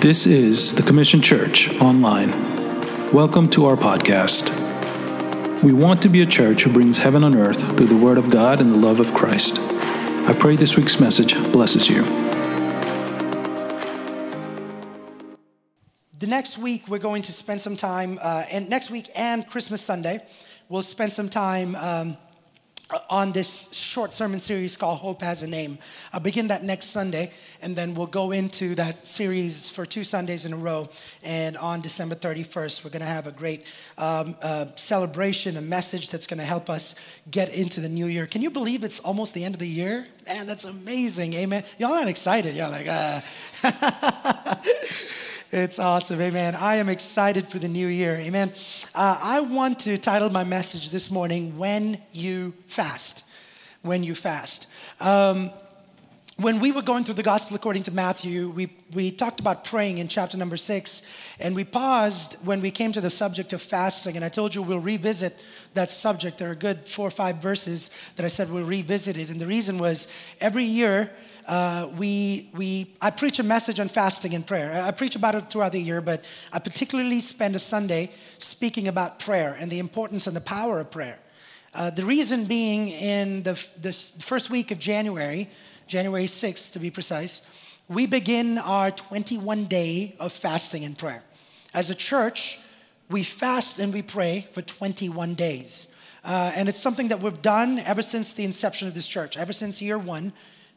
This 0.00 0.26
is 0.26 0.74
the 0.74 0.82
Commission 0.82 1.22
Church 1.22 1.74
Online. 1.80 2.30
Welcome 3.14 3.48
to 3.50 3.64
our 3.64 3.76
podcast. 3.76 4.52
We 5.64 5.72
want 5.72 6.02
to 6.02 6.10
be 6.10 6.20
a 6.20 6.26
church 6.26 6.64
who 6.64 6.72
brings 6.72 6.98
heaven 6.98 7.24
on 7.24 7.34
earth 7.34 7.66
through 7.78 7.86
the 7.86 7.96
Word 7.96 8.18
of 8.18 8.28
God 8.28 8.60
and 8.60 8.70
the 8.70 8.76
love 8.76 9.00
of 9.00 9.14
Christ. 9.14 9.58
I 9.58 10.34
pray 10.38 10.54
this 10.54 10.76
week's 10.76 11.00
message 11.00 11.34
blesses 11.50 11.88
you. 11.88 12.02
The 16.18 16.26
next 16.26 16.58
week, 16.58 16.88
we're 16.88 16.98
going 16.98 17.22
to 17.22 17.32
spend 17.32 17.62
some 17.62 17.74
time, 17.74 18.18
uh, 18.20 18.44
and 18.52 18.68
next 18.68 18.90
week 18.90 19.08
and 19.14 19.48
Christmas 19.48 19.80
Sunday, 19.80 20.22
we'll 20.68 20.82
spend 20.82 21.14
some 21.14 21.30
time 21.30 21.74
um, 21.74 22.18
on 23.10 23.32
this 23.32 23.72
short 23.72 24.14
sermon 24.14 24.38
series 24.38 24.76
called 24.76 24.98
Hope 24.98 25.20
Has 25.22 25.42
a 25.42 25.46
Name. 25.46 25.78
I'll 26.12 26.20
begin 26.20 26.48
that 26.48 26.62
next 26.62 26.86
Sunday, 26.86 27.32
and 27.60 27.74
then 27.74 27.94
we'll 27.94 28.06
go 28.06 28.30
into 28.30 28.74
that 28.76 29.08
series 29.08 29.68
for 29.68 29.84
two 29.84 30.04
Sundays 30.04 30.44
in 30.44 30.52
a 30.52 30.56
row. 30.56 30.88
And 31.24 31.56
on 31.56 31.80
December 31.80 32.14
31st, 32.14 32.84
we're 32.84 32.90
going 32.90 33.00
to 33.00 33.06
have 33.06 33.26
a 33.26 33.32
great 33.32 33.64
um, 33.98 34.36
uh, 34.40 34.66
celebration, 34.76 35.56
a 35.56 35.62
message 35.62 36.10
that's 36.10 36.26
going 36.26 36.38
to 36.38 36.44
help 36.44 36.70
us 36.70 36.94
get 37.30 37.52
into 37.52 37.80
the 37.80 37.88
new 37.88 38.06
year. 38.06 38.26
Can 38.26 38.42
you 38.42 38.50
believe 38.50 38.84
it's 38.84 39.00
almost 39.00 39.34
the 39.34 39.44
end 39.44 39.54
of 39.54 39.60
the 39.60 39.68
year? 39.68 40.06
Man, 40.26 40.46
that's 40.46 40.64
amazing. 40.64 41.34
Amen. 41.34 41.64
Y'all 41.78 41.90
not 41.90 42.08
excited. 42.08 42.54
You're 42.54 42.68
like, 42.68 42.86
uh. 42.88 43.20
It's 45.52 45.78
awesome. 45.78 46.20
Amen. 46.20 46.56
I 46.56 46.76
am 46.76 46.88
excited 46.88 47.46
for 47.46 47.60
the 47.60 47.68
new 47.68 47.86
year. 47.86 48.16
Amen. 48.16 48.52
Uh, 48.96 49.16
I 49.22 49.40
want 49.42 49.78
to 49.80 49.96
title 49.96 50.28
my 50.28 50.42
message 50.42 50.90
this 50.90 51.08
morning, 51.08 51.56
When 51.56 52.02
You 52.12 52.52
Fast. 52.66 53.22
When 53.82 54.02
You 54.02 54.16
Fast. 54.16 54.66
Um, 54.98 55.52
when 56.36 56.58
we 56.58 56.72
were 56.72 56.82
going 56.82 57.04
through 57.04 57.14
the 57.14 57.22
gospel 57.22 57.54
according 57.54 57.84
to 57.84 57.92
Matthew, 57.92 58.50
we, 58.50 58.70
we 58.92 59.12
talked 59.12 59.38
about 59.38 59.64
praying 59.64 59.98
in 59.98 60.08
chapter 60.08 60.36
number 60.36 60.56
six, 60.56 61.00
and 61.38 61.54
we 61.54 61.64
paused 61.64 62.34
when 62.44 62.60
we 62.60 62.72
came 62.72 62.90
to 62.92 63.00
the 63.00 63.08
subject 63.08 63.52
of 63.52 63.62
fasting. 63.62 64.16
And 64.16 64.24
I 64.24 64.28
told 64.28 64.52
you 64.52 64.62
we'll 64.62 64.80
revisit 64.80 65.38
that 65.74 65.90
subject. 65.90 66.38
There 66.38 66.50
are 66.50 66.56
good 66.56 66.86
four 66.86 67.06
or 67.06 67.12
five 67.12 67.36
verses 67.36 67.88
that 68.16 68.26
I 68.26 68.28
said 68.28 68.50
we'll 68.50 68.64
revisit 68.64 69.16
it. 69.16 69.30
And 69.30 69.40
the 69.40 69.46
reason 69.46 69.78
was 69.78 70.08
every 70.40 70.64
year, 70.64 71.12
uh, 71.46 71.88
we, 71.96 72.50
we, 72.54 72.94
I 73.00 73.10
preach 73.10 73.38
a 73.38 73.42
message 73.42 73.78
on 73.78 73.88
fasting 73.88 74.34
and 74.34 74.46
prayer. 74.46 74.82
I 74.84 74.90
preach 74.90 75.14
about 75.14 75.34
it 75.36 75.48
throughout 75.48 75.72
the 75.72 75.80
year, 75.80 76.00
but 76.00 76.24
I 76.52 76.58
particularly 76.58 77.20
spend 77.20 77.54
a 77.54 77.60
Sunday 77.60 78.10
speaking 78.38 78.88
about 78.88 79.20
prayer 79.20 79.56
and 79.58 79.70
the 79.70 79.78
importance 79.78 80.26
and 80.26 80.34
the 80.34 80.40
power 80.40 80.80
of 80.80 80.90
prayer. 80.90 81.18
Uh, 81.72 81.90
the 81.90 82.04
reason 82.04 82.44
being, 82.46 82.88
in 82.88 83.42
the, 83.44 83.64
the 83.80 83.92
first 83.92 84.50
week 84.50 84.70
of 84.70 84.78
January, 84.78 85.48
January 85.86 86.26
6th 86.26 86.72
to 86.72 86.78
be 86.80 86.90
precise, 86.90 87.42
we 87.88 88.06
begin 88.06 88.58
our 88.58 88.90
21 88.90 89.66
day 89.66 90.16
of 90.18 90.32
fasting 90.32 90.84
and 90.84 90.98
prayer. 90.98 91.22
As 91.74 91.90
a 91.90 91.94
church, 91.94 92.58
we 93.08 93.22
fast 93.22 93.78
and 93.78 93.92
we 93.92 94.02
pray 94.02 94.46
for 94.50 94.62
21 94.62 95.34
days. 95.34 95.86
Uh, 96.24 96.50
and 96.56 96.68
it's 96.68 96.80
something 96.80 97.08
that 97.08 97.20
we've 97.20 97.40
done 97.40 97.78
ever 97.80 98.02
since 98.02 98.32
the 98.32 98.42
inception 98.42 98.88
of 98.88 98.94
this 98.94 99.06
church, 99.06 99.36
ever 99.36 99.52
since 99.52 99.80
year 99.80 99.98
one. 99.98 100.32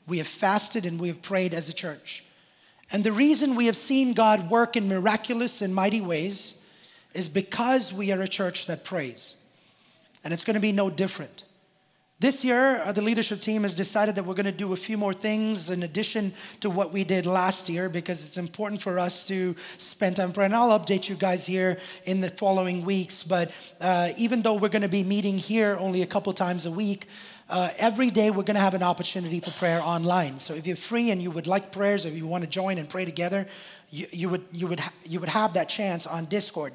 We 0.09 0.17
have 0.17 0.27
fasted 0.27 0.85
and 0.85 0.99
we 0.99 1.07
have 1.07 1.21
prayed 1.21 1.53
as 1.53 1.69
a 1.69 1.73
church. 1.73 2.25
And 2.91 3.03
the 3.03 3.11
reason 3.11 3.55
we 3.55 3.67
have 3.67 3.77
seen 3.77 4.13
God 4.13 4.49
work 4.49 4.75
in 4.75 4.87
miraculous 4.87 5.61
and 5.61 5.73
mighty 5.73 6.01
ways 6.01 6.55
is 7.13 7.27
because 7.27 7.93
we 7.93 8.11
are 8.11 8.21
a 8.21 8.27
church 8.27 8.65
that 8.65 8.83
prays. 8.83 9.35
And 10.23 10.33
it's 10.33 10.43
going 10.43 10.55
to 10.55 10.59
be 10.59 10.71
no 10.71 10.89
different. 10.89 11.43
This 12.21 12.43
year, 12.43 12.81
uh, 12.83 12.91
the 12.91 13.01
leadership 13.01 13.39
team 13.39 13.63
has 13.63 13.75
decided 13.75 14.15
that 14.15 14.25
we're 14.25 14.33
going 14.33 14.45
to 14.45 14.51
do 14.51 14.73
a 14.73 14.75
few 14.75 14.97
more 14.97 15.13
things 15.13 15.69
in 15.69 15.83
addition 15.83 16.33
to 16.59 16.69
what 16.69 16.91
we 16.91 17.05
did 17.05 17.25
last 17.25 17.69
year 17.69 17.87
because 17.87 18.25
it's 18.25 18.35
important 18.37 18.81
for 18.81 18.99
us 18.99 19.23
to 19.25 19.55
spend 19.77 20.17
time 20.17 20.33
praying. 20.33 20.53
I'll 20.53 20.77
update 20.77 21.07
you 21.07 21.15
guys 21.15 21.45
here 21.45 21.79
in 22.03 22.19
the 22.19 22.29
following 22.29 22.83
weeks. 22.83 23.23
But 23.23 23.53
uh, 23.79 24.09
even 24.17 24.41
though 24.41 24.55
we're 24.55 24.67
going 24.67 24.81
to 24.81 24.89
be 24.89 25.05
meeting 25.05 25.37
here 25.37 25.77
only 25.79 26.01
a 26.01 26.05
couple 26.05 26.33
times 26.33 26.65
a 26.65 26.71
week, 26.71 27.07
uh, 27.49 27.71
every 27.77 28.11
day 28.11 28.29
we're 28.29 28.43
going 28.43 28.55
to 28.55 28.61
have 28.61 28.75
an 28.75 28.83
opportunity 28.83 29.39
for 29.39 29.51
prayer 29.51 29.81
online. 29.81 30.39
So 30.39 30.53
if 30.53 30.67
you're 30.67 30.75
free 30.75 31.09
and 31.09 31.21
you 31.21 31.31
would 31.31 31.47
like 31.47 31.71
prayers, 31.71 32.05
or 32.05 32.09
if 32.09 32.15
you 32.15 32.27
want 32.27 32.43
to 32.43 32.49
join 32.49 32.77
and 32.77 32.87
pray 32.87 33.05
together, 33.05 33.47
you, 33.89 34.05
you 34.11 34.29
would, 34.29 34.45
you, 34.51 34.67
would 34.67 34.79
ha- 34.79 34.93
you 35.03 35.19
would 35.19 35.29
have 35.29 35.53
that 35.53 35.67
chance 35.67 36.05
on 36.05 36.25
Discord. 36.25 36.73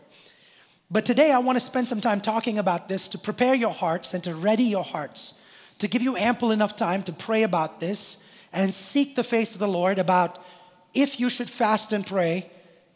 But 0.91 1.07
today 1.07 1.31
I 1.31 1.39
want 1.39 1.57
to 1.57 1.61
spend 1.61 1.87
some 1.87 2.01
time 2.01 2.21
talking 2.21 2.59
about 2.59 2.89
this 2.89 3.09
to 3.09 3.19
prepare 3.19 3.55
your 3.55 3.73
hearts 3.73 4.15
and 4.15 4.25
to 4.25 4.35
ready 4.35 4.65
your 4.65 4.85
hearts, 4.85 5.35
to 5.79 5.89
give 5.89 6.03
you 6.03 6.17
ample 6.17 6.51
enough 6.51 6.77
time 6.77 7.03
to 7.05 7.13
pray 7.13 7.45
about 7.45 7.79
this 7.79 8.17
and 8.53 8.75
seek 8.75 9.15
the 9.15 9.25
face 9.25 9.55
of 9.55 9.61
the 9.61 9.69
Lord 9.69 9.99
about 9.99 10.45
if 10.93 11.21
you 11.21 11.31
should 11.31 11.51
fast 11.51 11.93
and 11.93 12.07
pray 12.07 12.51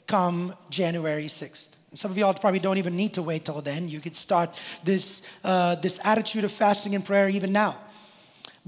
come 0.06 0.55
January 0.71 1.25
6th. 1.25 1.69
Some 1.94 2.10
of 2.10 2.19
y'all 2.19 2.34
probably 2.34 2.60
don't 2.60 2.76
even 2.76 2.97
need 2.97 3.15
to 3.15 3.22
wait 3.22 3.47
till 3.47 3.62
then. 3.62 3.88
You 3.88 4.00
could 4.00 4.15
start 4.15 4.59
this, 4.84 5.22
uh, 5.43 5.75
this 5.76 5.99
attitude 6.04 6.44
of 6.44 6.53
fasting 6.53 6.94
and 6.94 7.04
prayer 7.04 7.28
even 7.28 7.50
now. 7.50 7.78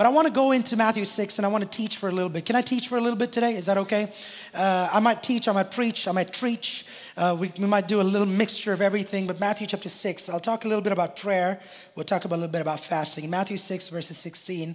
But 0.00 0.06
I 0.06 0.08
want 0.08 0.28
to 0.28 0.32
go 0.32 0.53
into 0.53 0.76
Matthew 0.76 1.04
6 1.04 1.38
and 1.38 1.44
I 1.44 1.50
want 1.50 1.62
to 1.62 1.69
teach 1.69 1.98
for 1.98 2.09
a 2.09 2.12
little 2.12 2.30
bit. 2.30 2.47
Can 2.47 2.56
I 2.56 2.62
teach 2.62 2.88
for 2.88 2.97
a 2.97 3.00
little 3.03 3.19
bit 3.19 3.32
today? 3.32 3.56
Is 3.56 3.66
that 3.66 3.76
okay? 3.76 4.10
Uh, 4.54 4.88
I 4.91 5.00
might 5.00 5.22
teach, 5.22 5.47
I 5.47 5.53
might 5.53 5.70
preach, 5.70 6.09
I 6.09 6.12
might 6.12 6.32
preach. 6.32 6.86
Uh, 7.19 7.36
we, 7.38 7.53
we 7.59 7.66
might 7.66 7.86
do 7.86 8.00
a 8.00 8.03
little 8.03 8.26
mixture 8.26 8.72
of 8.72 8.80
everything. 8.80 9.26
But 9.26 9.38
Matthew 9.38 9.66
chapter 9.66 9.91
6, 9.91 10.30
I'll 10.30 10.41
talk 10.41 10.64
a 10.64 10.69
little 10.69 10.80
bit 10.80 10.94
about 10.94 11.16
prayer. 11.16 11.60
We'll 11.97 12.06
talk 12.06 12.25
about 12.25 12.36
a 12.36 12.41
little 12.41 12.53
bit 12.53 12.62
about 12.62 12.80
fasting. 12.80 13.25
In 13.25 13.30
Matthew 13.30 13.59
6, 13.59 13.91
verses 13.91 14.16
16, 14.16 14.75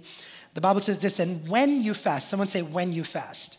the 0.54 0.60
Bible 0.60 0.80
says 0.80 1.00
this, 1.00 1.18
and 1.18 1.48
when 1.48 1.82
you 1.82 1.92
fast, 1.92 2.28
someone 2.28 2.46
say, 2.46 2.62
when 2.62 2.92
you 2.92 3.02
fast. 3.02 3.58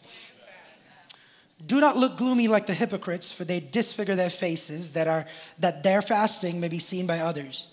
Do 1.65 1.79
not 1.79 1.97
look 1.97 2.17
gloomy 2.17 2.47
like 2.47 2.67
the 2.67 2.73
hypocrites, 2.73 3.31
for 3.31 3.43
they 3.43 3.59
disfigure 3.59 4.15
their 4.15 4.29
faces, 4.29 4.93
that, 4.93 5.07
are, 5.07 5.25
that 5.59 5.83
their 5.83 6.01
fasting 6.01 6.59
may 6.59 6.67
be 6.67 6.79
seen 6.79 7.07
by 7.07 7.19
others. 7.19 7.69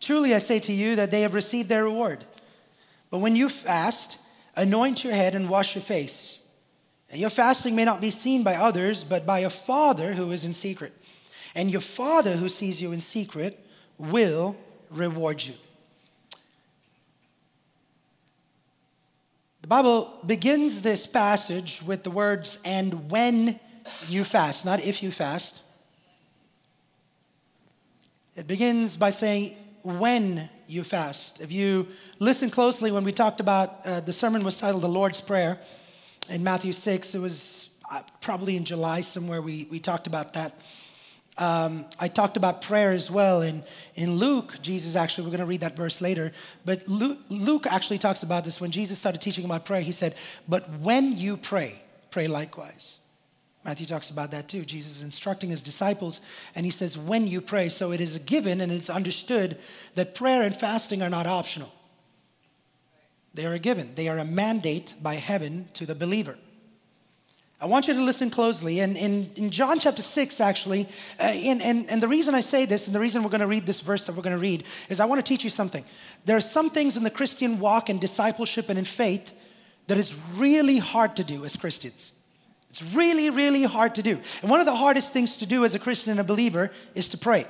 Truly, 0.00 0.34
I 0.34 0.38
say 0.38 0.58
to 0.60 0.72
you 0.72 0.96
that 0.96 1.10
they 1.10 1.20
have 1.20 1.34
received 1.34 1.68
their 1.68 1.84
reward. 1.84 2.24
But 3.10 3.18
when 3.18 3.36
you 3.36 3.48
fast, 3.48 4.18
anoint 4.56 5.04
your 5.04 5.14
head 5.14 5.34
and 5.34 5.48
wash 5.48 5.74
your 5.74 5.82
face. 5.82 6.40
And 7.10 7.20
your 7.20 7.30
fasting 7.30 7.76
may 7.76 7.84
not 7.84 8.00
be 8.00 8.10
seen 8.10 8.42
by 8.42 8.56
others, 8.56 9.04
but 9.04 9.24
by 9.24 9.38
your 9.38 9.50
Father 9.50 10.12
who 10.12 10.32
is 10.32 10.44
in 10.44 10.52
secret. 10.52 10.92
And 11.54 11.70
your 11.70 11.80
Father 11.80 12.32
who 12.32 12.48
sees 12.48 12.82
you 12.82 12.92
in 12.92 13.00
secret 13.00 13.64
will 13.98 14.56
reward 14.90 15.42
you. 15.42 15.54
The 19.66 19.70
Bible 19.70 20.20
begins 20.24 20.82
this 20.82 21.08
passage 21.08 21.82
with 21.82 22.04
the 22.04 22.10
words, 22.10 22.60
and 22.64 23.10
when 23.10 23.58
you 24.06 24.22
fast, 24.22 24.64
not 24.64 24.78
if 24.80 25.02
you 25.02 25.10
fast. 25.10 25.62
It 28.36 28.46
begins 28.46 28.96
by 28.96 29.10
saying, 29.10 29.56
when 29.82 30.48
you 30.68 30.84
fast. 30.84 31.40
If 31.40 31.50
you 31.50 31.88
listen 32.20 32.48
closely, 32.48 32.92
when 32.92 33.02
we 33.02 33.10
talked 33.10 33.40
about 33.40 33.84
uh, 33.84 33.98
the 33.98 34.12
sermon 34.12 34.44
was 34.44 34.60
titled 34.60 34.84
The 34.84 34.88
Lord's 34.88 35.20
Prayer 35.20 35.58
in 36.28 36.44
Matthew 36.44 36.70
6, 36.70 37.16
it 37.16 37.18
was 37.18 37.70
uh, 37.90 38.02
probably 38.20 38.56
in 38.56 38.64
July 38.64 39.00
somewhere 39.00 39.42
we, 39.42 39.66
we 39.68 39.80
talked 39.80 40.06
about 40.06 40.34
that. 40.34 40.54
Um, 41.38 41.84
I 42.00 42.08
talked 42.08 42.38
about 42.38 42.62
prayer 42.62 42.90
as 42.90 43.10
well. 43.10 43.42
In, 43.42 43.62
in 43.94 44.16
Luke, 44.16 44.56
Jesus 44.62 44.96
actually, 44.96 45.24
we're 45.24 45.32
going 45.32 45.40
to 45.40 45.46
read 45.46 45.60
that 45.60 45.76
verse 45.76 46.00
later, 46.00 46.32
but 46.64 46.88
Luke, 46.88 47.18
Luke 47.28 47.66
actually 47.66 47.98
talks 47.98 48.22
about 48.22 48.44
this. 48.44 48.60
When 48.60 48.70
Jesus 48.70 48.98
started 48.98 49.20
teaching 49.20 49.44
about 49.44 49.66
prayer, 49.66 49.82
he 49.82 49.92
said, 49.92 50.14
But 50.48 50.68
when 50.80 51.16
you 51.16 51.36
pray, 51.36 51.80
pray 52.10 52.26
likewise. 52.26 52.96
Matthew 53.66 53.84
talks 53.84 54.10
about 54.10 54.30
that 54.30 54.48
too. 54.48 54.64
Jesus 54.64 54.98
is 54.98 55.02
instructing 55.02 55.50
his 55.50 55.62
disciples, 55.62 56.20
and 56.54 56.64
he 56.64 56.72
says, 56.72 56.96
When 56.96 57.26
you 57.26 57.40
pray. 57.40 57.68
So 57.68 57.92
it 57.92 58.00
is 58.00 58.16
a 58.16 58.20
given 58.20 58.60
and 58.60 58.72
it's 58.72 58.88
understood 58.88 59.58
that 59.94 60.14
prayer 60.14 60.42
and 60.42 60.54
fasting 60.54 61.02
are 61.02 61.10
not 61.10 61.26
optional. 61.26 61.72
They 63.34 63.44
are 63.44 63.52
a 63.52 63.58
given, 63.58 63.94
they 63.94 64.08
are 64.08 64.16
a 64.16 64.24
mandate 64.24 64.94
by 65.02 65.16
heaven 65.16 65.68
to 65.74 65.84
the 65.84 65.94
believer. 65.94 66.36
I 67.58 67.64
want 67.64 67.88
you 67.88 67.94
to 67.94 68.02
listen 68.02 68.28
closely. 68.28 68.80
And 68.80 68.96
in, 68.98 69.30
in 69.34 69.50
John 69.50 69.78
chapter 69.78 70.02
6, 70.02 70.40
actually, 70.40 70.88
uh, 71.18 71.32
in, 71.34 71.62
and, 71.62 71.88
and 71.88 72.02
the 72.02 72.08
reason 72.08 72.34
I 72.34 72.42
say 72.42 72.66
this, 72.66 72.86
and 72.86 72.94
the 72.94 73.00
reason 73.00 73.22
we're 73.22 73.30
going 73.30 73.40
to 73.40 73.46
read 73.46 73.64
this 73.64 73.80
verse 73.80 74.06
that 74.06 74.14
we're 74.14 74.22
going 74.22 74.36
to 74.36 74.42
read, 74.42 74.64
is 74.90 75.00
I 75.00 75.06
want 75.06 75.24
to 75.24 75.28
teach 75.28 75.42
you 75.42 75.48
something. 75.48 75.84
There 76.26 76.36
are 76.36 76.40
some 76.40 76.68
things 76.68 76.98
in 76.98 77.02
the 77.02 77.10
Christian 77.10 77.58
walk 77.58 77.88
and 77.88 77.98
discipleship 77.98 78.68
and 78.68 78.78
in 78.78 78.84
faith 78.84 79.32
that 79.86 79.96
is 79.96 80.18
really 80.34 80.78
hard 80.78 81.16
to 81.16 81.24
do 81.24 81.44
as 81.46 81.56
Christians. 81.56 82.12
It's 82.68 82.82
really, 82.94 83.30
really 83.30 83.62
hard 83.62 83.94
to 83.94 84.02
do. 84.02 84.20
And 84.42 84.50
one 84.50 84.60
of 84.60 84.66
the 84.66 84.74
hardest 84.74 85.14
things 85.14 85.38
to 85.38 85.46
do 85.46 85.64
as 85.64 85.74
a 85.74 85.78
Christian 85.78 86.10
and 86.10 86.20
a 86.20 86.24
believer 86.24 86.70
is 86.94 87.08
to 87.10 87.18
pray. 87.18 87.46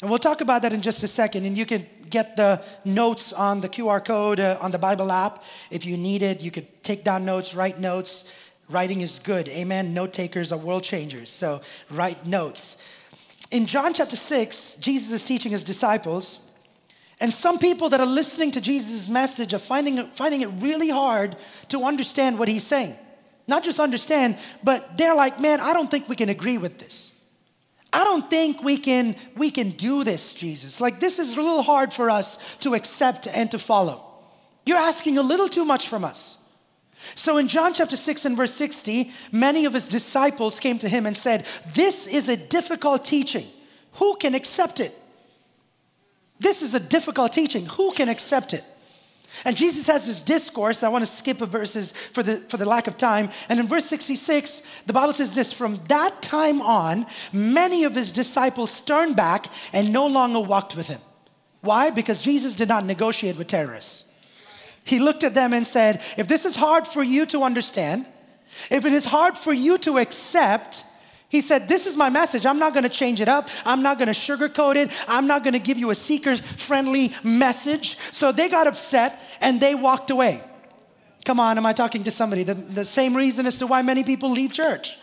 And 0.00 0.10
we'll 0.10 0.18
talk 0.20 0.40
about 0.40 0.62
that 0.62 0.72
in 0.72 0.80
just 0.80 1.02
a 1.02 1.08
second. 1.08 1.44
And 1.44 1.58
you 1.58 1.66
can 1.66 1.86
get 2.08 2.36
the 2.36 2.62
notes 2.84 3.32
on 3.32 3.60
the 3.60 3.68
QR 3.68 4.04
code 4.04 4.40
uh, 4.40 4.58
on 4.60 4.70
the 4.70 4.78
Bible 4.78 5.10
app. 5.10 5.42
If 5.70 5.84
you 5.84 5.96
need 5.96 6.22
it, 6.22 6.40
you 6.40 6.50
could 6.50 6.82
take 6.82 7.04
down 7.04 7.24
notes, 7.24 7.54
write 7.54 7.78
notes. 7.78 8.30
Writing 8.70 9.00
is 9.00 9.18
good. 9.18 9.48
Amen. 9.48 9.94
Note 9.94 10.12
takers 10.12 10.52
are 10.52 10.58
world 10.58 10.84
changers. 10.84 11.30
So 11.30 11.62
write 11.90 12.26
notes. 12.26 12.76
In 13.50 13.66
John 13.66 13.94
chapter 13.94 14.16
6, 14.16 14.74
Jesus 14.74 15.10
is 15.10 15.24
teaching 15.24 15.52
his 15.52 15.64
disciples. 15.64 16.40
And 17.20 17.32
some 17.32 17.58
people 17.58 17.88
that 17.88 18.00
are 18.00 18.06
listening 18.06 18.52
to 18.52 18.60
Jesus' 18.60 19.08
message 19.08 19.54
are 19.54 19.58
finding, 19.58 20.06
finding 20.08 20.42
it 20.42 20.50
really 20.60 20.90
hard 20.90 21.34
to 21.68 21.84
understand 21.84 22.38
what 22.38 22.46
he's 22.46 22.64
saying. 22.64 22.94
Not 23.48 23.64
just 23.64 23.80
understand, 23.80 24.36
but 24.62 24.98
they're 24.98 25.14
like, 25.14 25.40
man, 25.40 25.60
I 25.60 25.72
don't 25.72 25.90
think 25.90 26.08
we 26.08 26.14
can 26.14 26.28
agree 26.28 26.58
with 26.58 26.78
this. 26.78 27.10
I 27.92 28.04
don't 28.04 28.28
think 28.28 28.62
we 28.62 28.76
can 28.76 29.16
we 29.36 29.50
can 29.50 29.70
do 29.70 30.04
this, 30.04 30.34
Jesus. 30.34 30.80
Like 30.80 31.00
this 31.00 31.18
is 31.18 31.34
a 31.34 31.40
little 31.40 31.62
hard 31.62 31.92
for 31.92 32.10
us 32.10 32.36
to 32.58 32.74
accept 32.74 33.26
and 33.26 33.50
to 33.50 33.58
follow. 33.58 34.04
You're 34.66 34.78
asking 34.78 35.16
a 35.16 35.22
little 35.22 35.48
too 35.48 35.64
much 35.64 35.88
from 35.88 36.04
us. 36.04 36.38
So 37.14 37.38
in 37.38 37.48
John 37.48 37.72
chapter 37.74 37.96
6 37.96 38.24
and 38.24 38.36
verse 38.36 38.52
60, 38.54 39.12
many 39.32 39.64
of 39.64 39.72
his 39.72 39.86
disciples 39.86 40.60
came 40.60 40.78
to 40.80 40.88
him 40.88 41.06
and 41.06 41.16
said, 41.16 41.46
This 41.74 42.06
is 42.06 42.28
a 42.28 42.36
difficult 42.36 43.04
teaching. 43.04 43.46
Who 43.94 44.16
can 44.16 44.34
accept 44.34 44.80
it? 44.80 44.94
This 46.40 46.62
is 46.62 46.74
a 46.74 46.80
difficult 46.80 47.32
teaching. 47.32 47.66
Who 47.66 47.92
can 47.92 48.08
accept 48.08 48.52
it? 48.52 48.64
And 49.44 49.56
Jesus 49.56 49.86
has 49.86 50.06
this 50.06 50.20
discourse. 50.20 50.82
I 50.82 50.88
want 50.88 51.04
to 51.04 51.10
skip 51.10 51.40
a 51.40 51.46
verses 51.46 51.92
for 51.92 52.22
the, 52.22 52.36
for 52.48 52.56
the 52.56 52.68
lack 52.68 52.86
of 52.86 52.96
time. 52.96 53.30
And 53.48 53.60
in 53.60 53.68
verse 53.68 53.84
66, 53.86 54.62
the 54.86 54.92
Bible 54.92 55.12
says 55.12 55.34
this 55.34 55.52
From 55.52 55.76
that 55.88 56.22
time 56.22 56.60
on, 56.60 57.06
many 57.32 57.84
of 57.84 57.94
his 57.94 58.10
disciples 58.10 58.80
turned 58.80 59.16
back 59.16 59.46
and 59.72 59.92
no 59.92 60.06
longer 60.06 60.40
walked 60.40 60.76
with 60.76 60.88
him. 60.88 61.00
Why? 61.60 61.90
Because 61.90 62.22
Jesus 62.22 62.54
did 62.54 62.68
not 62.68 62.84
negotiate 62.84 63.36
with 63.36 63.48
terrorists. 63.48 64.04
He 64.84 64.98
looked 64.98 65.24
at 65.24 65.34
them 65.34 65.52
and 65.52 65.66
said, 65.66 66.02
If 66.16 66.28
this 66.28 66.44
is 66.44 66.56
hard 66.56 66.86
for 66.86 67.02
you 67.02 67.26
to 67.26 67.42
understand, 67.42 68.06
if 68.70 68.84
it 68.84 68.92
is 68.92 69.04
hard 69.04 69.36
for 69.36 69.52
you 69.52 69.78
to 69.78 69.98
accept, 69.98 70.84
he 71.28 71.42
said, 71.42 71.68
This 71.68 71.86
is 71.86 71.96
my 71.96 72.08
message. 72.08 72.46
I'm 72.46 72.58
not 72.58 72.72
going 72.72 72.84
to 72.84 72.88
change 72.88 73.20
it 73.20 73.28
up. 73.28 73.48
I'm 73.64 73.82
not 73.82 73.98
going 73.98 74.06
to 74.06 74.14
sugarcoat 74.14 74.76
it. 74.76 74.90
I'm 75.06 75.26
not 75.26 75.44
going 75.44 75.52
to 75.52 75.58
give 75.58 75.76
you 75.78 75.90
a 75.90 75.94
seeker 75.94 76.36
friendly 76.36 77.12
message. 77.22 77.98
So 78.12 78.32
they 78.32 78.48
got 78.48 78.66
upset 78.66 79.18
and 79.40 79.60
they 79.60 79.74
walked 79.74 80.10
away. 80.10 80.42
Come 81.24 81.40
on, 81.40 81.58
am 81.58 81.66
I 81.66 81.74
talking 81.74 82.04
to 82.04 82.10
somebody? 82.10 82.42
The, 82.44 82.54
the 82.54 82.84
same 82.86 83.14
reason 83.14 83.44
as 83.44 83.58
to 83.58 83.66
why 83.66 83.82
many 83.82 84.04
people 84.04 84.30
leave 84.30 84.52
church. 84.52 84.96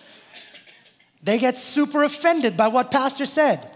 They 1.21 1.37
get 1.37 1.57
super 1.57 2.03
offended 2.03 2.57
by 2.57 2.69
what 2.69 2.89
pastor 2.89 3.27
said. 3.27 3.71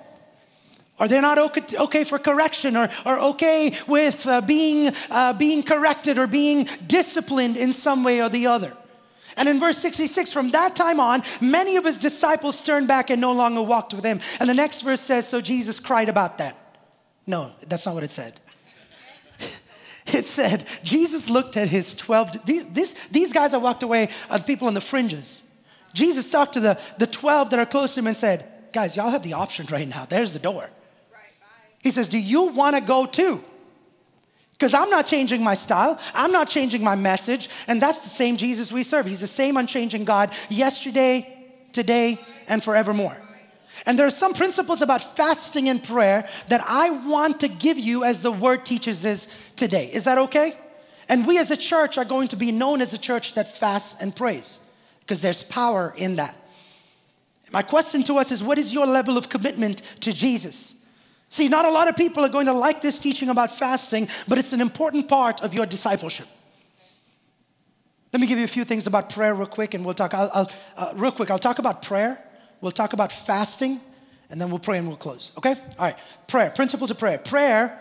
Or 1.00 1.07
they're 1.07 1.22
not 1.22 1.38
okay, 1.38 1.78
okay 1.78 2.04
for 2.04 2.19
correction 2.19 2.75
or, 2.75 2.90
or 3.06 3.19
okay 3.19 3.78
with 3.88 4.25
uh, 4.28 4.42
being, 4.42 4.94
uh, 5.10 5.34
being 5.34 5.63
corrected 5.63 6.18
or 6.18 6.28
being 6.28 6.68
disciplined 6.88 7.56
in 7.56 7.72
some 7.72 8.04
way 8.04 8.22
or 8.22 8.30
the 8.30 8.48
other. 8.48 8.75
And 9.40 9.48
in 9.48 9.58
verse 9.58 9.78
66, 9.78 10.34
from 10.34 10.52
that 10.52 10.76
time 10.76 11.00
on, 11.00 11.24
many 11.40 11.78
of 11.78 11.86
his 11.86 11.96
disciples 11.96 12.62
turned 12.62 12.90
back 12.90 13.10
and 13.10 13.22
no 13.22 13.32
longer 13.32 13.64
walked 13.64 13.94
with 13.94 14.04
him. 14.04 14.20
And 14.38 14.50
the 14.50 14.54
next 14.54 14.82
verse 14.82 15.00
says, 15.00 15.30
So 15.30 15.40
Jesus 15.40 15.80
cried 15.80 16.10
about 16.10 16.40
that. 16.40 16.58
No, 17.26 17.54
that's 17.66 17.86
not 17.86 17.96
what 17.96 18.04
it 18.04 18.12
said. 18.12 18.40
It 20.12 20.26
said, 20.26 20.66
Jesus 20.82 21.30
looked 21.30 21.56
at 21.56 21.68
his 21.68 21.94
12, 21.94 22.44
these, 22.44 22.68
these, 22.70 22.96
these 23.12 23.32
guys 23.32 23.52
that 23.52 23.60
walked 23.60 23.84
away 23.84 24.10
are 24.32 24.40
people 24.40 24.68
on 24.68 24.74
the 24.74 24.82
fringes. 24.82 25.44
Jesus 25.94 26.32
talked 26.32 26.54
to 26.54 26.60
the, 26.60 26.80
the 26.98 27.06
12 27.06 27.52
that 27.52 27.60
are 27.60 27.66
close 27.66 27.94
to 27.94 28.00
him 28.00 28.08
and 28.08 28.18
said, 28.18 28.52
Guys, 28.74 28.98
y'all 28.98 29.12
have 29.12 29.24
the 29.24 29.34
option 29.34 29.68
right 29.72 29.88
now. 29.88 30.06
There's 30.06 30.34
the 30.34 30.40
door. 30.40 30.62
Right, 30.62 31.22
He 31.80 31.92
says, 31.92 32.10
Do 32.10 32.18
you 32.18 32.48
want 32.48 32.76
to 32.76 32.82
go 32.82 33.06
too? 33.06 33.44
Because 34.60 34.74
I'm 34.74 34.90
not 34.90 35.08
changing 35.08 35.42
my 35.42 35.56
style, 35.56 35.98
I'm 36.14 36.34
not 36.34 36.50
changing 36.50 36.84
my 36.84 36.96
message, 36.96 37.50
and 37.68 37.82
that's 37.82 38.02
the 38.02 38.10
same 38.10 38.36
Jesus 38.36 38.74
we 38.74 38.84
serve. 38.84 39.06
He's 39.06 39.22
the 39.22 39.28
same 39.28 39.56
unchanging 39.56 40.04
God 40.04 40.34
yesterday, 40.50 41.48
today, 41.72 42.20
and 42.46 42.62
forevermore. 42.62 43.18
And 43.86 43.98
there 43.98 44.06
are 44.06 44.12
some 44.12 44.34
principles 44.34 44.82
about 44.82 45.16
fasting 45.16 45.70
and 45.70 45.82
prayer 45.82 46.28
that 46.50 46.62
I 46.68 46.90
want 46.90 47.40
to 47.40 47.48
give 47.48 47.80
you 47.80 48.04
as 48.04 48.22
the 48.22 48.34
word 48.34 48.66
teaches 48.66 49.06
us 49.06 49.30
today. 49.56 49.90
Is 49.94 50.04
that 50.04 50.18
okay? 50.18 50.58
And 51.08 51.26
we 51.26 51.38
as 51.38 51.52
a 51.52 51.58
church 51.58 51.98
are 51.98 52.04
going 52.04 52.28
to 52.28 52.36
be 52.36 52.52
known 52.52 52.82
as 52.82 52.94
a 52.94 52.98
church 52.98 53.36
that 53.36 53.48
fasts 53.48 54.00
and 54.02 54.14
prays 54.14 54.60
because 55.00 55.22
there's 55.22 55.44
power 55.44 55.94
in 55.96 56.18
that. 56.18 56.36
My 57.54 57.62
question 57.62 58.04
to 58.04 58.16
us 58.18 58.30
is 58.32 58.44
what 58.44 58.58
is 58.58 58.74
your 58.74 58.86
level 58.86 59.18
of 59.18 59.30
commitment 59.30 59.82
to 60.02 60.12
Jesus? 60.12 60.76
See, 61.30 61.48
not 61.48 61.66
a 61.66 61.70
lot 61.70 61.88
of 61.88 61.96
people 61.96 62.24
are 62.26 62.30
going 62.30 62.48
to 62.48 62.54
like 62.54 62.81
this 62.81 63.00
teaching 63.00 63.30
about 63.30 63.52
fasting, 63.52 64.08
but 64.28 64.38
it's 64.38 64.54
an 64.54 64.62
important 64.62 65.08
part 65.08 65.42
of 65.42 65.54
your 65.54 65.66
discipleship. 65.66 66.28
Let 68.12 68.20
me 68.20 68.28
give 68.28 68.40
you 68.40 68.46
a 68.46 68.48
few 68.50 68.66
things 68.66 68.88
about 68.88 69.12
prayer 69.12 69.36
real 69.36 69.46
quick, 69.46 69.76
and 69.76 69.86
we'll 69.86 69.94
talk. 69.94 70.14
I'll, 70.16 70.31
I'll 70.34 70.52
uh, 70.76 70.94
real 70.96 71.12
quick. 71.12 71.30
I'll 71.30 71.38
talk 71.38 71.60
about 71.60 71.84
prayer. 71.84 72.20
We'll 72.62 72.72
talk 72.72 72.94
about 72.94 73.12
fasting, 73.12 73.80
and 74.31 74.42
then 74.42 74.50
we'll 74.50 74.60
pray 74.60 74.80
and 74.80 74.88
we'll 74.88 74.98
close. 74.98 75.31
Okay? 75.38 75.52
All 75.52 75.86
right. 75.86 75.98
Prayer. 76.28 76.50
Principles 76.50 76.90
of 76.90 76.98
prayer. 76.98 77.20
Prayer 77.20 77.80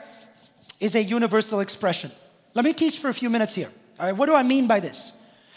is 0.80 0.94
a 0.94 1.02
universal 1.02 1.60
expression. 1.60 2.10
Let 2.54 2.64
me 2.64 2.74
teach 2.74 2.98
for 2.98 3.08
a 3.08 3.14
few 3.14 3.30
minutes 3.30 3.54
here. 3.54 3.70
All 3.98 4.06
right. 4.06 4.16
What 4.16 4.26
do 4.26 4.34
I 4.34 4.42
mean 4.42 4.66
by 4.66 4.80
this? 4.80 5.12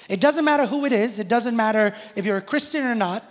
It 0.08 0.22
doesn't 0.22 0.46
matter 0.46 0.66
who 0.66 0.86
it 0.86 0.94
is. 0.94 1.20
It 1.20 1.28
doesn't 1.28 1.56
matter 1.56 1.94
if 2.16 2.26
you're 2.26 2.38
a 2.38 2.42
Christian 2.42 2.86
or 2.86 2.96
not. 2.96 3.24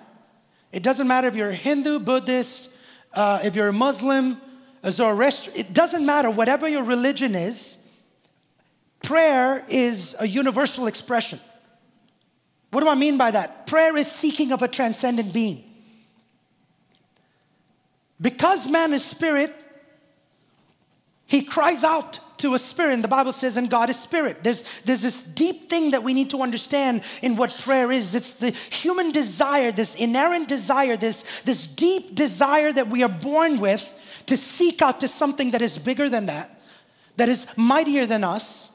It 0.72 0.82
doesn't 0.82 1.08
matter 1.08 1.26
if 1.26 1.34
you're 1.34 1.48
a 1.48 1.54
Hindu, 1.54 2.00
Buddhist, 2.00 2.70
uh, 3.12 3.40
if 3.42 3.56
you're 3.56 3.68
a 3.68 3.72
Muslim, 3.72 4.40
a 4.82 4.90
Zoroastrian, 4.90 5.58
it 5.58 5.72
doesn't 5.72 6.04
matter, 6.04 6.30
whatever 6.30 6.68
your 6.68 6.84
religion 6.84 7.34
is, 7.34 7.76
prayer 9.02 9.64
is 9.68 10.16
a 10.18 10.26
universal 10.26 10.86
expression. 10.86 11.38
What 12.70 12.82
do 12.82 12.88
I 12.88 12.94
mean 12.94 13.18
by 13.18 13.32
that? 13.32 13.66
Prayer 13.66 13.96
is 13.96 14.10
seeking 14.10 14.52
of 14.52 14.62
a 14.62 14.68
transcendent 14.68 15.32
being. 15.34 15.64
Because 18.20 18.68
man 18.68 18.92
is 18.92 19.04
spirit, 19.04 19.54
he 21.26 21.42
cries 21.42 21.84
out 21.84 22.18
to 22.38 22.54
a 22.54 22.58
spirit. 22.58 22.94
And 22.94 23.04
the 23.04 23.08
Bible 23.08 23.32
says, 23.32 23.56
and 23.56 23.70
God 23.70 23.90
is 23.90 23.98
spirit. 23.98 24.42
There's, 24.42 24.64
there's 24.84 25.02
this 25.02 25.22
deep 25.22 25.68
thing 25.68 25.92
that 25.92 26.02
we 26.02 26.14
need 26.14 26.30
to 26.30 26.42
understand 26.42 27.02
in 27.22 27.36
what 27.36 27.56
prayer 27.58 27.90
is. 27.90 28.14
It's 28.14 28.34
the 28.34 28.50
human 28.50 29.10
desire, 29.10 29.72
this 29.72 29.94
inherent 29.94 30.48
desire, 30.48 30.96
this, 30.96 31.24
this 31.44 31.66
deep 31.66 32.14
desire 32.14 32.72
that 32.72 32.88
we 32.88 33.02
are 33.02 33.08
born 33.08 33.58
with 33.58 33.96
to 34.30 34.36
seek 34.36 34.80
out 34.80 35.00
to 35.00 35.08
something 35.08 35.50
that 35.50 35.60
is 35.60 35.76
bigger 35.76 36.08
than 36.08 36.26
that, 36.26 36.56
that 37.16 37.28
is 37.28 37.46
mightier 37.56 38.06
than 38.06 38.22
us, 38.22 38.70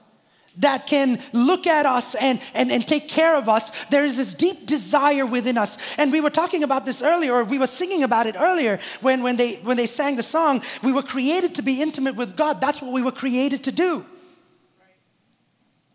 that 0.57 0.85
can 0.85 1.21
look 1.31 1.65
at 1.65 1.85
us 1.85 2.13
and, 2.15 2.41
and, 2.53 2.73
and 2.73 2.85
take 2.85 3.07
care 3.07 3.37
of 3.37 3.47
us. 3.47 3.71
There 3.85 4.03
is 4.03 4.17
this 4.17 4.33
deep 4.33 4.65
desire 4.65 5.25
within 5.25 5.57
us. 5.57 5.77
And 5.97 6.11
we 6.11 6.19
were 6.19 6.29
talking 6.29 6.63
about 6.63 6.85
this 6.85 7.01
earlier, 7.01 7.33
or 7.33 7.45
we 7.45 7.57
were 7.57 7.67
singing 7.67 8.03
about 8.03 8.27
it 8.27 8.35
earlier 8.37 8.79
when, 8.99 9.23
when, 9.23 9.37
they, 9.37 9.55
when 9.55 9.77
they 9.77 9.87
sang 9.87 10.17
the 10.17 10.23
song. 10.23 10.61
We 10.83 10.91
were 10.91 11.01
created 11.01 11.55
to 11.55 11.61
be 11.61 11.81
intimate 11.81 12.17
with 12.17 12.35
God. 12.35 12.59
That's 12.59 12.81
what 12.81 12.91
we 12.91 13.01
were 13.01 13.13
created 13.13 13.63
to 13.63 13.71
do. 13.71 14.05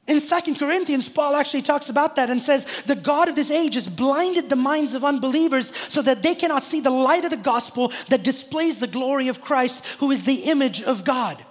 In 0.06 0.20
Second 0.20 0.58
Corinthians, 0.58 1.08
Paul 1.08 1.37
actually 1.37 1.62
talks 1.62 1.88
about 1.88 2.17
that 2.17 2.31
and 2.31 2.43
says, 2.43 2.67
The 2.87 2.97
God 2.97 3.29
of 3.29 3.37
this 3.37 3.50
age 3.50 3.75
has 3.75 3.88
blinded 3.88 4.50
the 4.50 4.57
minds 4.57 4.95
of 4.95 5.04
unbelievers 5.04 5.73
so 5.88 6.02
that 6.02 6.23
they 6.23 6.35
cannot 6.35 6.64
see 6.64 6.80
the 6.80 6.90
light 6.90 7.25
of 7.25 7.30
the 7.30 7.37
gospel 7.37 7.92
that 8.09 8.25
displays 8.25 8.80
the 8.80 8.87
glory 8.87 9.28
of 9.28 9.40
Christ, 9.40 9.85
who 9.99 10.11
is 10.11 10.25
the 10.25 10.50
image 10.50 10.83
of 10.83 11.04
God. 11.04 11.45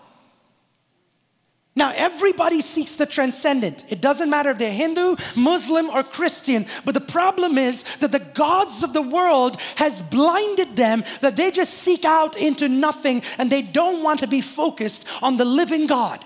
Now, 1.80 1.94
everybody 1.96 2.60
seeks 2.60 2.98
the 2.98 3.06
transcendent. 3.06 3.86
It 3.88 4.02
doesn't 4.02 4.30
matter 4.30 4.50
if 4.50 4.58
they're 4.58 4.74
Hindu, 4.74 5.16
Muslim, 5.38 5.90
or 5.90 6.04
Christian. 6.04 6.66
But 6.84 6.94
the 6.94 7.00
problem 7.00 7.58
is 7.58 7.86
that 8.02 8.12
the 8.12 8.20
gods 8.20 8.84
of 8.84 8.92
the 8.92 9.02
world 9.02 9.56
has 9.78 10.02
blinded 10.02 10.76
them 10.76 11.06
that 11.22 11.38
they 11.38 11.52
just 11.52 11.76
seek 11.76 12.04
out 12.04 12.36
into 12.36 12.68
nothing 12.68 13.22
and 13.38 13.50
they 13.50 13.62
don't 13.62 14.04
want 14.04 14.20
to 14.20 14.28
be 14.28 14.42
focused 14.42 15.06
on 15.22 15.38
the 15.38 15.46
living 15.46 15.88
God. 15.88 16.26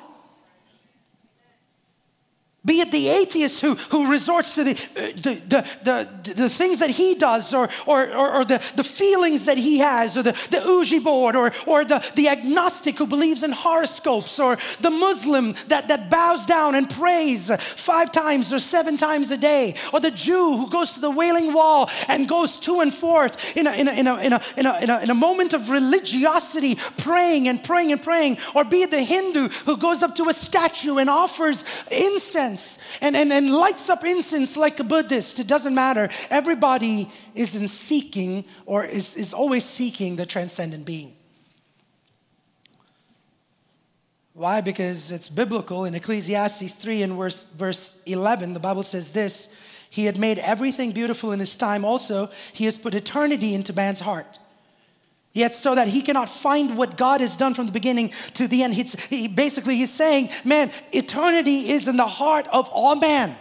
Be 2.65 2.79
it 2.79 2.91
the 2.91 3.09
atheist 3.09 3.59
who, 3.59 3.75
who 3.75 4.09
resorts 4.09 4.55
to 4.55 4.63
the, 4.63 4.71
uh, 4.71 5.11
the, 5.17 5.67
the, 5.83 6.33
the, 6.33 6.49
things 6.49 6.79
that 6.79 6.89
he 6.89 7.13
does, 7.13 7.53
or, 7.53 7.69
or, 7.85 8.09
or, 8.15 8.45
the, 8.45 8.63
the 8.77 8.85
feelings 8.85 9.43
that 9.45 9.57
he 9.57 9.79
has, 9.79 10.15
or 10.15 10.23
the, 10.23 10.31
the 10.49 11.01
board, 11.03 11.35
or, 11.35 11.51
or 11.67 11.83
the, 11.83 12.01
the 12.15 12.29
agnostic 12.29 12.97
who 12.97 13.05
believes 13.05 13.43
in 13.43 13.51
horoscopes, 13.51 14.39
or 14.39 14.57
the 14.79 14.89
Muslim 14.89 15.55
that, 15.67 15.89
that 15.89 16.09
bows 16.09 16.45
down 16.45 16.75
and 16.75 16.89
prays 16.89 17.53
five 17.75 18.13
times 18.13 18.53
or 18.53 18.59
seven 18.59 18.95
times 18.95 19.29
a 19.31 19.37
day, 19.37 19.75
or 19.91 19.99
the 19.99 20.11
Jew 20.11 20.55
who 20.55 20.69
goes 20.69 20.91
to 20.91 21.01
the 21.01 21.11
Wailing 21.11 21.51
Wall 21.51 21.89
and 22.07 22.29
goes 22.29 22.57
to 22.59 22.79
and 22.79 22.93
forth 22.93 23.57
in 23.57 23.67
in 23.67 23.89
in 23.89 24.07
a, 24.07 24.17
in 24.21 24.31
a, 24.31 24.41
in 24.55 24.65
a, 24.65 24.99
in 25.03 25.09
a 25.09 25.15
moment 25.15 25.53
of 25.53 25.69
religiosity, 25.69 26.75
praying 26.97 27.49
and 27.49 27.61
praying 27.61 27.91
and 27.91 28.01
praying, 28.01 28.37
or 28.55 28.63
be 28.63 28.83
it 28.83 28.91
the 28.91 29.03
Hindu 29.03 29.49
who 29.65 29.75
goes 29.75 30.01
up 30.01 30.15
to 30.15 30.29
a 30.29 30.33
statue 30.33 30.97
and 30.97 31.09
offers 31.09 31.65
incense 31.91 32.52
incense 32.53 32.79
and, 33.01 33.15
and, 33.15 33.31
and 33.31 33.49
lights 33.49 33.89
up 33.89 34.03
incense 34.03 34.57
like 34.57 34.79
a 34.79 34.83
Buddhist. 34.83 35.39
It 35.39 35.47
doesn't 35.47 35.75
matter. 35.75 36.09
Everybody 36.29 37.11
is 37.35 37.55
in 37.55 37.67
seeking 37.67 38.45
or 38.65 38.85
is, 38.85 39.15
is 39.15 39.33
always 39.33 39.65
seeking 39.65 40.15
the 40.15 40.25
transcendent 40.25 40.85
being. 40.85 41.15
Why? 44.33 44.61
Because 44.61 45.11
it's 45.11 45.29
biblical. 45.29 45.85
In 45.85 45.93
Ecclesiastes 45.93 46.73
3 46.73 47.03
and 47.03 47.13
verse, 47.13 47.43
verse 47.51 47.97
11, 48.05 48.53
the 48.53 48.59
Bible 48.59 48.83
says 48.83 49.11
this 49.11 49.47
He 49.89 50.05
had 50.05 50.17
made 50.17 50.39
everything 50.39 50.91
beautiful 50.91 51.31
in 51.31 51.39
His 51.39 51.55
time. 51.55 51.85
Also, 51.85 52.31
He 52.51 52.65
has 52.65 52.75
put 52.75 52.95
eternity 52.95 53.53
into 53.53 53.73
man's 53.73 53.99
heart. 53.99 54.39
Yet, 55.33 55.55
so 55.55 55.73
that 55.73 55.87
he 55.87 56.03
cannot 56.03 56.29
find 56.29 56.77
what 56.77 56.95
God 56.95 57.19
has 57.19 57.35
done 57.35 57.55
from 57.55 57.65
the 57.65 57.71
beginning 57.71 58.13
to 58.35 58.47
the 58.47 58.61
end. 58.61 58.75
He's, 58.75 58.93
he, 59.05 59.27
basically, 59.27 59.77
he's 59.77 59.91
saying, 59.91 60.29
man, 60.43 60.71
eternity 60.91 61.71
is 61.71 61.87
in 61.87 61.97
the 61.97 62.07
heart 62.07 62.47
of 62.51 62.69
all 62.69 62.95
man. 62.95 63.35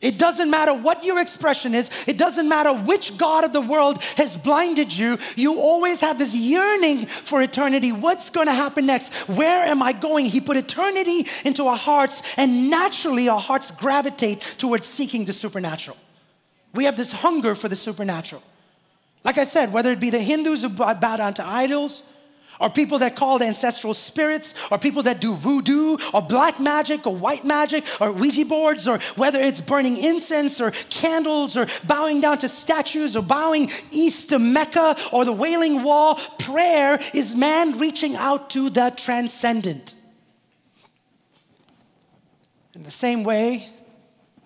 It 0.00 0.18
doesn't 0.18 0.50
matter 0.50 0.72
what 0.74 1.04
your 1.04 1.20
expression 1.20 1.74
is, 1.74 1.90
it 2.06 2.16
doesn't 2.16 2.48
matter 2.48 2.72
which 2.72 3.16
God 3.16 3.44
of 3.44 3.52
the 3.52 3.60
world 3.60 4.02
has 4.16 4.36
blinded 4.36 4.96
you. 4.96 5.18
You 5.36 5.58
always 5.58 6.00
have 6.00 6.18
this 6.18 6.34
yearning 6.34 7.06
for 7.06 7.42
eternity. 7.42 7.92
What's 7.92 8.30
going 8.30 8.46
to 8.46 8.52
happen 8.52 8.86
next? 8.86 9.12
Where 9.28 9.64
am 9.64 9.82
I 9.82 9.92
going? 9.92 10.26
He 10.26 10.40
put 10.40 10.56
eternity 10.56 11.26
into 11.44 11.66
our 11.66 11.76
hearts, 11.76 12.22
and 12.36 12.70
naturally, 12.70 13.28
our 13.28 13.40
hearts 13.40 13.70
gravitate 13.70 14.40
towards 14.58 14.86
seeking 14.86 15.24
the 15.24 15.32
supernatural. 15.32 15.96
We 16.74 16.84
have 16.84 16.96
this 16.96 17.12
hunger 17.12 17.54
for 17.54 17.68
the 17.68 17.76
supernatural. 17.76 18.42
Like 19.24 19.38
I 19.38 19.44
said, 19.44 19.72
whether 19.72 19.90
it 19.90 20.00
be 20.00 20.10
the 20.10 20.20
Hindus 20.20 20.62
who 20.62 20.68
bow 20.68 20.94
down 20.94 21.34
to 21.34 21.46
idols, 21.46 22.02
or 22.58 22.70
people 22.70 22.98
that 23.00 23.16
call 23.16 23.42
ancestral 23.42 23.92
spirits, 23.92 24.54
or 24.70 24.78
people 24.78 25.02
that 25.02 25.20
do 25.20 25.34
voodoo, 25.34 25.98
or 26.14 26.22
black 26.22 26.58
magic, 26.58 27.06
or 27.06 27.14
white 27.14 27.44
magic, 27.44 27.84
or 28.00 28.12
Ouija 28.12 28.44
boards, 28.46 28.88
or 28.88 28.98
whether 29.16 29.40
it's 29.40 29.60
burning 29.60 29.96
incense, 29.98 30.60
or 30.60 30.70
candles, 30.88 31.56
or 31.56 31.66
bowing 31.84 32.20
down 32.20 32.38
to 32.38 32.48
statues, 32.48 33.14
or 33.14 33.22
bowing 33.22 33.70
east 33.90 34.30
to 34.30 34.38
Mecca, 34.38 34.96
or 35.12 35.24
the 35.24 35.32
Wailing 35.32 35.82
Wall, 35.82 36.14
prayer 36.38 36.98
is 37.12 37.34
man 37.34 37.78
reaching 37.78 38.16
out 38.16 38.48
to 38.50 38.70
the 38.70 38.92
transcendent. 38.96 39.94
In 42.74 42.84
the 42.84 42.90
same 42.90 43.22
way, 43.22 43.68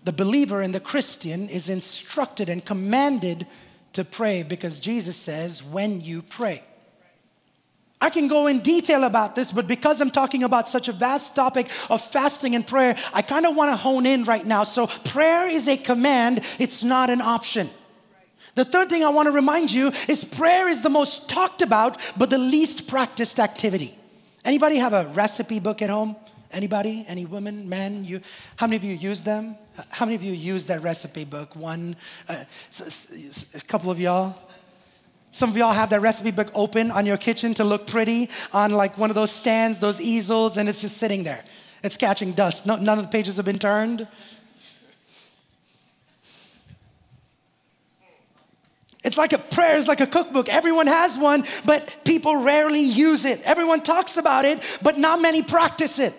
the 0.05 0.13
believer 0.13 0.63
and 0.63 0.75
the 0.75 0.81
Christian 0.81 1.49
is 1.49 1.69
instructed 1.69 2.49
and 2.49 2.65
commanded 2.65 3.47
to 3.95 4.05
pray 4.05 4.43
because 4.43 4.81
Jesus 4.81 5.17
says, 5.17 5.63
when 5.63 6.01
you 6.01 6.23
pray. 6.23 6.63
I 8.03 8.09
can 8.09 8.29
go 8.29 8.47
in 8.47 8.61
detail 8.61 9.05
about 9.05 9.37
this, 9.37 9.53
but 9.53 9.67
because 9.67 10.01
I'm 10.01 10.11
talking 10.11 10.43
about 10.43 10.69
such 10.69 10.89
a 10.89 10.93
vast 10.93 11.35
topic 11.35 11.69
of 11.91 12.01
fasting 12.01 12.55
and 12.55 12.67
prayer, 12.67 12.97
I 13.13 13.21
kind 13.21 13.45
of 13.45 13.55
want 13.55 13.71
to 13.71 13.77
hone 13.77 14.07
in 14.07 14.25
right 14.25 14.45
now. 14.45 14.65
So, 14.65 14.87
prayer 14.87 15.47
is 15.47 15.69
a 15.69 15.77
command, 15.77 16.41
it's 16.59 16.83
not 16.83 17.11
an 17.11 17.21
option. 17.21 17.69
The 18.55 18.65
third 18.65 18.89
thing 18.89 19.05
I 19.05 19.11
want 19.11 19.27
to 19.27 19.33
remind 19.33 19.71
you 19.71 19.93
is 20.09 20.25
prayer 20.25 20.69
is 20.69 20.83
the 20.83 20.89
most 20.89 21.29
talked 21.29 21.61
about, 21.61 21.99
but 22.17 22.31
the 22.31 22.39
least 22.39 22.89
practiced 22.89 23.39
activity. 23.39 23.97
Anybody 24.45 24.77
have 24.77 24.95
a 24.95 25.07
recipe 25.09 25.61
book 25.61 25.83
at 25.83 25.91
home? 25.91 26.17
Anybody? 26.53 27.05
Any 27.07 27.27
women, 27.27 27.69
men? 27.69 28.05
You? 28.05 28.21
How 28.57 28.67
many 28.67 28.77
of 28.77 28.85
you 28.85 28.95
use 28.95 29.23
them? 29.23 29.57
How 29.89 30.05
many 30.05 30.17
of 30.17 30.23
you 30.23 30.33
use 30.33 30.67
that 30.67 30.83
recipe 30.83 31.25
book? 31.25 31.55
One, 31.55 31.95
uh, 32.29 32.45
a 33.55 33.61
couple 33.61 33.91
of 33.91 34.01
y'all. 34.01 34.37
Some 35.33 35.51
of 35.51 35.57
y'all 35.57 35.73
have 35.73 35.91
that 35.91 36.01
recipe 36.01 36.33
book 36.33 36.51
open 36.55 36.91
on 36.91 37.07
your 37.07 37.17
kitchen 37.17 37.55
to 37.55 37.65
look 37.65 37.87
pretty 37.87 38.31
on 38.53 38.73
like 38.73 38.99
one 38.99 39.11
of 39.11 39.15
those 39.15 39.31
stands, 39.31 39.79
those 39.79 40.01
easels, 40.01 40.57
and 40.57 40.69
it's 40.69 40.81
just 40.81 40.97
sitting 40.97 41.23
there. 41.23 41.45
It's 41.85 41.97
catching 41.97 42.33
dust. 42.33 42.67
No, 42.67 42.77
none 42.77 42.99
of 42.99 43.05
the 43.05 43.11
pages 43.11 43.37
have 43.37 43.47
been 43.47 43.59
turned. 43.59 44.09
It's 49.03 49.17
like 49.17 49.33
a 49.33 49.39
prayer, 49.39 49.79
it's 49.79 49.89
like 49.89 50.01
a 50.01 50.07
cookbook. 50.07 50.49
Everyone 50.49 50.87
has 50.87 51.17
one, 51.17 51.45
but 51.65 52.05
people 52.05 52.37
rarely 52.37 52.83
use 52.83 53.25
it. 53.25 53.41
Everyone 53.43 53.81
talks 53.83 54.17
about 54.17 54.45
it, 54.45 54.61
but 54.83 54.99
not 54.99 55.23
many 55.23 55.43
practice 55.43 55.99
it. 55.99 56.13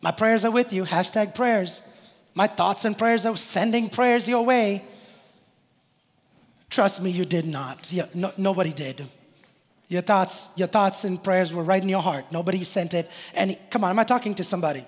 My 0.00 0.10
prayers 0.10 0.44
are 0.44 0.50
with 0.50 0.72
you, 0.72 0.84
hashtag 0.84 1.34
prayers. 1.34 1.80
My 2.34 2.46
thoughts 2.46 2.84
and 2.84 2.96
prayers 2.96 3.26
are 3.26 3.36
sending 3.36 3.88
prayers 3.88 4.28
your 4.28 4.44
way. 4.44 4.84
Trust 6.70 7.02
me, 7.02 7.10
you 7.10 7.24
did 7.24 7.46
not. 7.46 7.90
Yeah, 7.92 8.06
no, 8.14 8.32
nobody 8.36 8.72
did. 8.72 9.06
Your 9.88 10.02
thoughts, 10.02 10.48
your 10.54 10.68
thoughts 10.68 11.04
and 11.04 11.22
prayers 11.22 11.52
were 11.52 11.62
right 11.62 11.82
in 11.82 11.88
your 11.88 12.02
heart. 12.02 12.30
Nobody 12.30 12.62
sent 12.62 12.94
it. 12.94 13.10
And 13.34 13.58
come 13.70 13.84
on, 13.84 13.90
am 13.90 13.98
I 13.98 14.04
talking 14.04 14.34
to 14.34 14.44
somebody? 14.44 14.86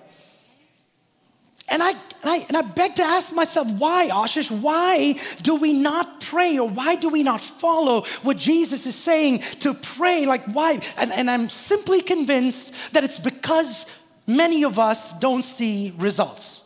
And 1.67 1.81
I, 1.81 1.91
and 1.91 1.99
I, 2.23 2.37
and 2.49 2.57
I 2.57 2.61
beg 2.61 2.95
to 2.95 3.03
ask 3.03 3.33
myself, 3.33 3.67
why, 3.71 4.09
Ashish? 4.11 4.51
Why 4.51 5.17
do 5.41 5.55
we 5.55 5.73
not 5.73 6.19
pray 6.19 6.59
or 6.59 6.69
why 6.69 6.95
do 6.95 7.09
we 7.09 7.23
not 7.23 7.39
follow 7.39 8.01
what 8.23 8.37
Jesus 8.37 8.85
is 8.85 8.95
saying 8.95 9.39
to 9.59 9.73
pray? 9.73 10.25
Like, 10.25 10.43
why? 10.45 10.81
And, 10.97 11.11
and 11.13 11.31
I'm 11.31 11.49
simply 11.49 12.01
convinced 12.01 12.73
that 12.93 13.03
it's 13.03 13.19
because 13.19 13.85
many 14.27 14.63
of 14.63 14.79
us 14.79 15.17
don't 15.19 15.43
see 15.43 15.93
results. 15.97 16.63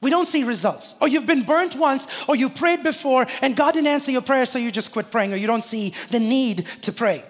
We 0.00 0.10
don't 0.10 0.28
see 0.28 0.44
results. 0.44 0.94
Or 1.00 1.08
you've 1.08 1.26
been 1.26 1.42
burnt 1.42 1.74
once, 1.74 2.06
or 2.28 2.36
you 2.36 2.48
prayed 2.48 2.82
before 2.82 3.26
and 3.42 3.56
God 3.56 3.72
didn't 3.72 3.88
answer 3.88 4.10
your 4.10 4.22
prayer, 4.22 4.46
so 4.46 4.58
you 4.58 4.70
just 4.70 4.92
quit 4.92 5.10
praying, 5.10 5.32
or 5.32 5.36
you 5.36 5.46
don't 5.46 5.64
see 5.64 5.94
the 6.10 6.20
need 6.20 6.66
to 6.82 6.92
pray. 6.92 7.24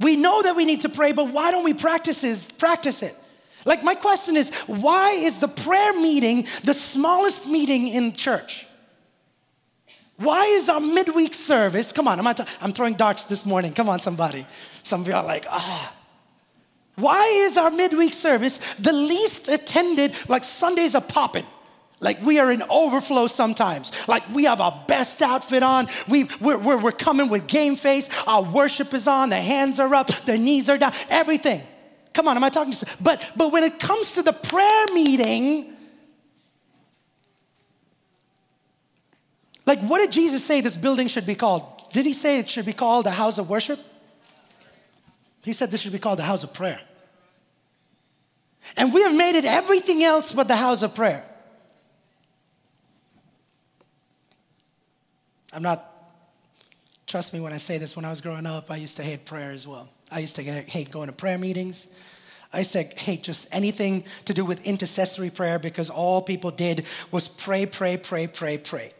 We 0.00 0.16
know 0.16 0.42
that 0.42 0.56
we 0.56 0.64
need 0.64 0.80
to 0.80 0.88
pray, 0.88 1.12
but 1.12 1.30
why 1.30 1.50
don't 1.50 1.64
we 1.64 1.74
practice, 1.74 2.24
it? 2.24 2.58
practice 2.58 3.02
it? 3.02 3.14
Like, 3.66 3.84
my 3.84 3.94
question 3.94 4.36
is 4.36 4.50
why 4.66 5.12
is 5.12 5.38
the 5.38 5.48
prayer 5.48 5.92
meeting 5.92 6.46
the 6.64 6.72
smallest 6.72 7.46
meeting 7.46 7.88
in 7.88 8.12
church? 8.12 8.66
Why 10.16 10.44
is 10.46 10.68
our 10.68 10.80
midweek 10.80 11.34
service? 11.34 11.92
Come 11.92 12.08
on, 12.08 12.18
I'm, 12.18 12.34
t- 12.34 12.44
I'm 12.60 12.72
throwing 12.72 12.94
darts 12.94 13.24
this 13.24 13.46
morning. 13.46 13.72
Come 13.72 13.88
on, 13.88 14.00
somebody. 14.00 14.46
Some 14.82 15.02
of 15.02 15.06
you 15.06 15.14
are 15.14 15.24
like, 15.24 15.46
ah. 15.48 15.94
Why 17.00 17.26
is 17.46 17.56
our 17.56 17.70
midweek 17.70 18.14
service 18.14 18.60
the 18.78 18.92
least 18.92 19.48
attended? 19.48 20.14
Like 20.28 20.44
Sundays 20.44 20.94
are 20.94 21.02
popping. 21.02 21.46
Like 22.00 22.22
we 22.22 22.38
are 22.38 22.50
in 22.50 22.62
overflow 22.62 23.26
sometimes. 23.26 23.92
Like 24.08 24.28
we 24.30 24.44
have 24.44 24.60
our 24.60 24.84
best 24.88 25.20
outfit 25.20 25.62
on. 25.62 25.88
We, 26.08 26.24
we're, 26.40 26.58
we're, 26.58 26.78
we're 26.78 26.92
coming 26.92 27.28
with 27.28 27.46
game 27.46 27.76
face. 27.76 28.08
Our 28.26 28.42
worship 28.42 28.94
is 28.94 29.06
on. 29.06 29.28
The 29.28 29.36
hands 29.36 29.78
are 29.78 29.94
up. 29.94 30.08
The 30.24 30.38
knees 30.38 30.68
are 30.68 30.78
down. 30.78 30.94
Everything. 31.10 31.60
Come 32.12 32.26
on, 32.26 32.36
am 32.36 32.42
I 32.42 32.48
talking 32.48 32.72
to 32.72 32.86
But, 33.00 33.22
but 33.36 33.52
when 33.52 33.64
it 33.64 33.78
comes 33.78 34.14
to 34.14 34.22
the 34.22 34.32
prayer 34.32 34.86
meeting, 34.92 35.76
like 39.66 39.78
what 39.80 39.98
did 40.00 40.10
Jesus 40.10 40.44
say 40.44 40.60
this 40.60 40.76
building 40.76 41.06
should 41.06 41.26
be 41.26 41.34
called? 41.34 41.92
Did 41.92 42.06
he 42.06 42.12
say 42.14 42.38
it 42.38 42.48
should 42.48 42.66
be 42.66 42.72
called 42.72 43.06
a 43.06 43.10
house 43.10 43.38
of 43.38 43.48
worship? 43.48 43.78
He 45.42 45.52
said 45.52 45.70
this 45.70 45.80
should 45.80 45.92
be 45.92 45.98
called 45.98 46.18
the 46.18 46.24
house 46.24 46.42
of 46.42 46.52
prayer. 46.52 46.80
And 48.76 48.92
we 48.92 49.02
have 49.02 49.14
made 49.14 49.36
it 49.36 49.44
everything 49.44 50.02
else 50.04 50.32
but 50.32 50.48
the 50.48 50.56
house 50.56 50.82
of 50.82 50.94
prayer. 50.94 51.24
I'm 55.52 55.62
not, 55.62 55.84
trust 57.06 57.34
me 57.34 57.40
when 57.40 57.52
I 57.52 57.58
say 57.58 57.78
this, 57.78 57.96
when 57.96 58.04
I 58.04 58.10
was 58.10 58.20
growing 58.20 58.46
up, 58.46 58.70
I 58.70 58.76
used 58.76 58.96
to 58.98 59.02
hate 59.02 59.24
prayer 59.24 59.50
as 59.50 59.66
well. 59.66 59.88
I 60.10 60.20
used 60.20 60.36
to 60.36 60.42
hate 60.42 60.90
going 60.90 61.08
to 61.08 61.12
prayer 61.12 61.38
meetings. 61.38 61.86
I 62.52 62.58
used 62.58 62.72
to 62.72 62.82
hate 62.82 63.22
just 63.22 63.48
anything 63.52 64.04
to 64.24 64.34
do 64.34 64.44
with 64.44 64.64
intercessory 64.64 65.30
prayer 65.30 65.58
because 65.58 65.90
all 65.90 66.20
people 66.20 66.50
did 66.50 66.84
was 67.10 67.28
pray, 67.28 67.66
pray, 67.66 67.96
pray, 67.96 68.26
pray, 68.26 68.58
pray. 68.58 68.92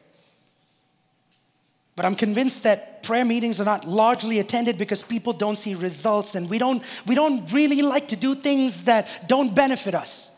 But 2.01 2.07
I'm 2.07 2.15
convinced 2.15 2.63
that 2.63 3.03
prayer 3.03 3.27
meetings 3.27 3.61
are 3.61 3.67
not 3.67 3.87
largely 3.87 4.39
attended 4.39 4.79
because 4.79 5.03
people 5.03 5.35
don't 5.35 5.57
see 5.57 5.75
results 5.75 6.35
and 6.35 6.49
we 6.49 6.57
don't, 6.57 6.83
we 7.07 7.15
don't 7.15 7.53
really 7.53 7.83
like 7.83 8.09
to 8.09 8.17
do 8.17 8.35
things 8.35 8.85
that 8.85 9.29
don't 9.29 9.55
benefit 9.55 9.95
us. 9.95 10.30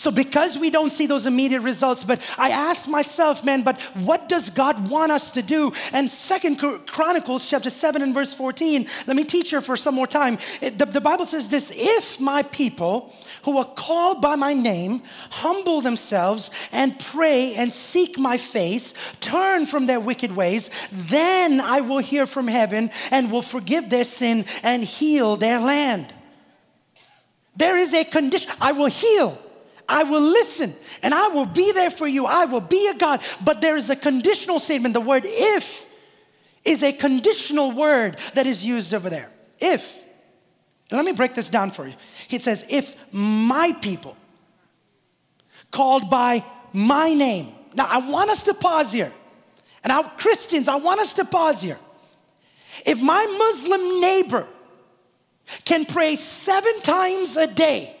So, 0.00 0.10
because 0.10 0.56
we 0.56 0.70
don't 0.70 0.88
see 0.88 1.04
those 1.04 1.26
immediate 1.26 1.60
results, 1.60 2.04
but 2.04 2.22
I 2.38 2.52
ask 2.52 2.88
myself, 2.88 3.44
man, 3.44 3.60
but 3.60 3.78
what 3.96 4.30
does 4.30 4.48
God 4.48 4.88
want 4.88 5.12
us 5.12 5.30
to 5.32 5.42
do? 5.42 5.74
And 5.92 6.10
Second 6.10 6.56
Chronicles 6.56 7.46
chapter 7.46 7.68
7 7.68 8.00
and 8.00 8.14
verse 8.14 8.32
14, 8.32 8.86
let 9.06 9.14
me 9.14 9.24
teach 9.24 9.52
you 9.52 9.60
for 9.60 9.76
some 9.76 9.94
more 9.94 10.06
time. 10.06 10.38
The, 10.62 10.86
the 10.86 11.02
Bible 11.02 11.26
says 11.26 11.48
this 11.48 11.70
if 11.76 12.18
my 12.18 12.44
people 12.44 13.14
who 13.42 13.58
are 13.58 13.66
called 13.66 14.22
by 14.22 14.36
my 14.36 14.54
name 14.54 15.02
humble 15.28 15.82
themselves 15.82 16.48
and 16.72 16.98
pray 16.98 17.54
and 17.56 17.70
seek 17.70 18.18
my 18.18 18.38
face, 18.38 18.94
turn 19.20 19.66
from 19.66 19.84
their 19.84 20.00
wicked 20.00 20.34
ways, 20.34 20.70
then 20.90 21.60
I 21.60 21.82
will 21.82 21.98
hear 21.98 22.26
from 22.26 22.48
heaven 22.48 22.90
and 23.10 23.30
will 23.30 23.42
forgive 23.42 23.90
their 23.90 24.04
sin 24.04 24.46
and 24.62 24.82
heal 24.82 25.36
their 25.36 25.58
land. 25.58 26.14
There 27.54 27.76
is 27.76 27.92
a 27.92 28.04
condition, 28.04 28.50
I 28.62 28.72
will 28.72 28.86
heal. 28.86 29.38
I 29.90 30.04
will 30.04 30.22
listen 30.22 30.74
and 31.02 31.12
I 31.12 31.28
will 31.28 31.46
be 31.46 31.72
there 31.72 31.90
for 31.90 32.06
you. 32.06 32.26
I 32.26 32.44
will 32.44 32.60
be 32.60 32.88
a 32.88 32.94
God. 32.94 33.20
But 33.44 33.60
there 33.60 33.76
is 33.76 33.90
a 33.90 33.96
conditional 33.96 34.60
statement. 34.60 34.94
The 34.94 35.00
word 35.00 35.22
if 35.24 35.88
is 36.64 36.82
a 36.82 36.92
conditional 36.92 37.72
word 37.72 38.16
that 38.34 38.46
is 38.46 38.64
used 38.64 38.94
over 38.94 39.10
there. 39.10 39.30
If. 39.58 40.04
Let 40.92 41.04
me 41.04 41.12
break 41.12 41.34
this 41.34 41.50
down 41.50 41.70
for 41.70 41.86
you. 41.86 41.94
It 42.30 42.42
says, 42.42 42.64
if 42.68 42.96
my 43.12 43.72
people 43.80 44.16
called 45.70 46.10
by 46.10 46.44
my 46.72 47.14
name. 47.14 47.52
Now, 47.74 47.86
I 47.88 47.98
want 48.10 48.30
us 48.30 48.42
to 48.44 48.54
pause 48.54 48.92
here. 48.92 49.12
And 49.84 49.92
our 49.92 50.04
Christians, 50.18 50.68
I 50.68 50.76
want 50.76 51.00
us 51.00 51.14
to 51.14 51.24
pause 51.24 51.62
here. 51.62 51.78
If 52.84 53.00
my 53.00 53.24
Muslim 53.26 54.00
neighbor 54.00 54.46
can 55.64 55.84
pray 55.84 56.16
seven 56.16 56.80
times 56.80 57.36
a 57.36 57.46
day, 57.46 57.96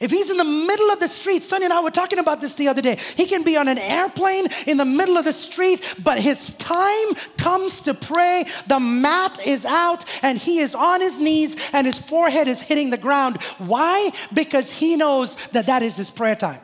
if 0.00 0.10
he's 0.10 0.30
in 0.30 0.36
the 0.36 0.44
middle 0.44 0.90
of 0.90 1.00
the 1.00 1.08
street, 1.08 1.42
Sonny 1.42 1.64
and 1.64 1.72
I 1.72 1.82
were 1.82 1.90
talking 1.90 2.18
about 2.18 2.40
this 2.40 2.54
the 2.54 2.68
other 2.68 2.82
day. 2.82 2.98
He 3.16 3.26
can 3.26 3.42
be 3.42 3.56
on 3.56 3.68
an 3.68 3.78
airplane 3.78 4.46
in 4.66 4.76
the 4.76 4.84
middle 4.84 5.16
of 5.16 5.24
the 5.24 5.32
street, 5.32 5.82
but 6.02 6.18
his 6.20 6.54
time 6.54 7.14
comes 7.36 7.80
to 7.82 7.94
pray. 7.94 8.46
The 8.66 8.80
mat 8.80 9.46
is 9.46 9.64
out 9.64 10.04
and 10.22 10.38
he 10.38 10.58
is 10.58 10.74
on 10.74 11.00
his 11.00 11.20
knees 11.20 11.56
and 11.72 11.86
his 11.86 11.98
forehead 11.98 12.48
is 12.48 12.60
hitting 12.60 12.90
the 12.90 12.96
ground. 12.96 13.42
Why? 13.58 14.10
Because 14.32 14.70
he 14.70 14.96
knows 14.96 15.36
that 15.52 15.66
that 15.66 15.82
is 15.82 15.96
his 15.96 16.10
prayer 16.10 16.36
time. 16.36 16.60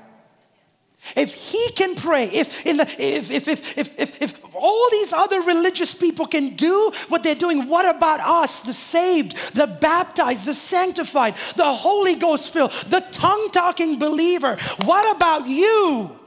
If 1.17 1.35
he 1.35 1.71
can 1.73 1.97
pray, 1.97 2.27
if 2.27 2.65
in 2.65 2.77
the 2.77 2.85
if 2.99 3.31
if 3.31 3.49
if 3.49 3.79
if 3.79 4.01
if, 4.01 4.23
if 4.23 4.42
all 4.55 4.89
these 4.91 5.13
other 5.13 5.41
religious 5.41 5.95
people 5.95 6.27
can 6.27 6.57
do 6.57 6.93
what 7.09 7.23
they're 7.23 7.35
doing, 7.35 7.69
what 7.69 7.89
about 7.89 8.21
us, 8.21 8.61
the 8.61 8.73
saved, 8.73 9.37
the 9.55 9.67
baptized, 9.67 10.47
the 10.47 10.55
sanctified, 10.55 11.35
the 11.57 11.73
Holy 11.73 12.15
Ghost 12.15 12.53
filled, 12.53 12.73
the 12.89 13.01
tongue-talking 13.13 13.99
believer? 13.99 14.59
What 14.85 15.17
about 15.17 15.47
you? 15.47 16.19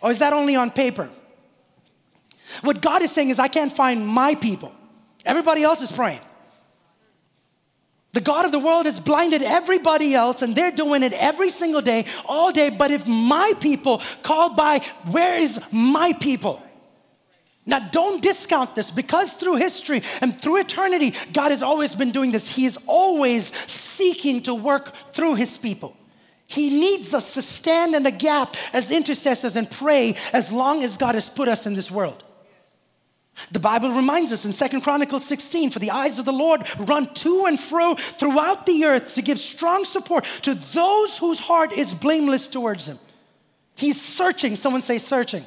Or 0.00 0.10
is 0.10 0.18
that 0.18 0.32
only 0.32 0.56
on 0.56 0.70
paper? 0.70 1.08
What 2.62 2.82
God 2.82 3.02
is 3.02 3.12
saying 3.12 3.30
is, 3.30 3.38
I 3.38 3.48
can't 3.48 3.72
find 3.72 4.06
my 4.06 4.34
people. 4.34 4.74
Everybody 5.24 5.62
else 5.62 5.80
is 5.80 5.92
praying. 5.92 6.20
The 8.12 8.20
God 8.20 8.44
of 8.44 8.52
the 8.52 8.58
world 8.58 8.84
has 8.84 9.00
blinded 9.00 9.42
everybody 9.42 10.14
else, 10.14 10.42
and 10.42 10.54
they're 10.54 10.70
doing 10.70 11.02
it 11.02 11.14
every 11.14 11.48
single 11.48 11.80
day, 11.80 12.04
all 12.26 12.52
day. 12.52 12.68
But 12.68 12.90
if 12.90 13.06
my 13.06 13.54
people 13.58 14.02
called 14.22 14.54
by, 14.54 14.80
where 15.10 15.38
is 15.38 15.58
my 15.70 16.12
people? 16.12 16.62
Now, 17.64 17.78
don't 17.78 18.20
discount 18.20 18.74
this 18.74 18.90
because 18.90 19.34
through 19.34 19.56
history 19.56 20.02
and 20.20 20.38
through 20.38 20.60
eternity, 20.60 21.14
God 21.32 21.50
has 21.50 21.62
always 21.62 21.94
been 21.94 22.10
doing 22.10 22.32
this. 22.32 22.48
He 22.48 22.66
is 22.66 22.78
always 22.86 23.54
seeking 23.70 24.42
to 24.42 24.54
work 24.54 24.92
through 25.12 25.36
His 25.36 25.56
people. 25.56 25.96
He 26.46 26.68
needs 26.68 27.14
us 27.14 27.32
to 27.34 27.40
stand 27.40 27.94
in 27.94 28.02
the 28.02 28.10
gap 28.10 28.56
as 28.74 28.90
intercessors 28.90 29.56
and 29.56 29.70
pray 29.70 30.16
as 30.34 30.52
long 30.52 30.82
as 30.82 30.98
God 30.98 31.14
has 31.14 31.30
put 31.30 31.48
us 31.48 31.64
in 31.64 31.72
this 31.72 31.90
world. 31.90 32.24
The 33.50 33.60
Bible 33.60 33.92
reminds 33.92 34.32
us 34.32 34.44
in 34.44 34.52
Second 34.52 34.82
Chronicles 34.82 35.24
16 35.26 35.70
for 35.70 35.78
the 35.78 35.90
eyes 35.90 36.18
of 36.18 36.24
the 36.24 36.32
Lord 36.32 36.66
run 36.78 37.12
to 37.14 37.46
and 37.46 37.58
fro 37.58 37.94
throughout 37.94 38.66
the 38.66 38.84
earth 38.84 39.14
to 39.14 39.22
give 39.22 39.38
strong 39.38 39.84
support 39.84 40.24
to 40.42 40.54
those 40.54 41.18
whose 41.18 41.38
heart 41.38 41.72
is 41.72 41.92
blameless 41.92 42.48
towards 42.48 42.86
him. 42.86 42.98
He's 43.74 44.00
searching. 44.00 44.56
Someone 44.56 44.82
say, 44.82 44.98
searching. 44.98 45.44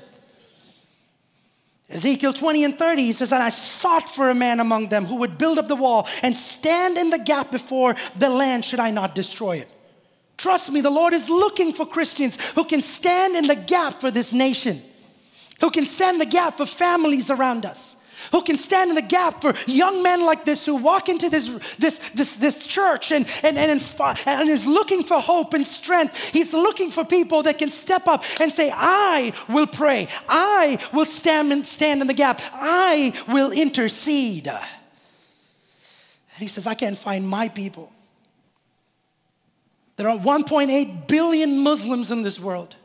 Ezekiel 1.89 2.33
20 2.33 2.63
and 2.63 2.79
30, 2.79 3.03
he 3.03 3.13
says, 3.13 3.31
And 3.31 3.43
I 3.43 3.49
sought 3.49 4.09
for 4.09 4.29
a 4.29 4.35
man 4.35 4.59
among 4.59 4.89
them 4.89 5.05
who 5.05 5.17
would 5.17 5.37
build 5.37 5.59
up 5.59 5.67
the 5.67 5.75
wall 5.75 6.07
and 6.23 6.35
stand 6.35 6.97
in 6.97 7.11
the 7.11 7.19
gap 7.19 7.51
before 7.51 7.95
the 8.17 8.29
land, 8.29 8.65
should 8.65 8.79
I 8.79 8.89
not 8.89 9.13
destroy 9.13 9.57
it. 9.57 9.71
Trust 10.37 10.71
me, 10.71 10.81
the 10.81 10.89
Lord 10.89 11.13
is 11.13 11.29
looking 11.29 11.71
for 11.71 11.85
Christians 11.85 12.37
who 12.55 12.65
can 12.65 12.81
stand 12.81 13.35
in 13.35 13.47
the 13.47 13.55
gap 13.55 14.01
for 14.01 14.09
this 14.09 14.33
nation 14.33 14.81
who 15.61 15.71
can 15.71 15.85
stand 15.85 16.19
the 16.19 16.25
gap 16.25 16.57
for 16.57 16.65
families 16.65 17.29
around 17.29 17.65
us, 17.65 17.95
who 18.31 18.41
can 18.41 18.57
stand 18.57 18.89
in 18.89 18.95
the 18.95 19.01
gap 19.01 19.41
for 19.41 19.53
young 19.67 20.01
men 20.03 20.25
like 20.25 20.45
this 20.45 20.65
who 20.65 20.75
walk 20.75 21.09
into 21.09 21.29
this, 21.29 21.47
this, 21.77 21.99
this, 22.13 22.37
this 22.37 22.65
church 22.65 23.11
and, 23.11 23.25
and, 23.43 23.57
and, 23.57 23.81
and 24.25 24.49
is 24.49 24.65
looking 24.65 25.03
for 25.03 25.19
hope 25.19 25.53
and 25.53 25.65
strength. 25.65 26.17
He's 26.29 26.53
looking 26.53 26.91
for 26.91 27.05
people 27.05 27.43
that 27.43 27.57
can 27.57 27.69
step 27.69 28.07
up 28.07 28.23
and 28.39 28.51
say, 28.51 28.71
I 28.73 29.33
will 29.49 29.67
pray. 29.67 30.07
I 30.27 30.79
will 30.93 31.05
stand, 31.05 31.51
and 31.53 31.67
stand 31.67 32.01
in 32.01 32.07
the 32.07 32.13
gap. 32.13 32.41
I 32.53 33.13
will 33.27 33.51
intercede. 33.51 34.47
And 34.47 34.59
he 36.37 36.47
says, 36.47 36.67
I 36.67 36.73
can't 36.73 36.97
find 36.97 37.27
my 37.27 37.49
people. 37.49 37.91
There 39.97 40.09
are 40.09 40.17
1.8 40.17 41.07
billion 41.07 41.59
Muslims 41.59 42.11
in 42.11 42.23
this 42.23 42.39
world. 42.39 42.75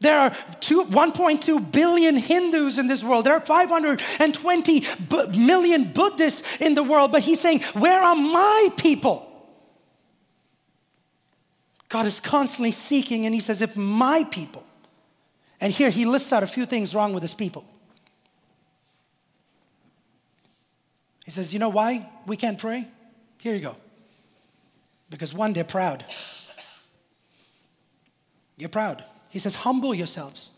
There 0.00 0.18
are 0.18 0.30
1.2 0.30 1.72
billion 1.72 2.16
Hindus 2.16 2.78
in 2.78 2.86
this 2.86 3.04
world. 3.04 3.26
There 3.26 3.34
are 3.34 3.40
520 3.40 4.86
million 5.36 5.92
Buddhists 5.92 6.42
in 6.58 6.74
the 6.74 6.82
world. 6.82 7.12
But 7.12 7.22
he's 7.22 7.40
saying, 7.40 7.60
Where 7.74 8.00
are 8.00 8.16
my 8.16 8.70
people? 8.78 9.26
God 11.90 12.06
is 12.06 12.18
constantly 12.18 12.72
seeking, 12.72 13.26
and 13.26 13.34
he 13.34 13.40
says, 13.40 13.60
If 13.60 13.76
my 13.76 14.24
people, 14.24 14.64
and 15.60 15.70
here 15.70 15.90
he 15.90 16.06
lists 16.06 16.32
out 16.32 16.42
a 16.42 16.46
few 16.46 16.64
things 16.64 16.94
wrong 16.94 17.12
with 17.12 17.22
his 17.22 17.34
people. 17.34 17.64
He 21.26 21.30
says, 21.30 21.52
You 21.52 21.58
know 21.58 21.68
why 21.68 22.08
we 22.26 22.38
can't 22.38 22.58
pray? 22.58 22.88
Here 23.36 23.54
you 23.54 23.60
go. 23.60 23.76
Because 25.10 25.34
one, 25.34 25.52
they're 25.52 25.64
proud. 25.64 26.06
You're 28.56 28.70
proud. 28.70 29.04
He 29.30 29.38
says, 29.38 29.54
humble 29.54 29.94
yourselves. 29.94 30.50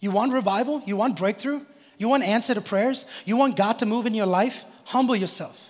You 0.00 0.10
want 0.10 0.32
revival? 0.32 0.82
You 0.86 0.96
want 0.96 1.16
breakthrough? 1.16 1.62
You 1.98 2.08
want 2.08 2.22
answer 2.22 2.54
to 2.54 2.60
prayers? 2.60 3.04
You 3.24 3.36
want 3.36 3.56
God 3.56 3.80
to 3.80 3.86
move 3.86 4.06
in 4.06 4.14
your 4.14 4.26
life? 4.26 4.64
Humble 4.84 5.16
yourself. 5.16 5.67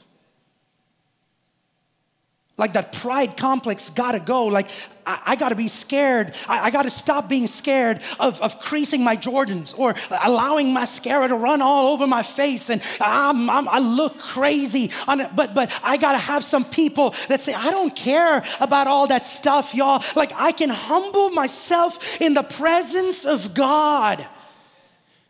Like 2.59 2.73
that 2.73 2.93
pride 2.93 3.37
complex 3.37 3.89
gotta 3.89 4.19
go. 4.19 4.47
Like, 4.47 4.69
I, 5.07 5.23
I 5.27 5.37
gotta 5.37 5.55
be 5.55 5.69
scared. 5.69 6.35
I, 6.49 6.67
I, 6.67 6.71
gotta 6.71 6.91
stop 6.91 7.29
being 7.29 7.47
scared 7.47 8.01
of, 8.19 8.43
of 8.43 8.59
creasing 8.59 9.05
my 9.05 9.17
Jordans 9.17 9.79
or 9.79 9.95
allowing 10.25 10.75
mascara 10.75 11.29
to 11.29 11.37
run 11.37 11.63
all 11.63 11.93
over 11.93 12.09
my 12.09 12.25
face 12.25 12.69
and 12.69 12.83
I'm, 13.01 13.49
I'm, 13.49 13.69
i 13.69 13.79
look 13.79 14.19
crazy. 14.19 14.91
On. 15.07 15.19
But, 15.37 15.55
but 15.55 15.73
I 15.85 15.99
gotta 15.99 16.19
have 16.19 16.43
some 16.43 16.65
people 16.65 17.15
that 17.29 17.43
say, 17.43 17.55
I 17.55 17.71
don't 17.71 17.95
care 17.95 18.45
about 18.61 18.89
all 18.89 19.07
that 19.07 19.25
stuff, 19.25 19.73
y'all. 19.73 20.03
Like, 20.17 20.33
I 20.35 20.51
can 20.51 20.71
humble 20.71 21.31
myself 21.31 22.21
in 22.21 22.35
the 22.35 22.43
presence 22.43 23.25
of 23.25 23.55
God. 23.55 24.27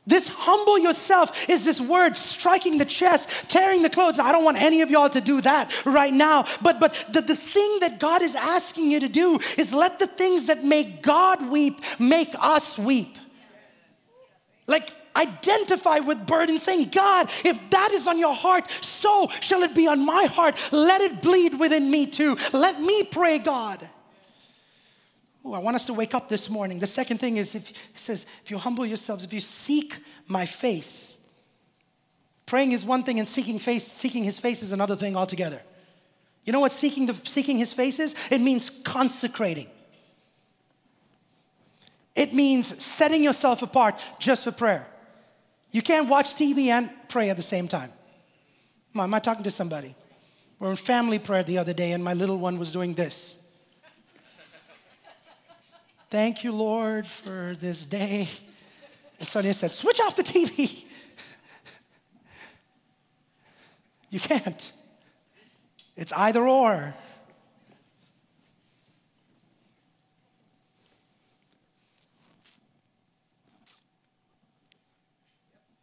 This 0.09 0.27
humble 0.27 0.79
yourself 0.79 1.49
is 1.51 1.67
this 1.67 1.83
word 1.83 2.17
striking 2.17 2.79
the 2.79 2.87
chest, 2.87 3.29
tearing 3.49 3.83
the 3.83 3.91
clothes. 3.91 4.19
I 4.19 4.33
don't 4.33 4.43
want 4.43 4.57
any 4.57 4.81
of 4.81 4.91
y'all 4.91 5.11
to 5.11 5.21
do 5.21 5.43
that 5.43 5.71
right 5.85 6.15
now. 6.15 6.47
But 6.63 6.81
but 6.81 6.95
the, 7.13 7.21
the 7.21 7.37
thing 7.37 7.81
that 7.81 8.01
God 8.01 8.23
is 8.23 8.35
asking 8.35 8.91
you 8.91 9.01
to 9.01 9.09
do 9.09 9.39
is 9.59 9.75
let 9.75 9.99
the 9.99 10.07
things 10.07 10.47
that 10.47 10.65
make 10.65 11.03
God 11.03 11.51
weep 11.51 11.83
make 11.99 12.31
us 12.41 12.79
weep. 12.79 13.19
Like 14.67 14.93
identify 15.15 15.99
with 15.99 16.27
burden, 16.27 16.59
saying, 16.59 16.89
God, 16.89 17.29
if 17.45 17.59
that 17.71 17.91
is 17.93 18.09
on 18.09 18.19
your 18.19 18.35
heart, 18.35 18.71
so 18.81 19.29
shall 19.41 19.63
it 19.63 19.75
be 19.75 19.89
on 19.89 20.07
my 20.07 20.25
heart. 20.25 20.57
Let 20.73 21.03
it 21.03 21.21
bleed 21.21 21.59
within 21.59 21.91
me 21.91 22.07
too. 22.07 22.39
Let 22.55 22.81
me 22.81 23.03
pray, 23.03 23.39
God. 23.39 23.87
Ooh, 25.47 25.53
I 25.53 25.59
want 25.59 25.77
us 25.77 25.87
to 25.87 25.95
wake 25.95 26.15
up 26.15 26.29
this 26.29 26.51
morning. 26.51 26.79
The 26.79 26.87
second 26.87 27.19
thing 27.19 27.37
is, 27.37 27.55
if, 27.55 27.69
he 27.69 27.75
says, 27.95 28.27
if 28.45 28.51
you 28.51 28.59
humble 28.59 28.85
yourselves, 28.85 29.25
if 29.25 29.33
you 29.33 29.41
seek 29.41 29.99
my 30.27 30.47
face, 30.47 31.17
praying 32.47 32.73
is 32.73 32.85
one 32.85 33.05
thing 33.05 33.19
and 33.19 33.29
seeking 33.29 33.59
face, 33.59 33.87
seeking 33.87 34.25
his 34.25 34.39
face 34.39 34.63
is 34.63 34.73
another 34.73 34.97
thing 34.97 35.17
altogether. 35.17 35.63
You 36.45 36.53
know 36.53 36.61
what 36.61 36.73
seeking, 36.73 37.07
the, 37.07 37.17
seeking 37.25 37.59
his 37.59 37.73
face 37.73 37.99
is? 37.99 38.15
It 38.31 38.41
means 38.41 38.71
consecrating. 38.71 39.69
It 42.17 42.35
means 42.35 42.83
setting 42.83 43.23
yourself 43.23 43.63
apart 43.63 43.95
just 44.19 44.45
for 44.45 44.51
prayer. 44.51 44.87
You 45.71 45.83
can't 45.83 46.09
watch 46.09 46.35
TV 46.35 46.69
and 46.69 46.91
pray 47.09 47.31
at 47.31 47.37
the 47.37 47.43
same 47.43 47.69
time. 47.69 47.93
Am 48.97 49.15
I 49.15 49.21
talking 49.21 49.45
to 49.45 49.51
somebody? 49.51 49.95
We're 50.59 50.71
in 50.71 50.77
family 50.77 51.19
prayer 51.21 51.45
the 51.45 51.59
other 51.59 51.73
day, 51.73 51.93
and 51.93 52.03
my 52.03 52.15
little 52.15 52.39
one 52.39 52.59
was 52.59 52.73
doing 52.73 52.95
this. 52.95 53.37
Thank 56.11 56.43
you, 56.43 56.53
Lord, 56.53 57.07
for 57.07 57.55
this 57.61 57.85
day. 57.85 58.29
And 59.19 59.29
Sonia 59.29 59.53
said, 59.53 59.75
Switch 59.75 60.01
off 60.01 60.17
the 60.17 60.23
TV. 60.23 60.85
you 64.11 64.21
can't. 64.21 64.73
It's 65.97 66.13
either 66.13 66.47
or. 66.47 66.95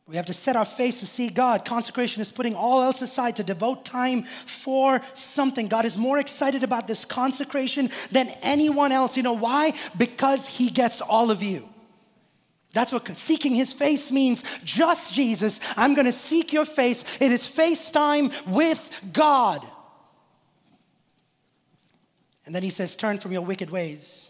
We 0.08 0.18
have 0.18 0.28
to 0.28 0.34
set 0.34 0.56
our 0.56 0.66
face 0.66 1.00
to 1.00 1.08
see 1.08 1.30
God. 1.30 1.66
Consecration 1.66 2.22
is 2.22 2.32
putting 2.32 2.56
all 2.56 2.84
else 2.84 3.02
aside 3.02 3.38
to 3.38 3.44
devote 3.44 3.86
time 3.86 4.26
for 4.46 5.02
something. 5.16 5.68
God 5.68 5.84
is 5.86 5.98
more 5.98 6.20
excited 6.20 6.64
about 6.64 6.88
this 6.88 7.06
consecration 7.06 7.90
than 8.12 8.30
anyone 8.44 8.92
else. 8.92 9.18
You 9.18 9.24
know 9.24 9.34
why? 9.34 9.74
Because 9.98 10.46
He 10.46 10.70
gets 10.70 11.02
all 11.02 11.32
of 11.32 11.42
you. 11.42 11.68
That's 12.72 12.94
what 12.94 13.18
seeking 13.18 13.56
His 13.56 13.74
face 13.74 14.12
means. 14.12 14.44
Just 14.64 15.14
Jesus, 15.14 15.60
I'm 15.76 15.96
going 15.96 16.06
to 16.06 16.12
seek 16.12 16.54
your 16.54 16.66
face. 16.66 17.04
It 17.20 17.32
is 17.32 17.48
face 17.48 17.90
time 17.90 18.32
with 18.46 18.88
God. 19.12 19.66
And 22.46 22.54
then 22.54 22.62
He 22.62 22.70
says, 22.70 22.96
Turn 22.96 23.18
from 23.18 23.32
your 23.32 23.42
wicked 23.42 23.72
ways. 23.72 24.25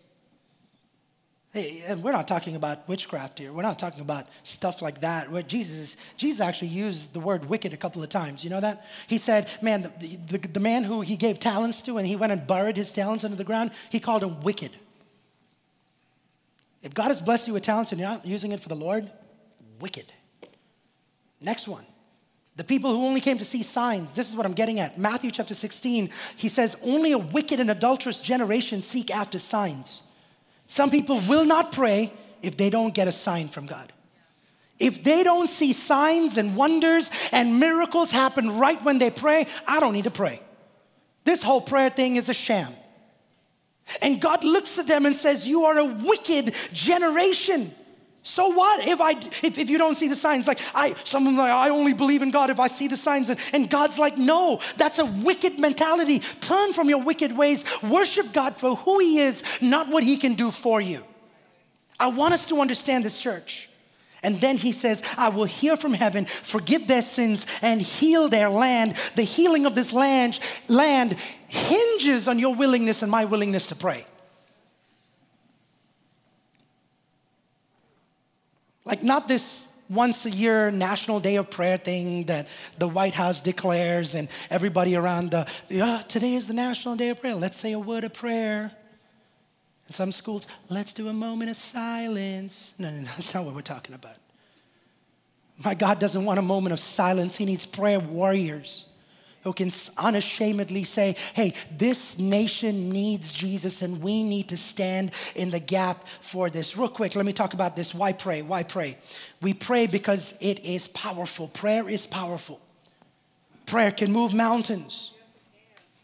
And 1.56 2.04
we're 2.04 2.12
not 2.12 2.28
talking 2.28 2.58
about 2.58 2.88
witchcraft 2.90 3.40
here. 3.40 3.54
We're 3.54 3.62
not 3.62 3.80
talking 3.80 4.02
about 4.02 4.28
stuff 4.44 4.82
like 4.82 5.02
that. 5.02 5.32
Where 5.32 5.42
Jesus, 5.42 5.96
Jesus 6.18 6.42
actually 6.42 6.68
used 6.68 7.14
the 7.14 7.22
word 7.22 7.46
wicked 7.46 7.74
a 7.74 7.78
couple 7.78 8.04
of 8.04 8.10
times. 8.10 8.44
You 8.44 8.50
know 8.50 8.60
that? 8.60 8.86
He 9.08 9.18
said, 9.18 9.50
man, 9.62 9.84
the, 9.84 10.38
the, 10.38 10.48
the 10.50 10.60
man 10.60 10.84
who 10.84 11.00
he 11.00 11.16
gave 11.16 11.40
talents 11.40 11.82
to 11.84 11.98
and 11.98 12.06
he 12.06 12.18
went 12.18 12.34
and 12.34 12.46
buried 12.46 12.76
his 12.76 12.92
talents 12.92 13.24
under 13.24 13.38
the 13.38 13.46
ground, 13.46 13.72
he 13.90 14.02
called 14.02 14.22
him 14.22 14.42
wicked. 14.42 14.72
If 16.84 16.94
God 16.94 17.08
has 17.08 17.22
blessed 17.22 17.48
you 17.48 17.54
with 17.54 17.64
talents 17.64 17.92
and 17.92 18.02
you're 18.02 18.10
not 18.10 18.26
using 18.26 18.52
it 18.52 18.60
for 18.60 18.70
the 18.70 18.76
Lord, 18.76 19.10
wicked. 19.80 20.12
Next 21.40 21.70
one. 21.70 21.86
The 22.58 22.64
people 22.64 22.94
who 22.94 23.06
only 23.06 23.22
came 23.22 23.38
to 23.38 23.46
see 23.46 23.64
signs. 23.64 24.14
This 24.14 24.30
is 24.30 24.36
what 24.36 24.46
I'm 24.46 24.54
getting 24.54 24.80
at. 24.80 24.98
Matthew 24.98 25.32
chapter 25.32 25.56
16, 25.56 26.10
he 26.36 26.50
says, 26.50 26.76
Only 26.84 27.14
a 27.14 27.18
wicked 27.18 27.60
and 27.60 27.72
adulterous 27.72 28.20
generation 28.20 28.82
seek 28.82 29.10
after 29.10 29.40
signs. 29.40 30.02
Some 30.68 30.90
people 30.90 31.20
will 31.28 31.46
not 31.46 31.72
pray 31.72 32.12
if 32.42 32.58
they 32.58 32.70
don't 32.70 32.94
get 32.94 33.08
a 33.08 33.12
sign 33.12 33.50
from 33.50 33.66
God. 33.66 33.92
If 34.78 35.04
they 35.04 35.24
don't 35.24 35.50
see 35.50 35.74
signs 35.74 36.38
and 36.38 36.56
wonders 36.56 37.10
and 37.32 37.60
miracles 37.60 38.12
happen 38.12 38.58
right 38.58 38.82
when 38.84 39.00
they 39.00 39.10
pray, 39.10 39.48
I 39.66 39.80
don't 39.80 39.94
need 39.94 40.04
to 40.04 40.12
pray. 40.12 40.42
This 41.24 41.42
whole 41.42 41.62
prayer 41.62 41.90
thing 41.90 42.18
is 42.18 42.30
a 42.30 42.34
sham. 42.34 42.74
And 44.02 44.20
God 44.20 44.44
looks 44.44 44.78
at 44.78 44.88
them 44.88 45.06
and 45.06 45.16
says, 45.16 45.48
You 45.48 45.66
are 45.66 45.78
a 45.78 45.86
wicked 45.86 46.56
generation. 46.74 47.74
So 48.26 48.48
what 48.48 48.88
if 48.88 49.00
I 49.00 49.12
if, 49.44 49.60
if 49.60 49.70
you 49.70 49.78
don't 49.78 49.94
see 49.94 50.08
the 50.08 50.16
signs? 50.16 50.48
Like 50.48 50.60
I 50.74 50.96
someone's 51.04 51.38
like, 51.38 51.52
I 51.52 51.70
only 51.70 51.94
believe 51.94 52.24
in 52.24 52.32
God 52.32 52.50
if 52.50 52.60
I 52.60 52.66
see 52.66 52.88
the 52.88 52.98
signs. 52.98 53.30
And, 53.30 53.40
and 53.54 53.70
God's 53.70 54.00
like, 54.00 54.18
no, 54.18 54.62
that's 54.78 54.98
a 54.98 55.06
wicked 55.06 55.60
mentality. 55.60 56.24
Turn 56.42 56.74
from 56.74 56.90
your 56.90 57.04
wicked 57.04 57.38
ways. 57.38 57.64
Worship 57.84 58.34
God 58.34 58.56
for 58.56 58.78
who 58.78 58.98
He 58.98 59.20
is, 59.20 59.44
not 59.62 59.90
what 59.90 60.04
He 60.04 60.18
can 60.18 60.34
do 60.34 60.50
for 60.50 60.82
you. 60.82 61.04
I 62.00 62.08
want 62.08 62.34
us 62.34 62.48
to 62.48 62.62
understand 62.62 63.06
this 63.06 63.20
church. 63.20 63.70
And 64.24 64.42
then 64.42 64.58
he 64.58 64.72
says, 64.72 65.04
I 65.18 65.30
will 65.30 65.46
hear 65.46 65.78
from 65.78 65.94
heaven, 65.94 66.26
forgive 66.26 66.88
their 66.88 67.04
sins, 67.04 67.46
and 67.62 67.80
heal 67.80 68.28
their 68.28 68.50
land. 68.50 68.96
The 69.16 69.22
healing 69.22 69.68
of 69.68 69.76
this 69.76 69.94
land, 69.94 70.40
land 70.68 71.16
hinges 71.48 72.28
on 72.28 72.40
your 72.40 72.56
willingness 72.56 73.04
and 73.04 73.12
my 73.12 73.26
willingness 73.26 73.68
to 73.68 73.76
pray. 73.76 74.04
Like, 78.86 79.04
not 79.04 79.28
this 79.28 79.66
once 79.90 80.26
a 80.26 80.30
year 80.30 80.72
National 80.72 81.20
Day 81.20 81.36
of 81.36 81.50
Prayer 81.50 81.78
thing 81.78 82.26
that 82.26 82.48
the 82.78 82.88
White 82.88 83.14
House 83.14 83.42
declares, 83.42 84.16
and 84.16 84.30
everybody 84.50 84.96
around 84.96 85.32
the, 85.32 85.48
oh, 85.74 86.04
today 86.08 86.36
is 86.36 86.48
the 86.48 86.54
National 86.54 86.96
Day 86.96 87.10
of 87.10 87.20
Prayer. 87.20 87.36
Let's 87.36 87.58
say 87.58 87.72
a 87.72 87.80
word 87.80 88.04
of 88.04 88.14
prayer. 88.14 88.72
In 89.88 89.94
some 89.94 90.12
schools, 90.12 90.48
let's 90.70 90.94
do 90.94 91.08
a 91.08 91.14
moment 91.14 91.52
of 91.52 91.58
silence. 91.58 92.74
No, 92.80 92.90
no, 92.90 93.02
no, 93.02 93.10
that's 93.16 93.34
not 93.34 93.46
what 93.46 93.54
we're 93.54 93.62
talking 93.62 93.94
about. 93.94 94.16
My 95.58 95.74
God 95.74 96.00
doesn't 96.00 96.26
want 96.26 96.40
a 96.40 96.44
moment 96.44 96.74
of 96.74 96.80
silence, 96.80 97.36
He 97.36 97.46
needs 97.46 97.66
prayer 97.66 98.00
warriors 98.00 98.85
who 99.46 99.54
can 99.54 99.72
unashamedly 99.96 100.84
say, 100.84 101.16
hey, 101.34 101.54
this 101.78 102.18
nation 102.18 102.90
needs 102.90 103.32
Jesus 103.32 103.84
and 103.84 104.02
we 104.02 104.24
need 104.24 104.50
to 104.50 104.58
stand 104.58 105.12
in 105.36 105.52
the 105.52 105.60
gap 105.60 106.04
for 106.20 106.50
this. 106.50 106.76
Real 106.76 106.90
quick, 106.90 107.16
let 107.16 107.28
me 107.28 107.32
talk 107.32 107.54
about 107.54 107.76
this. 107.76 107.94
Why 107.94 108.12
pray? 108.12 108.42
Why 108.42 108.64
pray? 108.64 108.98
We 109.44 109.54
pray 109.54 109.86
because 109.86 110.34
it 110.42 110.66
is 110.66 110.88
powerful. 110.88 111.48
Prayer 111.50 111.88
is 111.88 112.08
powerful. 112.08 112.60
Prayer 113.68 113.92
can 113.92 114.12
move 114.12 114.34
mountains. 114.34 115.12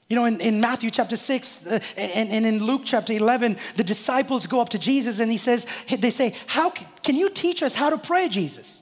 You 0.08 0.18
know, 0.18 0.26
in, 0.26 0.40
in 0.40 0.62
Matthew 0.62 0.92
chapter 0.92 1.18
6 1.18 1.66
uh, 1.66 1.80
and, 1.98 2.30
and 2.30 2.46
in 2.46 2.64
Luke 2.64 2.84
chapter 2.86 3.14
11, 3.14 3.58
the 3.76 3.84
disciples 3.84 4.46
go 4.46 4.62
up 4.62 4.70
to 4.70 4.78
Jesus 4.78 5.18
and 5.20 5.32
he 5.32 5.40
says, 5.40 5.66
they 5.98 6.12
say, 6.12 6.36
how 6.46 6.70
can, 6.70 6.86
can 7.02 7.16
you 7.16 7.32
teach 7.32 7.64
us 7.64 7.74
how 7.74 7.90
to 7.90 7.98
pray, 7.98 8.30
Jesus? 8.30 8.81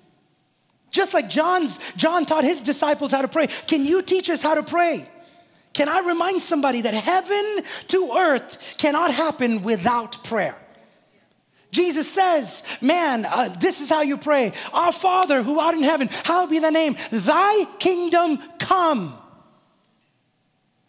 Just 0.90 1.14
like 1.14 1.30
John's, 1.30 1.80
John 1.96 2.26
taught 2.26 2.44
his 2.44 2.62
disciples 2.62 3.12
how 3.12 3.22
to 3.22 3.28
pray. 3.28 3.48
Can 3.68 3.86
you 3.86 4.02
teach 4.02 4.30
us 4.30 4.42
how 4.42 4.56
to 4.56 4.64
pray? 4.64 5.08
Can 5.74 5.88
I 5.88 6.00
remind 6.00 6.42
somebody 6.42 6.82
that 6.82 6.94
heaven 6.94 7.64
to 7.88 8.12
earth 8.18 8.76
cannot 8.78 9.14
happen 9.14 9.62
without 9.62 10.24
prayer? 10.24 10.56
Jesus 11.72 12.10
says, 12.12 12.64
Man, 12.82 13.26
uh, 13.26 13.56
this 13.60 13.80
is 13.80 13.90
how 13.90 14.02
you 14.02 14.18
pray. 14.18 14.54
Our 14.74 14.92
Father 14.92 15.44
who 15.44 15.60
art 15.60 15.76
in 15.76 15.84
heaven, 15.84 16.08
hallowed 16.08 16.50
be 16.50 16.60
thy 16.60 16.72
name. 16.72 16.98
Thy 17.12 17.66
kingdom 17.78 18.42
come. 18.58 19.16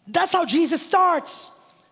That's 0.07 0.33
how 0.33 0.45
Jesus 0.45 0.81
starts. 0.81 1.51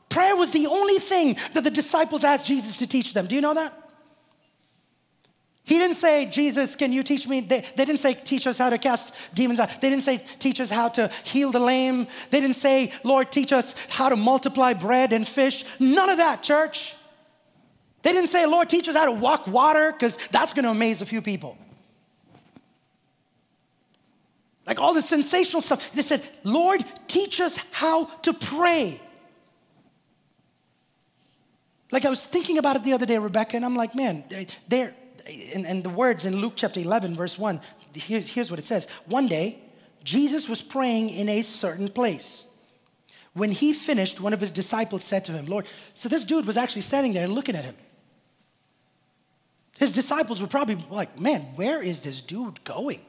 Prayer 0.10 0.36
was 0.36 0.50
the 0.50 0.66
only 0.66 0.98
thing 0.98 1.38
that 1.54 1.64
the 1.64 1.70
disciples 1.70 2.24
asked 2.24 2.48
Jesus 2.48 2.78
to 2.78 2.88
teach 2.88 3.14
them. 3.14 3.28
Do 3.28 3.36
you 3.36 3.42
know 3.42 3.54
that? 3.54 3.74
He 5.70 5.78
didn't 5.78 5.98
say, 5.98 6.26
Jesus, 6.26 6.76
can 6.76 6.92
you 6.92 7.04
teach 7.04 7.28
me? 7.28 7.42
They, 7.42 7.62
they, 7.76 7.86
didn't 7.86 8.00
say, 8.00 8.16
teach 8.16 8.48
us 8.48 8.58
how 8.58 8.72
to 8.72 8.80
cast 8.80 9.14
demons 9.36 9.60
out. 9.60 9.70
They 9.80 9.92
didn't 9.92 10.02
say, 10.02 10.18
teach 10.40 10.60
us 10.60 10.72
how 10.72 10.90
to 10.90 11.12
heal 11.24 11.52
the 11.52 11.60
lame. 11.60 12.08
They 12.32 12.42
didn't 12.42 12.56
say, 12.56 12.92
Lord, 13.04 13.32
teach 13.32 13.54
us 13.54 13.76
how 13.88 14.10
to 14.10 14.16
multiply 14.16 14.74
bread 14.74 15.14
and 15.14 15.28
fish. 15.28 15.64
None 15.80 16.10
of 16.10 16.18
that, 16.18 16.42
church. 16.42 16.96
They 18.02 18.14
didn't 18.14 18.32
say, 18.32 18.48
Lord, 18.48 18.68
teach 18.68 18.90
us 18.90 18.96
how 18.96 19.06
to 19.06 19.12
walk 19.12 19.46
water, 19.46 19.92
because 19.92 20.18
that's 20.32 20.54
going 20.54 20.66
to 20.66 20.72
amaze 20.72 21.04
a 21.04 21.06
few 21.06 21.22
people. 21.22 21.56
Like 24.66 24.80
all 24.80 24.96
the 24.96 25.04
sensational 25.04 25.62
stuff. 25.62 25.92
They 25.92 26.02
said, 26.02 26.24
Lord, 26.44 26.84
teach 27.06 27.40
us 27.40 27.58
how 27.70 28.06
to 28.24 28.34
pray. 28.34 29.00
Like 31.92 32.06
I 32.06 32.10
was 32.10 32.26
thinking 32.26 32.58
about 32.58 32.76
it 32.76 32.84
the 32.84 32.94
other 32.94 33.06
day, 33.06 33.20
Rebecca, 33.20 33.56
and 33.56 33.64
I'm 33.64 33.76
like, 33.76 33.94
man, 33.94 34.24
they're 34.68 34.96
and, 35.54 35.66
and 35.66 35.84
the 35.84 35.90
words 35.90 36.26
in 36.26 36.38
Luke 36.38 36.54
chapter 36.56 36.80
11, 36.80 37.16
verse 37.16 37.38
1, 37.38 37.62
here, 37.94 38.20
here's 38.20 38.50
what 38.50 38.60
it 38.60 38.66
says. 38.66 38.88
One 39.06 39.28
day, 39.28 39.60
Jesus 40.04 40.48
was 40.48 40.62
praying 40.62 41.10
in 41.10 41.30
a 41.30 41.42
certain 41.42 41.90
place. 41.90 42.46
When 43.34 43.52
he 43.52 43.74
finished, 43.74 44.20
one 44.20 44.34
of 44.34 44.42
his 44.42 44.52
disciples 44.52 45.04
said 45.04 45.26
to 45.26 45.32
him, 45.32 45.46
Lord, 45.46 45.66
so 45.94 46.10
this 46.10 46.26
dude 46.26 46.46
was 46.46 46.58
actually 46.58 46.82
standing 46.82 47.14
there 47.14 47.24
and 47.24 47.34
looking 47.34 47.56
at 47.56 47.64
him. 47.66 47.76
His 49.78 49.92
disciples 49.92 50.42
were 50.42 50.48
probably 50.48 50.78
like, 50.90 51.20
man, 51.20 51.42
where 51.56 51.82
is 51.82 52.02
this 52.02 52.22
dude 52.22 52.64
going? 52.64 53.02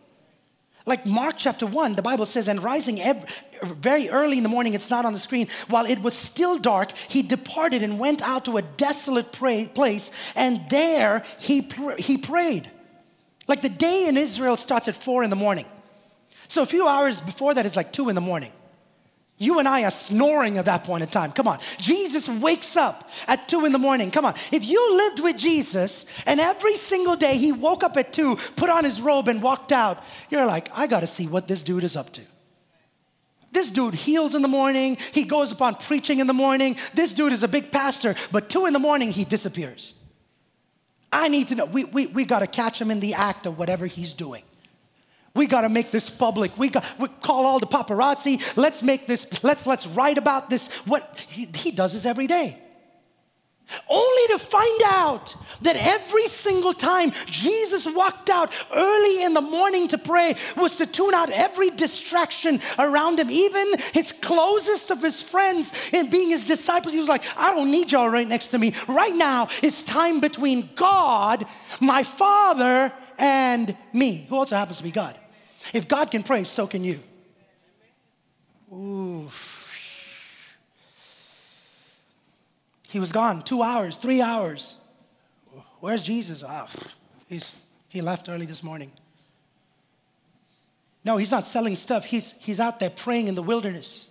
Like 0.87 1.07
Mark 1.07 1.37
chapter 1.39 1.67
1, 1.67 1.95
the 1.95 2.03
Bible 2.03 2.27
says, 2.27 2.49
and 2.49 2.63
rising 2.63 3.01
every, 3.01 3.29
very 3.63 4.09
early 4.09 4.39
in 4.39 4.43
the 4.43 4.49
morning, 4.49 4.75
it's 4.75 4.91
not 4.91 5.05
on 5.05 5.13
the 5.13 5.19
screen, 5.19 5.49
while 5.69 5.85
it 5.85 6.01
was 6.01 6.15
still 6.15 6.59
dark, 6.59 6.93
he 6.97 7.23
departed 7.23 7.83
and 7.83 7.99
went 7.99 8.23
out 8.23 8.47
to 8.47 8.57
a 8.57 8.63
desolate 8.63 9.33
pray, 9.33 9.67
place, 9.67 10.11
and 10.35 10.61
there 10.71 11.23
he, 11.39 11.63
pr- 11.63 11.97
he 11.99 12.17
prayed. 12.17 12.71
Like 13.47 13.63
the 13.63 13.69
day 13.69 14.07
in 14.07 14.17
Israel 14.17 14.57
starts 14.57 14.89
at 14.89 14.95
4 14.95 15.25
in 15.25 15.31
the 15.31 15.37
morning. 15.37 15.67
So 16.49 16.63
a 16.63 16.67
few 16.67 16.87
hours 16.87 17.21
before 17.21 17.55
that 17.55 17.67
is 17.67 17.77
like 17.77 17.93
2 17.93 18.09
in 18.09 18.15
the 18.15 18.21
morning. 18.21 18.53
You 19.41 19.59
and 19.59 19.67
I 19.67 19.85
are 19.85 19.91
snoring 19.91 20.59
at 20.59 20.67
that 20.67 20.85
point 20.85 21.03
in 21.03 21.09
time. 21.09 21.33
Come 21.33 21.49
on. 21.49 21.61
Jesus 21.79 22.29
wakes 22.29 22.77
up 22.77 23.09
at 23.27 23.49
two 23.49 23.65
in 23.65 23.73
the 23.73 23.79
morning. 23.79 24.11
Come 24.11 24.27
on. 24.27 24.35
If 24.53 24.67
you 24.67 24.97
lived 24.97 25.21
with 25.21 25.39
Jesus 25.39 26.05
and 26.27 26.39
every 26.39 26.77
single 26.77 27.17
day 27.17 27.39
he 27.39 27.51
woke 27.51 27.83
up 27.83 27.97
at 27.97 28.13
two, 28.13 28.37
put 28.57 28.69
on 28.69 28.85
his 28.85 29.01
robe, 29.01 29.29
and 29.29 29.43
walked 29.43 29.73
out, 29.73 30.05
you're 30.29 30.45
like, 30.45 30.69
I 30.77 30.87
got 30.87 31.01
to 31.01 31.07
see 31.07 31.27
what 31.27 31.49
this 31.49 31.63
dude 31.63 31.85
is 31.85 31.97
up 31.97 32.13
to. 32.13 32.23
This 33.51 33.71
dude 33.71 33.95
heals 33.95 34.35
in 34.35 34.43
the 34.43 34.49
morning. 34.49 34.99
He 35.11 35.25
goes 35.25 35.51
upon 35.51 35.77
preaching 35.77 36.21
in 36.21 36.27
the 36.27 36.35
morning. 36.35 36.77
This 36.93 37.15
dude 37.15 37.33
is 37.33 37.43
a 37.43 37.49
big 37.49 37.73
pastor, 37.73 38.17
but 38.31 38.51
two 38.51 38.67
in 38.67 38.75
the 38.75 38.79
morning, 38.79 39.11
he 39.11 39.25
disappears. 39.25 39.95
I 41.11 41.29
need 41.29 41.49
to 41.49 41.55
know. 41.55 41.65
We, 41.65 41.85
we, 41.85 42.07
we 42.09 42.25
got 42.27 42.41
to 42.41 42.47
catch 42.47 42.79
him 42.79 42.91
in 42.91 43.01
the 43.01 43.15
act 43.15 43.47
of 43.47 43.59
whatever 43.59 43.87
he's 43.87 44.13
doing. 44.13 44.43
We 45.35 45.47
got 45.47 45.61
to 45.61 45.69
make 45.69 45.91
this 45.91 46.11
public. 46.11 46.57
We 46.59 46.69
got 46.69 46.85
we 46.99 47.09
call 47.09 47.47
all 47.47 47.61
the 47.61 47.67
paparazzi. 47.67 48.43
Let's 48.57 48.83
make 48.83 49.07
this. 49.07 49.43
Let's 49.45 49.67
let's 49.67 49.87
write 49.87 50.19
about 50.19 50.51
this. 50.51 50.69
What 50.87 51.25
he, 51.29 51.49
he 51.55 51.71
does 51.71 51.93
this 51.93 52.05
every 52.05 52.27
day. 52.27 52.59
Only 53.89 54.27
to 54.29 54.39
find 54.39 54.83
out 54.87 55.37
that 55.63 55.77
every 55.77 56.27
single 56.27 56.73
time 56.73 57.13
Jesus 57.27 57.87
walked 57.87 58.29
out 58.29 58.53
early 58.75 59.23
in 59.23 59.35
the 59.35 59.41
morning 59.41 59.87
to 59.89 59.99
pray 59.99 60.35
was 60.57 60.77
to 60.77 60.87
tune 60.87 61.15
out 61.15 61.31
every 61.31 61.71
distraction 61.71 62.61
around 62.79 63.21
him, 63.21 63.31
even 63.31 63.79
his 63.93 64.13
closest 64.13 64.91
of 64.91 65.01
his 65.01 65.23
friends 65.23 65.73
and 65.93 66.11
being 66.11 66.31
his 66.31 66.45
disciples. 66.47 66.93
He 66.93 66.99
was 66.99 67.09
like, 67.09 67.23
I 67.37 67.55
don't 67.55 67.71
need 67.71 67.93
y'all 67.93 68.11
right 68.11 68.27
next 68.27 68.49
to 68.49 68.59
me. 68.59 68.75
Right 68.89 69.15
now, 69.15 69.49
it's 69.63 69.85
time 69.85 70.21
between 70.21 70.71
God, 70.75 71.47
my 71.81 72.03
Father, 72.03 72.93
and 73.19 73.77
me, 73.93 74.27
who 74.29 74.37
also 74.37 74.57
happens 74.57 74.79
to 74.79 74.85
be 74.85 74.91
God. 74.91 75.20
If 75.73 75.89
God 75.89 76.11
can 76.11 76.23
pray, 76.23 76.45
so 76.45 76.67
can 76.67 76.85
you. 76.85 77.01
Ooh. 78.73 79.29
He 82.91 82.99
was 82.99 83.13
gone 83.13 83.43
two 83.43 83.63
hours, 83.63 83.99
three 83.99 84.21
hours. 84.21 84.77
Where's 85.79 86.03
Jesus? 86.03 86.43
Oh, 86.47 86.67
he's, 87.29 87.53
he 87.89 88.03
left 88.03 88.29
early 88.29 88.47
this 88.47 88.63
morning. 88.63 88.91
No, 91.05 91.17
he's 91.17 91.31
not 91.31 91.47
selling 91.47 91.77
stuff. 91.77 92.05
He's, 92.05 92.33
he's 92.41 92.61
out 92.61 92.81
there 92.81 92.91
praying 92.91 93.29
in 93.29 93.35
the 93.35 93.43
wilderness. 93.43 94.09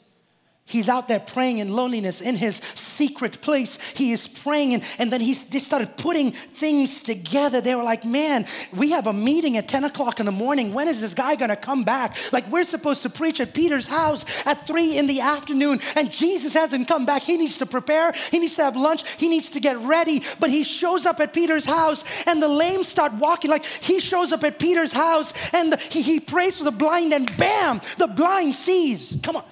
He's 0.70 0.88
out 0.88 1.08
there 1.08 1.20
praying 1.20 1.58
in 1.58 1.70
loneliness 1.70 2.22
in 2.22 2.36
his 2.36 2.62
secret 2.76 3.42
place. 3.42 3.80
He 3.96 4.12
is 4.12 4.28
praying, 4.28 4.76
and, 4.76 4.84
and 5.00 5.12
then 5.12 5.20
he's, 5.20 5.46
they 5.46 5.58
started 5.58 5.98
putting 5.98 6.32
things 6.32 7.02
together. 7.02 7.60
They 7.60 7.74
were 7.74 7.84
like, 7.84 8.06
Man, 8.06 8.46
we 8.72 8.92
have 8.92 9.08
a 9.08 9.14
meeting 9.14 9.58
at 9.58 9.68
10 9.68 9.84
o'clock 9.86 10.20
in 10.20 10.28
the 10.28 10.32
morning. 10.32 10.72
When 10.72 10.88
is 10.88 11.02
this 11.02 11.16
guy 11.16 11.36
gonna 11.36 11.56
come 11.56 11.84
back? 11.84 12.18
Like, 12.32 12.48
we're 12.52 12.66
supposed 12.66 13.02
to 13.02 13.10
preach 13.10 13.42
at 13.42 13.56
Peter's 13.56 13.88
house 13.88 14.26
at 14.46 14.68
3 14.68 14.96
in 14.96 15.08
the 15.08 15.22
afternoon, 15.22 15.82
and 15.96 16.12
Jesus 16.12 16.54
hasn't 16.54 16.88
come 16.88 17.04
back. 17.04 17.24
He 17.24 17.38
needs 17.38 17.58
to 17.58 17.66
prepare, 17.66 18.14
he 18.30 18.38
needs 18.38 18.56
to 18.58 18.64
have 18.64 18.76
lunch, 18.76 19.04
he 19.18 19.28
needs 19.28 19.50
to 19.50 19.60
get 19.60 19.76
ready. 19.80 20.22
But 20.40 20.52
he 20.52 20.64
shows 20.64 21.08
up 21.08 21.20
at 21.20 21.34
Peter's 21.34 21.66
house, 21.66 22.04
and 22.28 22.44
the 22.44 22.48
lame 22.48 22.84
start 22.84 23.14
walking. 23.14 23.50
Like, 23.50 23.66
he 23.66 24.00
shows 24.00 24.32
up 24.32 24.44
at 24.44 24.60
Peter's 24.60 24.92
house, 24.92 25.34
and 25.52 25.74
the, 25.74 25.78
he, 25.78 26.04
he 26.04 26.20
prays 26.20 26.60
for 26.60 26.64
the 26.64 26.72
blind, 26.72 27.12
and 27.12 27.36
bam, 27.38 27.82
the 27.98 28.08
blind 28.08 28.54
sees. 28.54 29.20
Come 29.24 29.38
on. 29.38 29.46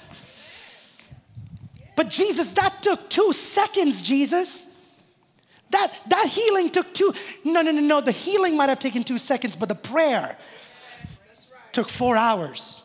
But 1.98 2.10
Jesus, 2.10 2.52
that 2.52 2.84
took 2.84 3.10
two 3.10 3.34
seconds, 3.34 4.04
Jesus. 4.04 4.68
That, 5.72 5.92
that 6.10 6.28
healing 6.28 6.70
took 6.70 6.94
two, 6.94 7.12
no, 7.44 7.64
no, 7.64 7.72
no, 7.72 7.82
no. 7.82 8.02
The 8.02 8.12
healing 8.12 8.56
might 8.56 8.70
have 8.70 8.78
taken 8.78 9.04
two 9.04 9.18
seconds, 9.18 9.56
but 9.56 9.68
the 9.68 9.76
prayer 9.76 10.38
took 11.72 11.90
four 11.90 12.16
hours. 12.16 12.84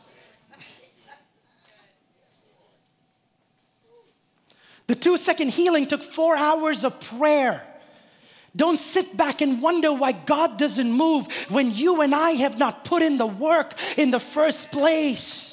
The 4.86 4.94
two 4.94 5.18
second 5.18 5.50
healing 5.50 5.86
took 5.86 6.02
four 6.02 6.34
hours 6.34 6.82
of 6.82 6.98
prayer. 6.98 7.66
Don't 8.56 8.80
sit 8.80 9.14
back 9.14 9.42
and 9.42 9.60
wonder 9.60 9.92
why 9.92 10.12
God 10.12 10.56
doesn't 10.56 10.90
move 10.90 11.30
when 11.50 11.70
you 11.70 12.00
and 12.00 12.14
I 12.14 12.30
have 12.30 12.58
not 12.58 12.86
put 12.86 13.02
in 13.02 13.18
the 13.18 13.26
work 13.26 13.74
in 13.98 14.10
the 14.10 14.20
first 14.20 14.72
place 14.72 15.51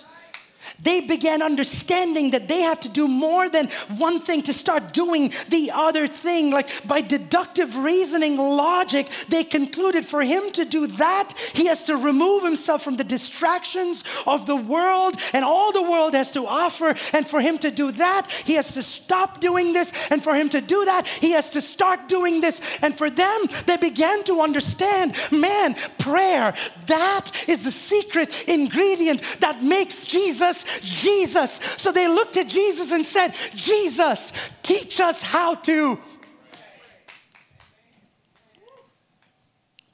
they 0.82 1.02
began 1.02 1.42
understanding 1.42 2.32
that 2.32 2.48
they 2.48 2.62
have 2.62 2.80
to 2.82 2.90
do 2.90 3.08
more 3.08 3.50
than 3.50 3.68
one 3.98 4.20
thing 4.20 4.42
to 4.44 4.54
start 4.54 4.94
doing 4.94 5.34
the 5.50 5.72
other 5.74 6.08
thing. 6.08 6.52
Like 6.52 6.70
by 6.88 7.02
deductive 7.02 7.76
reasoning, 7.78 8.38
logic, 8.38 9.10
they 9.28 9.44
concluded 9.44 10.06
for 10.06 10.22
him 10.22 10.52
to 10.54 10.66
do 10.66 10.88
that, 10.88 11.34
he 11.54 11.66
has 11.68 11.84
to 11.86 11.98
remove 11.98 12.44
himself 12.44 12.84
from 12.84 12.98
the 12.98 13.04
distractions 13.04 14.04
of 14.26 14.46
the 14.46 14.56
world 14.56 15.16
and 15.34 15.44
all 15.44 15.72
the 15.72 15.82
world 15.82 16.14
has 16.14 16.32
to 16.32 16.46
offer. 16.46 16.96
And 17.14 17.28
for 17.28 17.42
him 17.42 17.58
to 17.60 17.72
do 17.72 17.92
that, 17.94 18.30
he 18.46 18.54
has 18.54 18.74
to 18.74 18.84
stop 18.84 19.40
doing 19.40 19.74
this. 19.74 19.92
And 20.10 20.24
for 20.24 20.36
him 20.36 20.50
to 20.50 20.62
do 20.62 20.86
that, 20.86 21.08
he 21.08 21.32
has 21.32 21.50
to 21.52 21.62
start 21.62 22.08
doing 22.08 22.42
this. 22.42 22.62
And 22.82 22.98
for 22.98 23.10
them, 23.10 23.48
they 23.66 23.78
began 23.78 24.24
to 24.26 24.42
understand 24.42 25.16
man, 25.32 25.76
prayer, 25.98 26.54
that 26.88 27.32
is 27.48 27.64
the 27.64 27.72
secret 27.72 28.30
ingredient 28.48 29.22
that 29.40 29.64
makes 29.64 30.06
Jesus 30.06 30.66
Jesus. 30.82 31.60
So 31.78 31.92
they 31.92 32.08
looked 32.08 32.38
at 32.38 32.48
Jesus 32.48 32.92
and 32.92 33.06
said, 33.06 33.34
Jesus, 33.56 34.32
teach 34.62 35.00
us 35.00 35.22
how 35.22 35.56
to. 35.56 36.00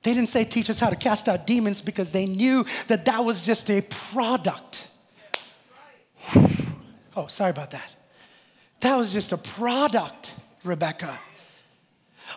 They 0.03 0.13
didn't 0.13 0.29
say, 0.29 0.43
teach 0.43 0.69
us 0.69 0.79
how 0.79 0.89
to 0.89 0.95
cast 0.95 1.27
out 1.27 1.47
demons 1.47 1.81
because 1.81 2.11
they 2.11 2.27
knew 2.27 2.65
that 2.87 3.05
that 3.05 3.25
was 3.25 3.43
just 3.43 3.69
a 3.71 3.81
product. 3.81 4.87
Oh, 7.15 7.27
sorry 7.27 7.49
about 7.49 7.71
that. 7.71 7.95
That 8.81 8.97
was 8.97 9.11
just 9.11 9.31
a 9.31 9.37
product, 9.37 10.33
Rebecca 10.63 11.17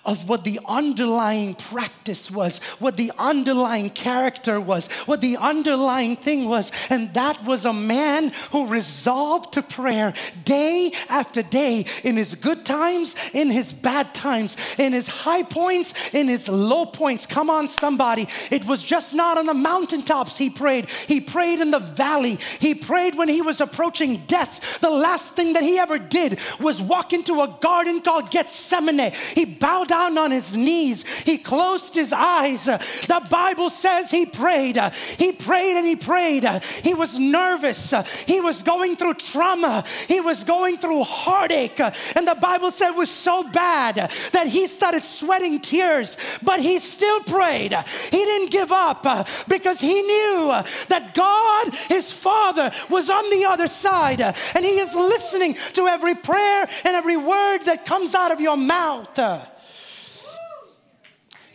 of 0.05 0.29
what 0.29 0.45
the 0.45 0.61
underlying 0.67 1.55
practice 1.55 2.31
was, 2.31 2.59
what 2.79 2.97
the 2.97 3.13
underlying 3.19 3.91
character 3.91 4.61
was, 4.61 4.87
what 5.07 5.21
the 5.21 5.37
underlying 5.37 6.17
thing 6.17 6.49
was. 6.49 6.73
And 6.91 7.13
that 7.15 7.45
was 7.45 7.65
a 7.65 7.73
man 7.73 8.33
who 8.53 8.67
resolved 8.67 9.55
to 9.55 9.63
prayer 9.63 10.15
day 10.45 10.93
after 11.09 11.43
day 11.43 11.87
in 12.05 12.17
his 12.17 12.35
good 12.35 12.65
times, 12.65 13.15
in 13.33 13.51
his 13.51 13.73
bad 13.73 14.15
times, 14.15 14.57
in 14.79 14.93
his 14.93 15.09
high 15.09 15.43
points, 15.43 15.95
in 16.13 16.29
his 16.29 16.49
low 16.49 16.87
points. 16.87 17.27
Come 17.27 17.51
on, 17.51 17.69
somebody. 17.69 18.29
It 18.51 18.65
was 18.67 18.83
just 18.83 19.15
not 19.15 19.39
on 19.39 19.47
the 19.47 19.55
mountaintops 19.55 20.37
he 20.37 20.51
prayed, 20.51 20.89
he 21.07 21.21
prayed 21.21 21.61
in 21.61 21.71
the 21.71 21.79
valley. 21.79 22.39
He 22.61 22.75
prayed 22.75 23.15
when 23.17 23.29
he 23.29 23.43
was 23.43 23.61
approaching 23.61 24.25
death. 24.27 24.81
The 24.81 24.91
last 24.91 25.35
thing 25.35 25.55
that 25.55 25.63
he 25.63 25.79
ever 25.79 25.99
did 25.99 26.39
was 26.61 26.81
walk 26.81 27.13
into 27.13 27.41
a 27.41 27.57
garden 27.61 28.01
called 28.01 28.31
Gethsemane. 28.31 29.13
He 29.35 29.45
bowed 29.45 29.78
down 29.85 30.19
on 30.19 30.31
his 30.31 30.57
knees. 30.57 31.05
He 31.25 31.39
closed 31.39 31.95
his 31.95 32.13
eyes. 32.13 32.65
The 32.65 33.27
Bible 33.31 33.71
says 33.71 34.11
he 34.11 34.27
prayed. 34.27 34.79
He 35.19 35.33
prayed 35.33 35.77
and 35.77 35.87
he 35.87 35.97
prayed. 35.97 36.45
He 36.83 36.95
was 36.95 37.19
nervous. 37.19 37.93
He 38.27 38.41
was 38.41 38.63
going 38.63 38.97
through 38.97 39.15
trauma. 39.15 39.85
He 40.07 40.21
was 40.21 40.45
going 40.45 40.79
through 40.79 41.05
heartache. 41.05 41.81
And 41.81 42.27
the 42.27 42.37
Bible 42.41 42.71
said 42.71 42.91
it 42.91 42.97
was 42.97 43.11
so 43.11 43.43
bad 43.45 44.11
that 44.33 44.47
he 44.47 44.67
started 44.67 45.03
sweating 45.03 45.61
tears, 45.61 46.17
but 46.43 46.61
he 46.61 46.79
still 46.79 47.21
prayed. 47.21 47.75
He 48.11 48.25
didn't 48.25 48.51
give 48.51 48.73
up 48.73 49.05
uh, 49.05 49.25
because 49.49 49.81
he 49.81 50.03
knew 50.03 50.49
that 50.89 51.15
God, 51.15 51.75
his 51.89 52.13
Father, 52.13 52.71
was 52.89 53.11
on 53.11 53.29
the 53.31 53.45
other 53.45 53.69
side 53.69 54.21
and 54.21 54.65
he 54.65 54.79
is 54.79 54.95
listening 54.95 55.57
to 55.75 55.87
every 55.87 56.15
prayer 56.15 56.69
and 56.85 56.95
every 56.95 57.17
word 57.17 57.59
that 57.65 57.87
comes 57.87 58.15
out 58.15 58.33
of 58.33 58.41
your 58.41 58.57
mouth. 58.57 59.19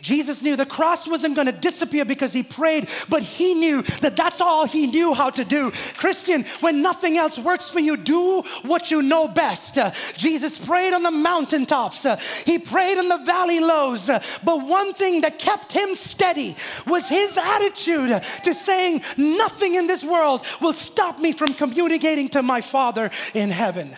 Jesus 0.04 0.42
knew 0.42 0.54
the 0.54 0.66
cross 0.66 1.08
wasn't 1.08 1.34
going 1.34 1.46
to 1.46 1.52
disappear 1.52 2.04
because 2.04 2.34
he 2.34 2.42
prayed, 2.42 2.90
but 3.08 3.22
he 3.22 3.54
knew 3.54 3.80
that 4.02 4.18
that's 4.18 4.42
all 4.42 4.66
he 4.66 4.86
knew 4.86 5.14
how 5.14 5.30
to 5.30 5.46
do. 5.46 5.70
Christian, 5.96 6.44
when 6.60 6.82
nothing 6.82 7.16
else 7.16 7.38
works 7.38 7.70
for 7.70 7.80
you, 7.80 7.96
do 7.96 8.42
what 8.66 8.90
you 8.90 9.00
know 9.00 9.26
best. 9.26 9.78
Uh, 9.78 9.92
Jesus 10.14 10.58
prayed 10.58 10.92
on 10.92 11.02
the 11.02 11.10
mountaintops, 11.10 12.04
uh, 12.04 12.20
he 12.44 12.58
prayed 12.58 12.98
in 12.98 13.08
the 13.08 13.16
valley 13.16 13.60
lows, 13.60 14.10
uh, 14.10 14.22
but 14.44 14.66
one 14.66 14.92
thing 14.92 15.22
that 15.22 15.38
kept 15.38 15.72
him 15.72 15.96
steady 15.96 16.54
was 16.86 17.08
his 17.08 17.38
attitude 17.38 18.22
to 18.42 18.52
saying, 18.52 19.00
Nothing 19.16 19.74
in 19.74 19.86
this 19.86 20.04
world 20.04 20.44
will 20.60 20.74
stop 20.74 21.18
me 21.18 21.32
from 21.32 21.54
communicating 21.54 22.28
to 22.28 22.42
my 22.42 22.60
Father 22.60 23.10
in 23.32 23.50
heaven. 23.50 23.96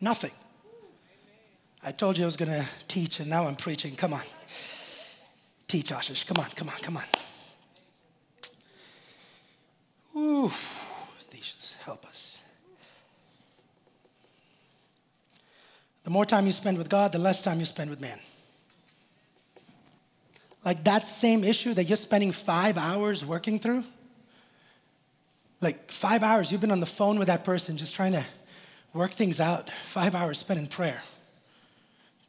Nothing. 0.00 0.32
I 1.84 1.90
told 1.92 2.16
you 2.16 2.24
I 2.24 2.26
was 2.26 2.36
going 2.36 2.50
to 2.50 2.64
teach, 2.86 3.18
and 3.18 3.28
now 3.28 3.46
I'm 3.46 3.56
preaching. 3.56 3.96
Come 3.96 4.12
on. 4.12 4.22
Teach, 5.66 5.90
Ashish. 5.90 6.26
Come 6.26 6.42
on, 6.42 6.50
come 6.50 6.68
on, 6.68 6.76
come 6.76 6.96
on. 6.96 7.04
Ooh, 10.16 10.52
these 11.30 11.74
help 11.80 12.06
us. 12.06 12.38
The 16.04 16.10
more 16.10 16.24
time 16.24 16.46
you 16.46 16.52
spend 16.52 16.78
with 16.78 16.88
God, 16.88 17.12
the 17.12 17.18
less 17.18 17.42
time 17.42 17.58
you 17.60 17.66
spend 17.66 17.90
with 17.90 18.00
man. 18.00 18.18
Like 20.64 20.84
that 20.84 21.06
same 21.06 21.42
issue 21.42 21.74
that 21.74 21.84
you're 21.84 21.96
spending 21.96 22.32
five 22.32 22.78
hours 22.78 23.24
working 23.24 23.58
through, 23.58 23.84
like 25.60 25.90
five 25.90 26.22
hours, 26.22 26.52
you've 26.52 26.60
been 26.60 26.70
on 26.70 26.80
the 26.80 26.86
phone 26.86 27.18
with 27.18 27.28
that 27.28 27.44
person 27.44 27.76
just 27.76 27.94
trying 27.94 28.12
to 28.12 28.24
work 28.92 29.12
things 29.12 29.40
out, 29.40 29.70
five 29.86 30.14
hours 30.14 30.38
spent 30.38 30.60
in 30.60 30.66
prayer. 30.66 31.02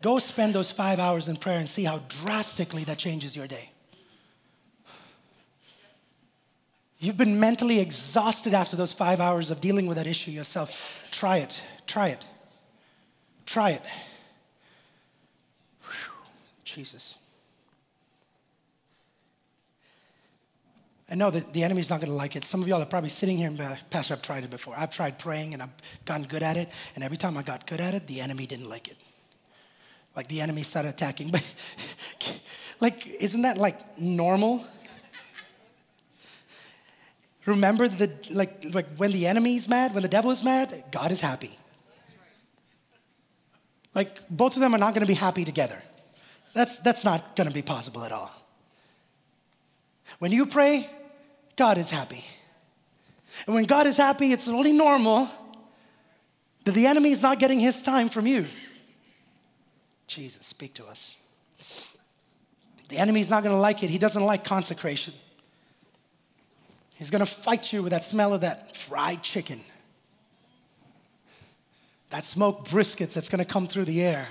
Go 0.03 0.19
spend 0.19 0.53
those 0.53 0.69
five 0.69 0.99
hours 0.99 1.29
in 1.29 1.37
prayer 1.37 1.59
and 1.59 1.69
see 1.69 1.85
how 1.85 2.01
drastically 2.09 2.83
that 2.83 2.97
changes 2.97 3.37
your 3.37 3.47
day. 3.47 3.69
You've 6.99 7.15
been 7.15 7.39
mentally 7.39 7.79
exhausted 7.79 8.53
after 8.53 8.75
those 8.75 8.91
five 8.91 9.21
hours 9.21 9.49
of 9.49 9.61
dealing 9.61 9.87
with 9.87 9.95
that 9.95 10.05
issue 10.05 10.31
yourself. 10.31 10.77
Try 11.09 11.37
it. 11.37 11.61
Try 11.87 12.09
it. 12.09 12.25
Try 13.45 13.69
it. 13.71 13.81
Whew. 15.83 16.13
Jesus. 16.65 17.15
I 21.09 21.15
know 21.15 21.29
that 21.29 21.53
the 21.53 21.63
enemy's 21.63 21.89
not 21.89 22.01
going 22.01 22.09
to 22.09 22.15
like 22.15 22.35
it. 22.35 22.43
Some 22.43 22.61
of 22.61 22.67
y'all 22.67 22.81
are 22.81 22.85
probably 22.85 23.09
sitting 23.09 23.37
here 23.37 23.47
and, 23.47 23.57
Pastor, 23.89 24.15
I've 24.15 24.21
tried 24.21 24.43
it 24.43 24.49
before. 24.49 24.73
I've 24.75 24.93
tried 24.93 25.17
praying 25.17 25.53
and 25.53 25.63
I've 25.63 25.73
gotten 26.03 26.25
good 26.25 26.43
at 26.43 26.57
it. 26.57 26.67
And 26.95 27.05
every 27.05 27.17
time 27.17 27.37
I 27.37 27.41
got 27.41 27.65
good 27.67 27.79
at 27.79 27.93
it, 27.93 28.07
the 28.07 28.19
enemy 28.19 28.45
didn't 28.45 28.67
like 28.67 28.89
it 28.89 28.97
like 30.15 30.27
the 30.27 30.41
enemy 30.41 30.63
started 30.63 30.89
attacking. 30.89 31.31
But 32.79 32.91
like, 32.91 33.07
isn't 33.07 33.43
that 33.43 33.57
like 33.57 33.97
normal? 33.97 34.65
Remember 37.45 37.87
the 37.87 38.11
like 38.31 38.65
like 38.73 38.87
when 38.97 39.11
the 39.11 39.27
enemy's 39.27 39.67
mad, 39.67 39.93
when 39.93 40.03
the 40.03 40.09
devil 40.09 40.31
is 40.31 40.43
mad, 40.43 40.83
God 40.91 41.11
is 41.11 41.19
happy. 41.19 41.57
Like 43.93 44.27
both 44.29 44.55
of 44.55 44.61
them 44.61 44.73
are 44.73 44.77
not 44.77 44.95
to 44.95 45.05
be 45.05 45.13
happy 45.13 45.45
together. 45.45 45.81
That's 46.53 46.77
that's 46.77 47.03
not 47.03 47.35
to 47.35 47.51
be 47.51 47.61
possible 47.61 48.03
at 48.03 48.11
all. 48.11 48.31
When 50.19 50.31
you 50.31 50.45
pray, 50.45 50.89
God 51.55 51.77
is 51.77 51.89
happy. 51.89 52.23
And 53.45 53.55
when 53.55 53.65
God 53.65 53.87
is 53.87 53.97
happy, 53.97 54.31
it's 54.31 54.47
only 54.47 54.73
normal 54.73 55.29
that 56.65 56.73
the 56.73 56.87
enemy 56.87 57.11
is 57.11 57.21
not 57.21 57.39
getting 57.39 57.59
his 57.59 57.81
time 57.81 58.09
from 58.09 58.27
you. 58.27 58.45
Jesus, 60.13 60.45
speak 60.45 60.75
to 60.75 60.85
us. 60.85 61.15
The 62.89 62.97
enemy's 62.97 63.29
not 63.29 63.43
going 63.43 63.55
to 63.55 63.59
like 63.59 63.81
it. 63.83 63.89
He 63.89 63.97
doesn't 63.97 64.23
like 64.23 64.43
consecration. 64.43 65.13
He's 66.93 67.09
going 67.09 67.25
to 67.25 67.25
fight 67.25 67.73
you 67.73 67.81
with 67.81 67.91
that 67.91 68.03
smell 68.03 68.33
of 68.33 68.41
that 68.41 68.77
fried 68.77 69.23
chicken, 69.23 69.61
that 72.11 72.25
smoked 72.25 72.69
briskets 72.69 73.13
that's 73.13 73.29
going 73.29 73.43
to 73.43 73.51
come 73.51 73.65
through 73.67 73.85
the 73.85 74.01
air. 74.01 74.27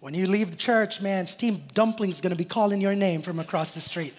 When 0.00 0.12
you 0.12 0.26
leave 0.26 0.50
the 0.50 0.56
church, 0.56 1.00
man, 1.00 1.26
steamed 1.26 1.72
dumplings 1.72 2.20
going 2.20 2.30
to 2.30 2.36
be 2.36 2.44
calling 2.44 2.82
your 2.82 2.94
name 2.94 3.22
from 3.22 3.40
across 3.40 3.72
the 3.74 3.80
street. 3.80 4.14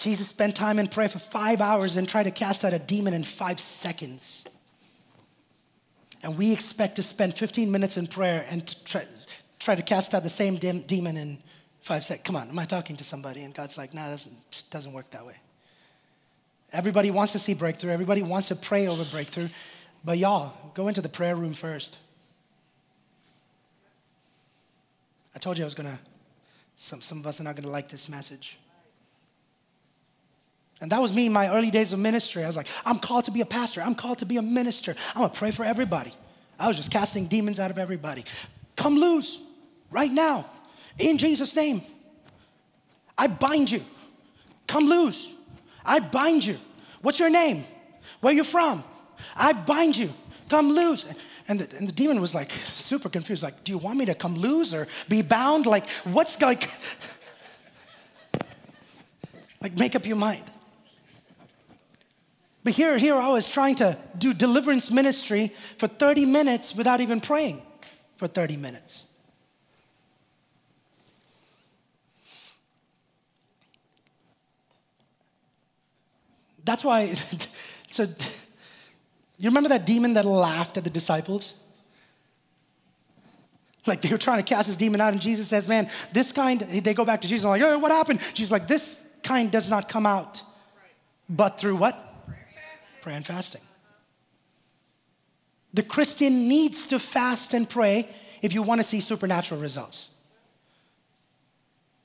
Jesus 0.00 0.28
spent 0.28 0.56
time 0.56 0.78
in 0.78 0.88
prayer 0.88 1.10
for 1.10 1.18
five 1.18 1.60
hours 1.60 1.96
and 1.96 2.08
tried 2.08 2.22
to 2.22 2.30
cast 2.30 2.64
out 2.64 2.72
a 2.72 2.78
demon 2.78 3.12
in 3.12 3.22
five 3.22 3.60
seconds. 3.60 4.44
And 6.22 6.38
we 6.38 6.52
expect 6.52 6.96
to 6.96 7.02
spend 7.02 7.34
15 7.34 7.70
minutes 7.70 7.98
in 7.98 8.06
prayer 8.06 8.46
and 8.48 8.66
to 8.66 8.84
try, 8.84 9.04
try 9.58 9.74
to 9.74 9.82
cast 9.82 10.14
out 10.14 10.22
the 10.22 10.30
same 10.30 10.56
dem- 10.56 10.82
demon 10.82 11.18
in 11.18 11.38
five 11.82 12.02
seconds. 12.02 12.26
Come 12.26 12.36
on, 12.36 12.48
am 12.48 12.58
I 12.58 12.64
talking 12.64 12.96
to 12.96 13.04
somebody? 13.04 13.42
And 13.42 13.54
God's 13.54 13.76
like, 13.76 13.92
no, 13.92 14.00
nah, 14.00 14.08
doesn't, 14.08 14.64
doesn't 14.70 14.92
work 14.94 15.10
that 15.10 15.26
way. 15.26 15.36
Everybody 16.72 17.10
wants 17.10 17.34
to 17.34 17.38
see 17.38 17.52
breakthrough. 17.52 17.90
Everybody 17.90 18.22
wants 18.22 18.48
to 18.48 18.56
pray 18.56 18.86
over 18.86 19.04
breakthrough. 19.04 19.48
But 20.02 20.16
y'all, 20.16 20.54
go 20.72 20.88
into 20.88 21.02
the 21.02 21.10
prayer 21.10 21.36
room 21.36 21.52
first. 21.52 21.98
I 25.34 25.38
told 25.38 25.58
you 25.58 25.64
I 25.64 25.66
was 25.66 25.74
to, 25.74 25.98
some, 26.76 27.02
some 27.02 27.18
of 27.18 27.26
us 27.26 27.38
are 27.38 27.44
not 27.44 27.56
to 27.56 27.68
like 27.68 27.90
this 27.90 28.08
message. 28.08 28.58
And 30.80 30.90
that 30.92 31.00
was 31.00 31.12
me 31.12 31.26
in 31.26 31.32
my 31.32 31.54
early 31.54 31.70
days 31.70 31.92
of 31.92 31.98
ministry. 31.98 32.42
I 32.42 32.46
was 32.46 32.56
like, 32.56 32.68
I'm 32.86 32.98
called 32.98 33.24
to 33.24 33.30
be 33.30 33.42
a 33.42 33.46
pastor. 33.46 33.82
I'm 33.82 33.94
called 33.94 34.18
to 34.20 34.26
be 34.26 34.38
a 34.38 34.42
minister. 34.42 34.96
I'm 35.14 35.20
going 35.20 35.30
to 35.30 35.38
pray 35.38 35.50
for 35.50 35.64
everybody. 35.64 36.12
I 36.58 36.68
was 36.68 36.76
just 36.76 36.90
casting 36.90 37.26
demons 37.26 37.60
out 37.60 37.70
of 37.70 37.78
everybody. 37.78 38.24
Come 38.76 38.96
loose 38.96 39.40
right 39.90 40.10
now 40.10 40.46
in 40.98 41.18
Jesus' 41.18 41.54
name. 41.54 41.82
I 43.16 43.26
bind 43.26 43.70
you. 43.70 43.82
Come 44.66 44.84
loose. 44.84 45.32
I 45.84 46.00
bind 46.00 46.44
you. 46.44 46.58
What's 47.02 47.18
your 47.18 47.30
name? 47.30 47.64
Where 48.20 48.32
you 48.32 48.44
from? 48.44 48.84
I 49.36 49.52
bind 49.52 49.96
you. 49.96 50.12
Come 50.48 50.70
loose. 50.70 51.04
And 51.48 51.60
the, 51.60 51.76
and 51.76 51.88
the 51.88 51.92
demon 51.92 52.20
was 52.20 52.34
like 52.34 52.50
super 52.52 53.08
confused. 53.08 53.42
Like, 53.42 53.64
do 53.64 53.72
you 53.72 53.78
want 53.78 53.98
me 53.98 54.06
to 54.06 54.14
come 54.14 54.36
loose 54.36 54.72
or 54.72 54.88
be 55.08 55.20
bound? 55.22 55.66
Like, 55.66 55.88
what's 56.04 56.40
like? 56.40 56.70
like, 59.60 59.76
make 59.76 59.94
up 59.94 60.06
your 60.06 60.16
mind. 60.16 60.44
But 62.62 62.74
here, 62.74 62.98
here 62.98 63.14
I 63.14 63.28
was 63.28 63.50
trying 63.50 63.76
to 63.76 63.96
do 64.18 64.34
deliverance 64.34 64.90
ministry 64.90 65.52
for 65.78 65.86
30 65.86 66.26
minutes 66.26 66.74
without 66.74 67.00
even 67.00 67.20
praying 67.20 67.62
for 68.16 68.26
30 68.26 68.56
minutes. 68.56 69.04
That's 76.64 76.84
why, 76.84 77.14
so 77.90 78.04
you 79.38 79.48
remember 79.48 79.70
that 79.70 79.86
demon 79.86 80.14
that 80.14 80.26
laughed 80.26 80.76
at 80.76 80.84
the 80.84 80.90
disciples? 80.90 81.54
Like 83.86 84.02
they 84.02 84.10
were 84.10 84.18
trying 84.18 84.36
to 84.36 84.42
cast 84.42 84.68
this 84.68 84.76
demon 84.76 85.00
out, 85.00 85.14
and 85.14 85.22
Jesus 85.22 85.48
says, 85.48 85.66
Man, 85.66 85.88
this 86.12 86.32
kind, 86.32 86.60
they 86.60 86.92
go 86.92 87.06
back 87.06 87.22
to 87.22 87.28
Jesus, 87.28 87.46
like, 87.46 87.62
hey, 87.62 87.76
what 87.76 87.90
happened? 87.90 88.20
Jesus, 88.34 88.52
like, 88.52 88.68
this 88.68 89.00
kind 89.22 89.50
does 89.50 89.70
not 89.70 89.88
come 89.88 90.04
out, 90.04 90.42
but 91.30 91.58
through 91.58 91.76
what? 91.76 92.09
Prayer 93.00 93.16
and 93.16 93.26
fasting. 93.26 93.62
The 95.72 95.82
Christian 95.82 96.48
needs 96.48 96.86
to 96.86 96.98
fast 96.98 97.54
and 97.54 97.68
pray 97.68 98.08
if 98.42 98.52
you 98.52 98.62
want 98.62 98.80
to 98.80 98.84
see 98.84 99.00
supernatural 99.00 99.60
results. 99.60 100.08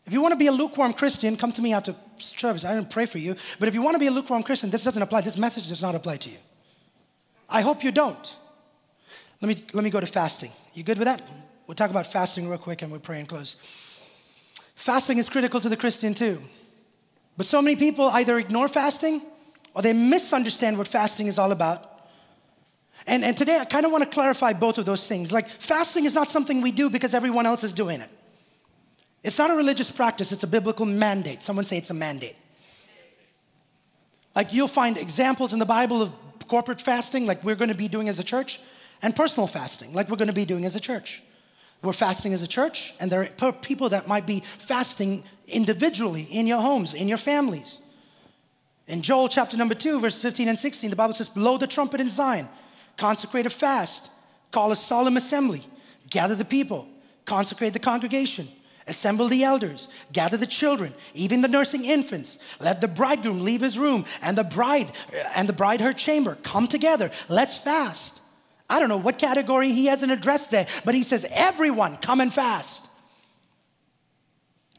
If 0.05 0.13
you 0.13 0.21
want 0.21 0.34
to 0.34 0.38
be 0.38 0.47
a 0.47 0.51
lukewarm 0.51 0.93
Christian, 0.93 1.36
come 1.36 1.51
to 1.53 1.62
me 1.62 1.73
after 1.73 1.95
service. 2.17 2.63
I 2.63 2.75
didn't 2.75 2.91
pray 2.91 3.08
for 3.08 3.17
you. 3.17 3.36
But 3.60 3.67
if 3.67 3.73
you 3.73 3.81
want 3.81 3.95
to 3.95 3.99
be 3.99 4.08
a 4.08 4.12
lukewarm 4.12 4.43
Christian, 4.43 4.69
this 4.69 4.84
doesn't 4.84 5.01
apply. 5.01 5.21
This 5.21 5.38
message 5.38 5.67
does 5.67 5.81
not 5.81 5.95
apply 5.95 6.17
to 6.17 6.29
you. 6.29 6.38
I 7.49 7.62
hope 7.62 7.84
you 7.84 7.91
don't. 7.91 8.36
Let 9.41 9.49
me, 9.49 9.65
let 9.73 9.84
me 9.84 9.89
go 9.89 9.99
to 9.99 10.08
fasting. 10.08 10.51
You 10.73 10.84
good 10.84 10.99
with 10.99 11.08
that? 11.08 11.21
We'll 11.65 11.75
talk 11.75 11.89
about 11.89 12.05
fasting 12.05 12.47
real 12.47 12.60
quick 12.60 12.84
and 12.84 12.91
we'll 12.91 13.01
pray 13.01 13.19
and 13.19 13.27
close. 13.27 13.55
Fasting 14.75 15.17
is 15.17 15.27
critical 15.27 15.60
to 15.60 15.69
the 15.69 15.77
Christian 15.77 16.13
too. 16.13 16.39
But 17.38 17.47
so 17.47 17.62
many 17.62 17.75
people 17.75 18.10
either 18.10 18.38
ignore 18.38 18.67
fasting 18.67 19.21
or 19.75 19.81
they 19.81 19.93
misunderstand 19.93 20.77
what 20.77 20.88
fasting 20.88 21.27
is 21.27 21.38
all 21.38 21.51
about. 21.51 21.91
And, 23.05 23.23
and 23.23 23.38
today 23.38 23.59
I 23.59 23.65
kind 23.65 23.85
of 23.85 23.91
want 23.91 24.03
to 24.03 24.09
clarify 24.09 24.53
both 24.53 24.77
of 24.77 24.85
those 24.85 25.05
things. 25.05 25.31
Like, 25.31 25.47
fasting 25.47 26.05
is 26.05 26.15
not 26.15 26.29
something 26.29 26.61
we 26.61 26.71
do 26.71 26.89
because 26.89 27.13
everyone 27.13 27.45
else 27.45 27.63
is 27.63 27.73
doing 27.73 28.01
it. 28.01 28.09
It's 29.23 29.38
not 29.38 29.51
a 29.51 29.55
religious 29.55 29.91
practice, 29.91 30.31
it's 30.31 30.43
a 30.43 30.47
biblical 30.47 30.85
mandate. 30.85 31.43
Someone 31.43 31.65
say 31.65 31.77
it's 31.77 31.89
a 31.89 31.95
mandate. 31.95 32.35
Like, 34.35 34.53
you'll 34.53 34.67
find 34.67 34.97
examples 34.97 35.53
in 35.53 35.59
the 35.59 35.65
Bible 35.65 36.01
of 36.01 36.11
corporate 36.47 36.81
fasting, 36.81 37.25
like 37.25 37.43
we're 37.43 37.55
going 37.55 37.69
to 37.69 37.75
be 37.75 37.88
doing 37.88 38.09
as 38.09 38.19
a 38.19 38.23
church, 38.23 38.59
and 39.01 39.15
personal 39.15 39.47
fasting, 39.47 39.93
like 39.93 40.09
we're 40.09 40.17
going 40.17 40.27
to 40.27 40.33
be 40.33 40.45
doing 40.45 40.65
as 40.65 40.75
a 40.75 40.79
church. 40.79 41.21
We're 41.81 41.93
fasting 41.93 42.33
as 42.33 42.41
a 42.41 42.47
church, 42.47 42.93
and 42.99 43.11
there 43.11 43.29
are 43.41 43.51
people 43.51 43.89
that 43.89 44.07
might 44.07 44.25
be 44.25 44.41
fasting 44.57 45.23
individually 45.47 46.23
in 46.23 46.47
your 46.47 46.61
homes, 46.61 46.93
in 46.93 47.07
your 47.07 47.17
families. 47.17 47.79
In 48.88 49.02
Joel 49.02 49.30
chapter 49.30 49.58
number 49.58 49.74
2, 49.74 50.00
verse 50.00 50.21
15 50.21 50.48
and 50.48 50.60
16, 50.60 50.89
the 50.89 50.95
Bible 50.95 51.15
says, 51.15 51.30
Blow 51.30 51.58
the 51.58 51.67
trumpet 51.67 52.00
in 52.00 52.10
Zion, 52.10 52.48
consecrate 52.98 53.45
a 53.45 53.50
fast, 53.50 54.10
call 54.52 54.71
a 54.71 54.76
solemn 54.76 55.17
assembly, 55.17 55.65
gather 56.10 56.36
the 56.36 56.45
people, 56.45 56.88
consecrate 57.26 57.74
the 57.74 57.80
congregation, 57.80 58.48
assemble 58.86 59.28
the 59.28 59.43
elders, 59.43 59.88
gather 60.13 60.38
the 60.38 60.45
children, 60.45 60.93
even 61.15 61.41
the 61.41 61.48
nursing 61.48 61.84
infants. 61.84 62.38
Let 62.60 62.80
the 62.80 62.88
bridegroom 62.88 63.43
leave 63.43 63.62
his 63.62 63.80
room 63.80 64.06
and 64.21 64.38
the 64.38 64.43
bride 64.43 64.91
and 65.34 65.50
the 65.50 65.54
bride 65.54 65.82
her 65.82 65.93
chamber. 65.93 66.38
Come 66.43 66.67
together. 66.67 67.10
Let's 67.28 67.56
fast. 67.56 68.21
I 68.69 68.80
don't 68.80 68.89
know 68.89 68.98
what 68.98 69.17
category 69.17 69.71
he 69.71 69.88
has 69.88 70.04
an 70.04 70.12
address 70.12 70.48
there, 70.48 70.67
but 70.84 70.95
he 70.95 71.04
says, 71.04 71.26
Everyone, 71.32 71.98
come 71.98 72.21
and 72.21 72.34
fast. 72.34 72.85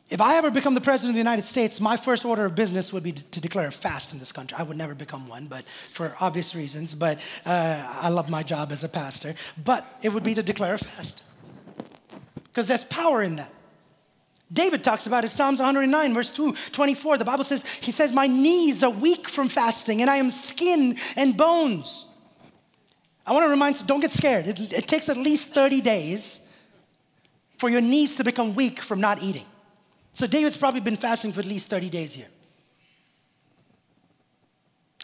If 0.08 0.20
I 0.20 0.36
ever 0.36 0.52
become 0.52 0.74
the 0.74 0.80
president 0.80 1.10
of 1.10 1.14
the 1.14 1.20
United 1.20 1.44
States, 1.44 1.80
my 1.80 1.96
first 1.96 2.24
order 2.24 2.44
of 2.44 2.54
business 2.54 2.92
would 2.92 3.02
be 3.02 3.12
to 3.12 3.40
declare 3.40 3.66
a 3.66 3.72
fast 3.72 4.12
in 4.12 4.20
this 4.20 4.30
country. 4.30 4.56
I 4.56 4.62
would 4.62 4.76
never 4.76 4.94
become 4.94 5.28
one, 5.28 5.46
but 5.46 5.64
for 5.90 6.14
obvious 6.20 6.54
reasons. 6.54 6.94
But 6.94 7.18
uh, 7.44 7.98
I 8.02 8.08
love 8.10 8.30
my 8.30 8.44
job 8.44 8.70
as 8.70 8.84
a 8.84 8.88
pastor. 8.88 9.34
But 9.64 9.84
it 10.02 10.10
would 10.10 10.22
be 10.22 10.34
to 10.34 10.44
declare 10.44 10.74
a 10.74 10.78
fast 10.78 11.24
because 12.44 12.68
there's 12.68 12.84
power 12.84 13.22
in 13.22 13.36
that. 13.36 13.52
David 14.52 14.84
talks 14.84 15.08
about 15.08 15.24
it, 15.24 15.30
Psalms 15.30 15.58
109, 15.58 16.14
verse 16.14 16.30
2, 16.30 16.54
24. 16.70 17.18
The 17.18 17.24
Bible 17.24 17.42
says, 17.42 17.64
He 17.80 17.90
says, 17.90 18.12
My 18.12 18.28
knees 18.28 18.84
are 18.84 18.90
weak 18.90 19.28
from 19.28 19.48
fasting, 19.48 20.02
and 20.02 20.10
I 20.10 20.18
am 20.18 20.30
skin 20.30 20.96
and 21.16 21.36
bones. 21.36 22.06
I 23.26 23.32
want 23.32 23.44
to 23.44 23.50
remind 23.50 23.80
you, 23.80 23.86
don't 23.86 23.98
get 23.98 24.12
scared. 24.12 24.46
It, 24.46 24.72
it 24.72 24.86
takes 24.86 25.08
at 25.08 25.16
least 25.16 25.48
30 25.48 25.80
days 25.80 26.38
for 27.58 27.68
your 27.68 27.80
knees 27.80 28.14
to 28.16 28.24
become 28.24 28.54
weak 28.54 28.80
from 28.80 29.00
not 29.00 29.20
eating. 29.20 29.46
So 30.16 30.26
David's 30.26 30.56
probably 30.56 30.80
been 30.80 30.96
fasting 30.96 31.30
for 31.30 31.40
at 31.40 31.46
least 31.46 31.68
30 31.68 31.90
days 31.90 32.14
here. 32.14 32.28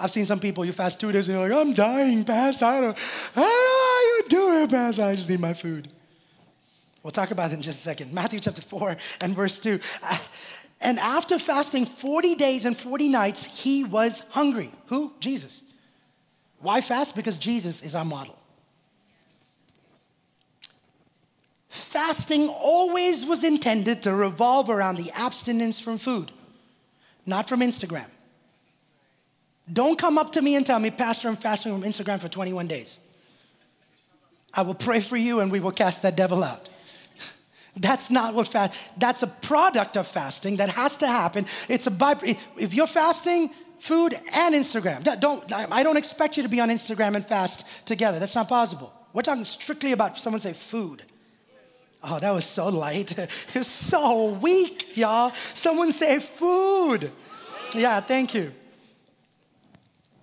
I've 0.01 0.11
seen 0.11 0.25
some 0.25 0.41
people, 0.41 0.65
you 0.65 0.73
fast 0.73 1.01
two 1.01 1.13
days 1.13 1.29
and 1.29 1.37
you're 1.37 1.51
like, 1.51 1.67
I'm 1.67 1.75
dying, 1.75 2.25
Pastor. 2.25 2.65
I 2.65 2.81
don't, 2.81 2.97
don't 3.35 3.37
know 3.37 3.43
how 3.45 4.01
you 4.01 4.23
do 4.31 4.63
it, 4.63 4.71
Pastor. 4.71 5.03
I 5.03 5.15
just 5.15 5.29
need 5.29 5.39
my 5.39 5.53
food. 5.53 5.93
We'll 7.03 7.11
talk 7.11 7.31
about 7.31 7.51
it 7.51 7.55
in 7.57 7.61
just 7.61 7.81
a 7.81 7.83
second. 7.83 8.15
Matthew 8.15 8.41
chapter 8.41 8.63
4 8.63 8.97
and 9.21 9.37
verse 9.37 9.59
2. 9.59 9.79
Uh, 10.03 10.19
and 10.81 10.99
after 10.99 11.39
fasting 11.39 11.85
40 11.85 12.35
days 12.37 12.65
and 12.65 12.75
40 12.75 13.11
nights, 13.11 13.45
he 13.45 13.85
was 13.85 14.21
hungry. 14.31 14.73
Who? 14.87 15.13
Jesus. 15.21 15.61
Why 16.61 16.81
fast? 16.81 17.15
Because 17.15 17.37
Jesus 17.37 17.83
is 17.83 17.95
our 17.95 18.07
model. 18.07 18.39
Fasting 21.73 22.51
always 22.51 23.25
was 23.25 23.43
intended 23.43 24.03
to 24.03 24.15
revolve 24.15 24.69
around 24.69 24.99
the 24.99 25.11
abstinence 25.13 25.81
from 25.81 25.97
food, 25.97 26.31
not 27.25 27.49
from 27.49 27.61
Instagram. 27.61 28.05
Don't 29.73 29.99
come 29.99 30.19
up 30.19 30.33
to 30.33 30.43
me 30.43 30.55
and 30.55 30.67
tell 30.67 30.79
me, 30.79 30.91
Pastor, 30.91 31.29
I'm 31.29 31.37
fasting 31.37 31.73
from 31.73 31.91
Instagram 31.91 32.21
for 32.21 32.29
21 32.29 32.67
days. 32.67 32.99
I 34.53 34.61
will 34.61 34.75
pray 34.75 35.01
for 35.01 35.17
you 35.17 35.41
and 35.41 35.51
we 35.51 35.61
will 35.61 35.71
cast 35.71 36.03
that 36.03 36.15
devil 36.15 36.45
out. 36.45 36.69
That's 37.79 38.11
not 38.11 38.35
what 38.35 38.49
fast. 38.49 38.77
That's 38.99 39.23
a 39.23 39.27
product 39.27 39.97
of 39.97 40.07
fasting 40.07 40.57
that 40.57 40.69
has 40.69 40.99
to 40.99 41.07
happen. 41.07 41.47
It's 41.71 41.87
a 41.87 41.91
by. 41.91 42.17
If 42.59 42.75
you're 42.75 42.87
fasting, 42.87 43.49
food 43.79 44.15
and 44.35 44.55
Instagram. 44.55 45.05
Don't. 45.21 45.51
I 45.51 45.83
don't 45.83 45.97
expect 45.97 46.37
you 46.37 46.43
to 46.43 46.51
be 46.51 46.61
on 46.61 46.69
Instagram 46.69 47.17
and 47.17 47.27
fast 47.27 47.65
together. 47.87 48.19
That's 48.19 48.35
not 48.35 48.51
possible. 48.51 48.93
We're 49.15 49.23
talking 49.23 49.47
strictly 49.47 49.93
about 49.93 50.19
someone 50.19 50.41
say 50.41 50.53
food. 50.53 51.05
Oh, 52.05 52.19
that 52.19 52.35
was 52.35 52.45
so 52.45 52.69
light. 52.69 53.17
It's 53.55 53.69
so 53.69 54.33
weak, 54.35 54.97
y'all. 54.97 55.33
Someone 55.55 55.93
say 55.93 56.19
food. 56.19 57.11
Yeah, 57.75 58.01
thank 58.01 58.35
you. 58.35 58.53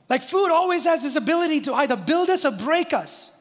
Like 0.10 0.24
food 0.24 0.49
always 0.49 0.86
has 0.86 1.03
this 1.03 1.16
ability 1.16 1.62
to 1.62 1.74
either 1.74 1.95
build 1.95 2.30
us 2.30 2.43
or 2.43 2.51
break 2.51 2.93
us. 2.93 3.32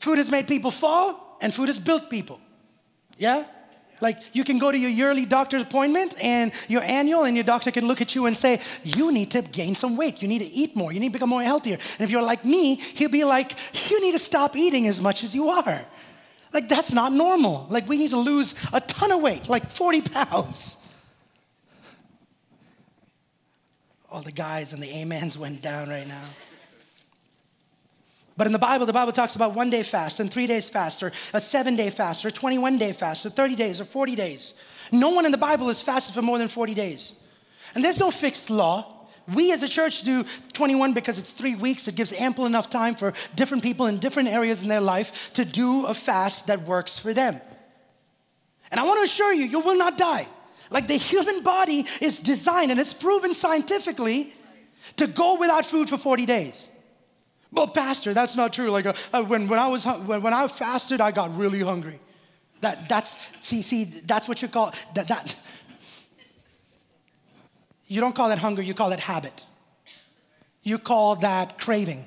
Food 0.00 0.18
has 0.18 0.28
made 0.28 0.48
people 0.48 0.72
fall, 0.72 1.38
and 1.40 1.54
food 1.54 1.68
has 1.68 1.78
built 1.78 2.10
people. 2.10 2.40
Yeah? 3.16 3.44
Like 4.00 4.18
you 4.32 4.42
can 4.42 4.58
go 4.58 4.72
to 4.72 4.76
your 4.76 4.90
yearly 4.90 5.24
doctor's 5.24 5.62
appointment 5.62 6.16
and 6.20 6.50
your 6.66 6.82
annual, 6.82 7.22
and 7.22 7.36
your 7.36 7.44
doctor 7.44 7.70
can 7.70 7.86
look 7.86 8.00
at 8.00 8.16
you 8.16 8.26
and 8.26 8.36
say, 8.36 8.60
You 8.82 9.12
need 9.12 9.30
to 9.30 9.42
gain 9.42 9.76
some 9.76 9.96
weight. 9.96 10.20
You 10.20 10.26
need 10.26 10.40
to 10.40 10.50
eat 10.50 10.74
more. 10.74 10.92
You 10.92 10.98
need 10.98 11.10
to 11.10 11.12
become 11.12 11.30
more 11.30 11.42
healthier. 11.42 11.78
And 11.98 12.00
if 12.00 12.10
you're 12.10 12.20
like 12.22 12.44
me, 12.44 12.74
he'll 12.74 13.10
be 13.10 13.22
like, 13.22 13.54
You 13.88 14.00
need 14.00 14.12
to 14.12 14.18
stop 14.18 14.56
eating 14.56 14.88
as 14.88 15.00
much 15.00 15.22
as 15.22 15.36
you 15.36 15.48
are. 15.48 15.86
Like, 16.52 16.68
that's 16.68 16.92
not 16.92 17.12
normal. 17.12 17.66
Like, 17.70 17.88
we 17.88 17.96
need 17.96 18.10
to 18.10 18.18
lose 18.18 18.54
a 18.72 18.80
ton 18.80 19.10
of 19.10 19.22
weight, 19.22 19.48
like 19.48 19.70
40 19.70 20.02
pounds. 20.02 20.76
All 24.10 24.20
the 24.20 24.32
guys 24.32 24.74
and 24.74 24.82
the 24.82 25.02
amens 25.02 25.38
went 25.38 25.62
down 25.62 25.88
right 25.88 26.06
now. 26.06 26.24
But 28.36 28.46
in 28.46 28.52
the 28.52 28.58
Bible, 28.58 28.86
the 28.86 28.92
Bible 28.92 29.12
talks 29.12 29.34
about 29.34 29.54
one 29.54 29.70
day 29.70 29.82
fast 29.82 30.20
and 30.20 30.30
three 30.30 30.46
days 30.46 30.68
fast, 30.68 31.02
or 31.02 31.12
a 31.32 31.40
seven 31.40 31.76
day 31.76 31.90
fast, 31.90 32.24
or 32.24 32.30
21 32.30 32.78
day 32.78 32.92
fast, 32.92 33.24
or 33.24 33.30
30 33.30 33.56
days, 33.56 33.80
or 33.80 33.84
40 33.84 34.14
days. 34.14 34.54
No 34.90 35.10
one 35.10 35.24
in 35.24 35.32
the 35.32 35.38
Bible 35.38 35.68
has 35.68 35.80
fasted 35.80 36.14
for 36.14 36.22
more 36.22 36.38
than 36.38 36.48
40 36.48 36.74
days. 36.74 37.14
And 37.74 37.82
there's 37.82 37.98
no 37.98 38.10
fixed 38.10 38.50
law. 38.50 38.91
We 39.32 39.52
as 39.52 39.62
a 39.62 39.68
church 39.68 40.02
do 40.02 40.24
21 40.52 40.94
because 40.94 41.18
it's 41.18 41.30
three 41.30 41.54
weeks. 41.54 41.86
It 41.88 41.94
gives 41.94 42.12
ample 42.12 42.46
enough 42.46 42.70
time 42.70 42.94
for 42.94 43.12
different 43.36 43.62
people 43.62 43.86
in 43.86 43.98
different 43.98 44.28
areas 44.28 44.62
in 44.62 44.68
their 44.68 44.80
life 44.80 45.32
to 45.34 45.44
do 45.44 45.86
a 45.86 45.94
fast 45.94 46.48
that 46.48 46.62
works 46.62 46.98
for 46.98 47.14
them. 47.14 47.40
And 48.70 48.80
I 48.80 48.84
want 48.84 48.98
to 48.98 49.04
assure 49.04 49.32
you, 49.32 49.44
you 49.44 49.60
will 49.60 49.76
not 49.76 49.98
die. 49.98 50.26
Like 50.70 50.88
the 50.88 50.96
human 50.96 51.42
body 51.42 51.86
is 52.00 52.18
designed, 52.18 52.70
and 52.70 52.80
it's 52.80 52.94
proven 52.94 53.34
scientifically, 53.34 54.34
to 54.96 55.06
go 55.06 55.38
without 55.38 55.66
food 55.66 55.88
for 55.88 55.98
40 55.98 56.26
days. 56.26 56.68
But 57.52 57.74
pastor, 57.74 58.14
that's 58.14 58.34
not 58.34 58.52
true. 58.52 58.70
Like 58.70 58.86
uh, 58.86 58.94
uh, 59.12 59.22
when, 59.22 59.46
when 59.46 59.58
I 59.58 59.66
was 59.66 59.84
when, 59.84 60.22
when 60.22 60.32
I 60.32 60.48
fasted, 60.48 61.00
I 61.00 61.10
got 61.10 61.36
really 61.36 61.60
hungry. 61.60 62.00
That 62.62 62.88
that's 62.88 63.16
see 63.42 63.60
see 63.60 63.84
that's 63.84 64.26
what 64.26 64.40
you 64.40 64.48
call 64.48 64.72
that 64.94 65.08
that. 65.08 65.36
You 67.92 68.00
don't 68.00 68.14
call 68.14 68.30
that 68.30 68.38
hunger. 68.38 68.62
You 68.62 68.72
call 68.72 68.90
it 68.92 69.00
habit. 69.00 69.44
You 70.62 70.78
call 70.78 71.16
that 71.16 71.58
craving. 71.58 72.06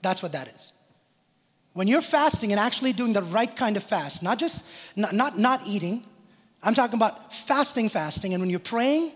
That's 0.00 0.22
what 0.22 0.32
that 0.32 0.48
is. 0.48 0.72
When 1.74 1.86
you're 1.86 2.00
fasting 2.00 2.50
and 2.50 2.58
actually 2.58 2.94
doing 2.94 3.12
the 3.12 3.22
right 3.22 3.54
kind 3.54 3.76
of 3.76 3.84
fast, 3.84 4.22
not 4.22 4.38
just 4.38 4.64
not 4.96 5.12
not, 5.12 5.38
not 5.38 5.60
eating. 5.66 6.06
I'm 6.62 6.72
talking 6.72 6.96
about 6.96 7.34
fasting, 7.34 7.90
fasting, 7.90 8.32
and 8.32 8.40
when 8.40 8.48
you're 8.48 8.58
praying 8.58 9.12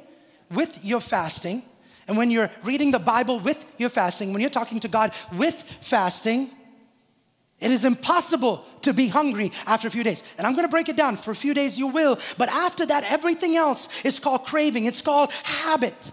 with 0.51 0.85
your 0.85 1.01
fasting, 1.01 1.63
and 2.07 2.19
when 2.19 2.31
you're 2.31 2.51
reading 2.63 2.91
the 2.91 2.99
Bible 2.99 3.41
with 3.41 3.65
your 3.79 3.89
fasting, 3.89 4.35
when 4.35 4.43
you're 4.43 4.51
talking 4.51 4.81
to 4.81 4.89
God 4.89 5.13
with 5.33 5.65
fasting, 5.81 6.51
it 7.61 7.71
is 7.71 7.85
impossible 7.85 8.65
to 8.83 8.93
be 8.93 9.09
hungry 9.09 9.53
after 9.67 9.87
a 9.87 9.91
few 9.91 10.03
days. 10.03 10.23
And 10.39 10.47
I'm 10.47 10.55
gonna 10.55 10.69
break 10.69 10.89
it 10.89 10.97
down. 10.97 11.17
For 11.17 11.31
a 11.31 11.37
few 11.37 11.55
days, 11.55 11.79
you 11.79 11.89
will. 11.89 12.19
But 12.39 12.49
after 12.49 12.87
that, 12.87 13.05
everything 13.05 13.57
else 13.57 13.89
is 14.03 14.19
called 14.19 14.47
craving, 14.47 14.87
it's 14.87 15.03
called 15.03 15.31
habit. 15.45 16.11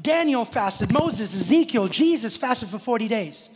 Daniel 0.00 0.44
fasted, 0.44 0.92
Moses, 0.92 1.34
Ezekiel, 1.34 1.88
Jesus 1.88 2.36
fasted 2.36 2.68
for 2.68 2.78
40 2.78 3.08
days. 3.08 3.48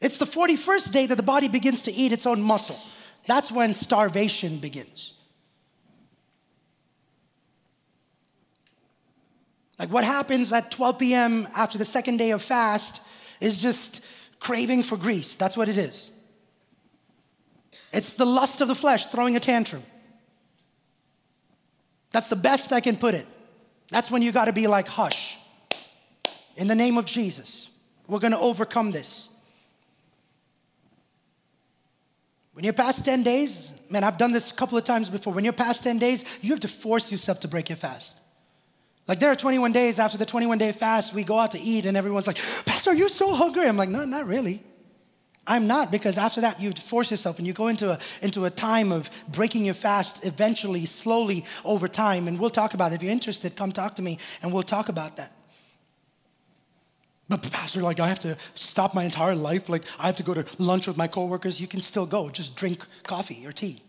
It's 0.00 0.18
the 0.18 0.26
41st 0.26 0.92
day 0.92 1.06
that 1.06 1.16
the 1.16 1.22
body 1.22 1.48
begins 1.48 1.82
to 1.82 1.92
eat 1.92 2.12
its 2.12 2.26
own 2.26 2.40
muscle. 2.40 2.78
That's 3.26 3.52
when 3.52 3.74
starvation 3.74 4.58
begins. 4.58 5.14
Like 9.78 9.90
what 9.90 10.04
happens 10.04 10.52
at 10.52 10.70
12 10.70 10.98
p.m. 10.98 11.48
after 11.54 11.78
the 11.78 11.86
second 11.86 12.18
day 12.18 12.30
of 12.32 12.42
fast 12.42 13.00
is 13.40 13.56
just 13.56 14.02
craving 14.40 14.82
for 14.82 14.96
grease. 14.96 15.36
That's 15.36 15.56
what 15.56 15.68
it 15.68 15.78
is. 15.78 16.10
It's 17.92 18.14
the 18.14 18.24
lust 18.24 18.60
of 18.60 18.68
the 18.68 18.74
flesh 18.74 19.06
throwing 19.06 19.36
a 19.36 19.40
tantrum. 19.40 19.82
That's 22.10 22.28
the 22.28 22.36
best 22.36 22.72
I 22.72 22.80
can 22.80 22.96
put 22.96 23.14
it. 23.14 23.26
That's 23.90 24.10
when 24.10 24.22
you 24.22 24.32
got 24.32 24.46
to 24.46 24.52
be 24.52 24.66
like, 24.66 24.88
hush. 24.88 25.36
In 26.56 26.68
the 26.68 26.74
name 26.74 26.98
of 26.98 27.04
Jesus, 27.04 27.70
we're 28.06 28.18
going 28.18 28.32
to 28.32 28.38
overcome 28.38 28.90
this. 28.90 29.28
When 32.52 32.64
you're 32.64 32.74
past 32.74 33.04
10 33.04 33.22
days, 33.22 33.70
man, 33.88 34.04
I've 34.04 34.18
done 34.18 34.32
this 34.32 34.50
a 34.50 34.54
couple 34.54 34.76
of 34.76 34.84
times 34.84 35.08
before. 35.08 35.32
When 35.32 35.44
you're 35.44 35.52
past 35.52 35.82
10 35.82 35.98
days, 35.98 36.24
you 36.40 36.50
have 36.50 36.60
to 36.60 36.68
force 36.68 37.10
yourself 37.10 37.40
to 37.40 37.48
break 37.48 37.68
your 37.68 37.76
fast. 37.76 38.19
Like 39.10 39.18
there 39.18 39.32
are 39.32 39.34
21 39.34 39.72
days 39.72 39.98
after 39.98 40.16
the 40.16 40.24
21 40.24 40.58
day 40.58 40.70
fast, 40.70 41.12
we 41.12 41.24
go 41.24 41.36
out 41.36 41.50
to 41.50 41.58
eat 41.58 41.84
and 41.84 41.96
everyone's 41.96 42.28
like, 42.28 42.38
Pastor, 42.64 42.90
are 42.90 42.94
you're 42.94 43.08
so 43.08 43.34
hungry. 43.34 43.66
I'm 43.66 43.76
like, 43.76 43.88
no, 43.88 44.04
not 44.04 44.24
really. 44.24 44.62
I'm 45.48 45.66
not 45.66 45.90
because 45.90 46.16
after 46.16 46.42
that 46.42 46.60
you 46.60 46.70
force 46.70 47.10
yourself 47.10 47.38
and 47.38 47.44
you 47.44 47.52
go 47.52 47.66
into 47.66 47.90
a, 47.90 47.98
into 48.22 48.44
a 48.44 48.50
time 48.50 48.92
of 48.92 49.10
breaking 49.26 49.64
your 49.64 49.74
fast 49.74 50.24
eventually, 50.24 50.86
slowly 50.86 51.44
over 51.64 51.88
time. 51.88 52.28
And 52.28 52.38
we'll 52.38 52.50
talk 52.50 52.72
about 52.74 52.92
it. 52.92 52.94
If 52.94 53.02
you're 53.02 53.10
interested, 53.10 53.56
come 53.56 53.72
talk 53.72 53.96
to 53.96 54.02
me 54.02 54.20
and 54.42 54.52
we'll 54.52 54.62
talk 54.62 54.88
about 54.88 55.16
that. 55.16 55.32
But 57.28 57.42
pastor, 57.50 57.80
like 57.80 57.98
I 57.98 58.06
have 58.06 58.20
to 58.20 58.36
stop 58.54 58.94
my 58.94 59.02
entire 59.02 59.34
life. 59.34 59.68
Like 59.68 59.82
I 59.98 60.06
have 60.06 60.18
to 60.18 60.22
go 60.22 60.34
to 60.34 60.46
lunch 60.62 60.86
with 60.86 60.96
my 60.96 61.08
coworkers. 61.08 61.60
You 61.60 61.66
can 61.66 61.80
still 61.80 62.06
go. 62.06 62.30
Just 62.30 62.54
drink 62.54 62.86
coffee 63.02 63.44
or 63.44 63.50
tea. 63.50 63.82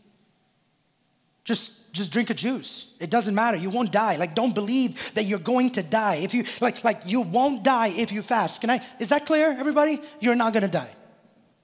Just 1.43 1.73
just 1.91 2.11
drink 2.11 2.29
a 2.29 2.33
juice. 2.33 2.89
It 2.99 3.09
doesn't 3.09 3.35
matter. 3.35 3.57
You 3.57 3.69
won't 3.69 3.91
die. 3.91 4.15
Like 4.15 4.35
don't 4.35 4.55
believe 4.55 4.99
that 5.13 5.25
you're 5.25 5.39
going 5.39 5.71
to 5.71 5.83
die. 5.83 6.15
If 6.15 6.33
you 6.33 6.45
like 6.61 6.83
like 6.83 7.01
you 7.05 7.21
won't 7.21 7.63
die 7.63 7.89
if 7.89 8.11
you 8.11 8.21
fast. 8.21 8.61
Can 8.61 8.69
I 8.69 8.81
is 8.99 9.09
that 9.09 9.25
clear 9.25 9.55
everybody? 9.57 10.01
You're 10.19 10.35
not 10.35 10.53
to 10.53 10.67
die. 10.67 10.95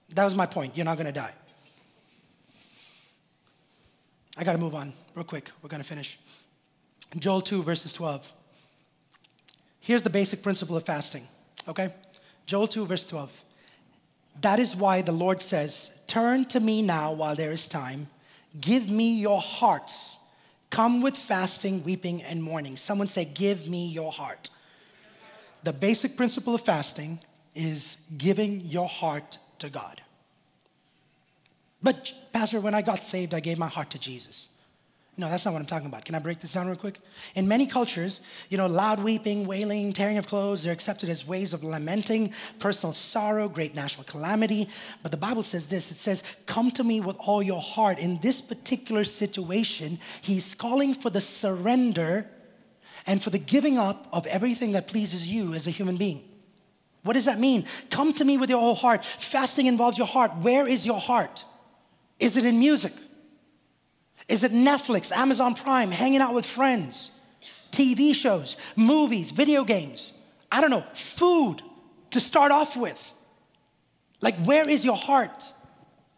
That 0.10 0.26
was 0.26 0.36
my 0.36 0.46
point. 0.46 0.76
You're 0.76 0.86
not 0.86 0.98
to 0.98 1.12
die. 1.12 1.34
I 4.38 4.44
got 4.44 4.54
to 4.54 4.60
move 4.60 4.76
on 4.76 4.94
real 5.16 5.26
quick. 5.26 5.50
We're 5.62 5.70
to 5.70 5.88
finish. 5.88 6.20
Joel 7.18 7.42
2 7.42 7.64
verses 7.64 7.94
12. 7.94 8.32
Here's 9.80 10.04
the 10.04 10.10
basic 10.10 10.44
principle 10.44 10.76
of 10.76 10.84
fasting, 10.84 11.28
okay? 11.68 11.94
Joel 12.46 12.68
2 12.68 12.86
verse 12.86 13.06
12. 13.08 13.32
That 14.42 14.60
is 14.60 14.76
why 14.76 15.02
the 15.02 15.14
Lord 15.14 15.42
says, 15.42 15.90
"Turn 16.06 16.46
to 16.46 16.60
me 16.60 16.82
now 16.82 17.14
while 17.14 17.36
there 17.36 17.52
is 17.52 17.68
time." 17.68 18.10
Give 18.60 18.90
me 18.90 19.20
your 19.20 19.42
hearts. 19.42 20.17
Come 20.70 21.02
with 21.02 21.18
fasting, 21.18 21.84
weeping, 21.84 22.22
and 22.24 22.44
mourning. 22.44 22.78
Someone 22.78 23.08
say, 23.08 23.26
Give 23.26 23.68
me 23.68 23.88
your 23.88 24.12
heart. 24.12 24.50
The 25.64 25.74
basic 25.74 26.16
principle 26.16 26.56
of 26.56 26.62
fasting 26.62 27.20
is 27.56 27.98
giving 28.18 28.62
your 28.62 28.88
heart 28.88 29.38
to 29.60 29.70
God. 29.70 30.02
But, 31.82 32.14
Pastor, 32.34 32.60
when 32.60 32.74
I 32.74 32.82
got 32.82 33.02
saved, 33.02 33.34
I 33.34 33.40
gave 33.40 33.58
my 33.58 33.68
heart 33.68 33.92
to 33.92 34.00
Jesus. 34.00 34.50
No, 35.20 35.28
that's 35.28 35.46
not 35.46 35.54
what 35.56 35.60
I'm 35.60 35.66
talking 35.66 35.88
about. 35.88 36.06
Can 36.06 36.14
I 36.14 36.20
break 36.20 36.42
this 36.42 36.54
down 36.54 36.68
real 36.68 36.76
quick? 36.76 37.00
In 37.34 37.48
many 37.48 37.66
cultures, 37.66 38.22
you 38.50 38.58
know, 38.58 38.68
loud 38.68 39.04
weeping, 39.04 39.48
wailing, 39.48 39.92
tearing 39.92 40.20
of 40.20 40.28
clothes, 40.28 40.62
they're 40.62 40.72
accepted 40.74 41.10
as 41.10 41.26
ways 41.26 41.54
of 41.54 41.64
lamenting 41.64 42.32
personal 42.60 42.94
sorrow, 42.94 43.50
great 43.50 43.74
national 43.74 44.04
calamity. 44.04 44.70
But 45.02 45.10
the 45.10 45.18
Bible 45.18 45.42
says 45.42 45.66
this 45.66 45.90
it 45.90 45.98
says, 45.98 46.22
Come 46.46 46.70
to 46.72 46.84
me 46.84 47.02
with 47.02 47.16
all 47.20 47.42
your 47.42 47.62
heart. 47.62 47.98
In 47.98 48.20
this 48.20 48.42
particular 48.42 49.04
situation, 49.04 49.98
he's 50.22 50.54
calling 50.54 50.94
for 50.94 51.10
the 51.10 51.22
surrender 51.22 52.30
and 53.08 53.24
for 53.24 53.32
the 53.32 53.40
giving 53.40 53.80
up 53.80 54.08
of 54.14 54.28
everything 54.28 54.74
that 54.74 54.88
pleases 54.88 55.28
you 55.28 55.56
as 55.56 55.66
a 55.66 55.72
human 55.72 55.98
being. 55.98 56.24
What 57.02 57.14
does 57.14 57.26
that 57.26 57.40
mean? 57.40 57.66
Come 57.90 58.14
to 58.14 58.26
me 58.26 58.38
with 58.38 58.52
your 58.52 58.60
whole 58.60 58.76
heart. 58.76 59.04
Fasting 59.04 59.66
involves 59.66 59.98
your 59.98 60.08
heart. 60.08 60.36
Where 60.42 60.68
is 60.68 60.86
your 60.86 61.00
heart? 61.00 61.44
Is 62.20 62.38
it 62.38 62.46
in 62.46 62.60
music? 62.60 62.94
Is 64.28 64.44
it 64.44 64.52
Netflix, 64.52 65.12
Amazon 65.12 65.56
Prime, 65.56 65.90
hanging 65.90 66.22
out 66.22 66.34
with 66.34 66.46
friends, 66.46 67.12
TV 67.72 68.14
shows, 68.14 68.58
movies, 68.76 69.32
video 69.32 69.64
games? 69.64 70.14
I 70.52 70.62
don't 70.62 70.70
know, 70.70 70.84
food 70.94 71.62
to 72.12 72.20
start 72.20 72.52
off 72.52 72.76
with. 72.76 73.14
Like, 74.22 74.36
where 74.46 74.68
is 74.68 74.84
your 74.84 74.98
heart? 74.98 75.52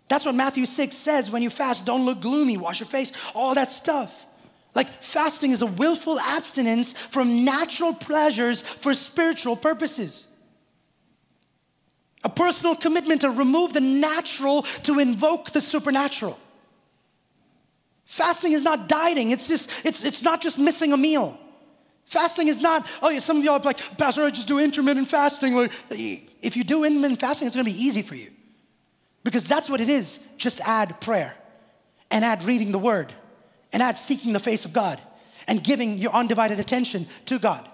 That's 0.08 0.26
what 0.26 0.34
Matthew 0.36 0.66
6 0.66 0.96
says 0.96 1.30
when 1.30 1.44
you 1.44 1.50
fast, 1.50 1.86
don't 1.86 2.06
look 2.06 2.22
gloomy, 2.22 2.58
wash 2.58 2.80
your 2.80 2.88
face, 2.88 3.12
all 3.36 3.54
that 3.56 3.70
stuff. 3.70 4.26
Like, 4.74 5.04
fasting 5.04 5.52
is 5.52 5.62
a 5.62 5.68
willful 5.68 6.20
abstinence 6.20 6.94
from 7.12 7.44
natural 7.44 7.94
pleasures 7.94 8.62
for 8.62 8.94
spiritual 8.94 9.56
purposes. 9.56 10.28
A 12.24 12.30
personal 12.30 12.76
commitment 12.76 13.22
to 13.22 13.30
remove 13.30 13.74
the 13.74 13.82
natural 13.82 14.64
to 14.84 15.00
invoke 15.00 15.52
the 15.52 15.62
supernatural. 15.62 16.40
Fasting 18.10 18.54
is 18.54 18.64
not 18.64 18.90
dieting. 18.90 19.30
It's 19.30 19.48
just, 19.48 19.70
it's, 19.84 20.04
it's 20.04 20.24
not 20.24 20.42
just 20.42 20.58
missing 20.58 20.94
a 20.94 20.98
meal. 20.98 21.38
Fasting 22.06 22.48
is 22.48 22.60
not, 22.60 22.84
oh 23.04 23.10
yeah, 23.10 23.20
some 23.20 23.38
of 23.38 23.44
y'all 23.44 23.60
are 23.60 23.60
like, 23.60 23.78
Pastor, 24.00 24.24
I 24.24 24.32
just 24.32 24.48
do 24.48 24.58
intermittent 24.58 25.08
fasting. 25.08 25.54
Like, 25.54 25.72
if 25.92 26.58
you 26.58 26.64
do 26.64 26.86
intermittent 26.86 27.20
fasting, 27.20 27.46
it's 27.46 27.56
gonna 27.56 27.66
be 27.66 27.80
easy 27.80 28.02
for 28.02 28.16
you. 28.16 28.32
Because 29.24 29.46
that's 29.46 29.70
what 29.70 29.80
it 29.80 29.90
is. 29.90 30.18
Just 30.38 30.60
add 30.62 31.00
prayer 31.02 31.36
and 32.10 32.26
add 32.26 32.44
reading 32.46 32.72
the 32.72 32.80
word 32.80 33.14
and 33.72 33.84
add 33.84 33.96
seeking 33.96 34.34
the 34.34 34.40
face 34.40 34.66
of 34.66 34.74
God 34.74 35.00
and 35.48 35.64
giving 35.64 36.00
your 36.00 36.12
undivided 36.12 36.60
attention 36.60 37.06
to 37.26 37.38
God. 37.38 37.70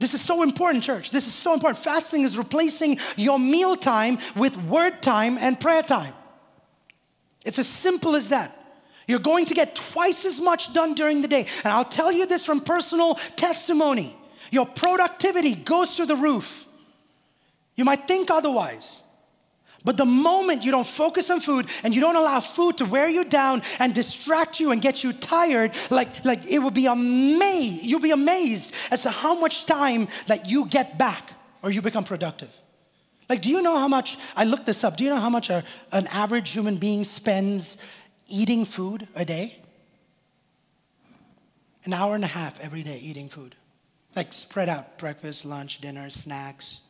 This 0.00 0.12
is 0.12 0.20
so 0.20 0.42
important, 0.42 0.84
church. 0.84 1.10
This 1.10 1.26
is 1.26 1.32
so 1.32 1.54
important. 1.54 1.82
Fasting 1.82 2.24
is 2.24 2.36
replacing 2.36 2.98
your 3.16 3.38
meal 3.38 3.74
time 3.74 4.18
with 4.36 4.54
word 4.64 5.00
time 5.00 5.38
and 5.38 5.58
prayer 5.58 5.82
time. 5.82 6.12
It's 7.44 7.58
as 7.58 7.68
simple 7.68 8.16
as 8.16 8.28
that. 8.30 8.56
You're 9.06 9.18
going 9.18 9.46
to 9.46 9.54
get 9.54 9.74
twice 9.74 10.24
as 10.24 10.40
much 10.40 10.72
done 10.72 10.94
during 10.94 11.22
the 11.22 11.28
day. 11.28 11.46
And 11.64 11.72
I'll 11.72 11.84
tell 11.84 12.12
you 12.12 12.26
this 12.26 12.44
from 12.44 12.60
personal 12.60 13.14
testimony 13.36 14.16
your 14.50 14.66
productivity 14.66 15.54
goes 15.54 15.96
through 15.96 16.06
the 16.06 16.16
roof. 16.16 16.66
You 17.76 17.84
might 17.84 18.06
think 18.08 18.30
otherwise. 18.30 19.02
But 19.82 19.96
the 19.96 20.04
moment 20.04 20.64
you 20.64 20.70
don't 20.70 20.86
focus 20.86 21.30
on 21.30 21.40
food 21.40 21.66
and 21.82 21.94
you 21.94 22.02
don't 22.02 22.16
allow 22.16 22.40
food 22.40 22.78
to 22.78 22.84
wear 22.84 23.08
you 23.08 23.24
down 23.24 23.62
and 23.78 23.94
distract 23.94 24.60
you 24.60 24.72
and 24.72 24.82
get 24.82 25.02
you 25.02 25.14
tired, 25.14 25.72
like, 25.88 26.24
like 26.24 26.44
it 26.46 26.58
will 26.58 26.70
be 26.70 26.86
amazed, 26.86 27.86
you'll 27.86 28.00
be 28.00 28.10
amazed 28.10 28.74
as 28.90 29.04
to 29.04 29.10
how 29.10 29.38
much 29.38 29.64
time 29.64 30.08
that 30.26 30.46
you 30.46 30.66
get 30.66 30.98
back 30.98 31.32
or 31.62 31.70
you 31.70 31.80
become 31.80 32.04
productive. 32.04 32.50
Like, 33.30 33.42
do 33.42 33.48
you 33.48 33.62
know 33.62 33.76
how 33.76 33.86
much, 33.86 34.18
I 34.34 34.42
looked 34.42 34.66
this 34.66 34.82
up, 34.82 34.96
do 34.96 35.04
you 35.04 35.10
know 35.10 35.20
how 35.20 35.30
much 35.30 35.50
a, 35.50 35.62
an 35.92 36.08
average 36.08 36.50
human 36.50 36.78
being 36.78 37.04
spends 37.04 37.76
eating 38.26 38.64
food 38.64 39.06
a 39.14 39.24
day? 39.24 39.56
An 41.84 41.92
hour 41.92 42.16
and 42.16 42.24
a 42.24 42.26
half 42.26 42.58
every 42.58 42.82
day 42.82 42.98
eating 42.98 43.28
food. 43.28 43.54
Like 44.16 44.32
spread 44.32 44.68
out 44.68 44.98
breakfast, 44.98 45.44
lunch, 45.44 45.80
dinner, 45.80 46.10
snacks. 46.10 46.80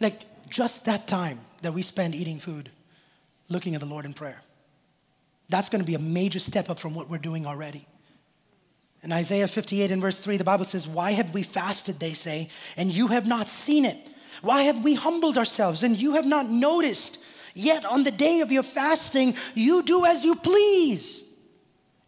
Like 0.00 0.22
just 0.48 0.86
that 0.86 1.06
time 1.06 1.40
that 1.60 1.74
we 1.74 1.82
spend 1.82 2.14
eating 2.14 2.38
food, 2.38 2.70
looking 3.50 3.74
at 3.74 3.82
the 3.82 3.86
Lord 3.86 4.06
in 4.06 4.14
prayer. 4.14 4.40
That's 5.50 5.68
going 5.68 5.82
to 5.82 5.86
be 5.86 5.94
a 5.94 5.98
major 5.98 6.38
step 6.38 6.70
up 6.70 6.78
from 6.78 6.94
what 6.94 7.10
we're 7.10 7.18
doing 7.18 7.44
already. 7.44 7.86
In 9.04 9.12
Isaiah 9.12 9.46
58 9.46 9.90
and 9.90 10.00
verse 10.00 10.18
3, 10.18 10.38
the 10.38 10.44
Bible 10.44 10.64
says, 10.64 10.88
Why 10.88 11.10
have 11.10 11.34
we 11.34 11.42
fasted, 11.42 12.00
they 12.00 12.14
say, 12.14 12.48
and 12.74 12.90
you 12.90 13.08
have 13.08 13.26
not 13.26 13.48
seen 13.48 13.84
it? 13.84 13.98
Why 14.40 14.62
have 14.62 14.82
we 14.82 14.94
humbled 14.94 15.36
ourselves 15.36 15.82
and 15.82 15.94
you 15.94 16.14
have 16.14 16.24
not 16.24 16.48
noticed? 16.48 17.18
Yet 17.54 17.84
on 17.84 18.04
the 18.04 18.10
day 18.10 18.40
of 18.40 18.50
your 18.50 18.62
fasting, 18.62 19.36
you 19.54 19.82
do 19.82 20.06
as 20.06 20.24
you 20.24 20.34
please. 20.34 21.22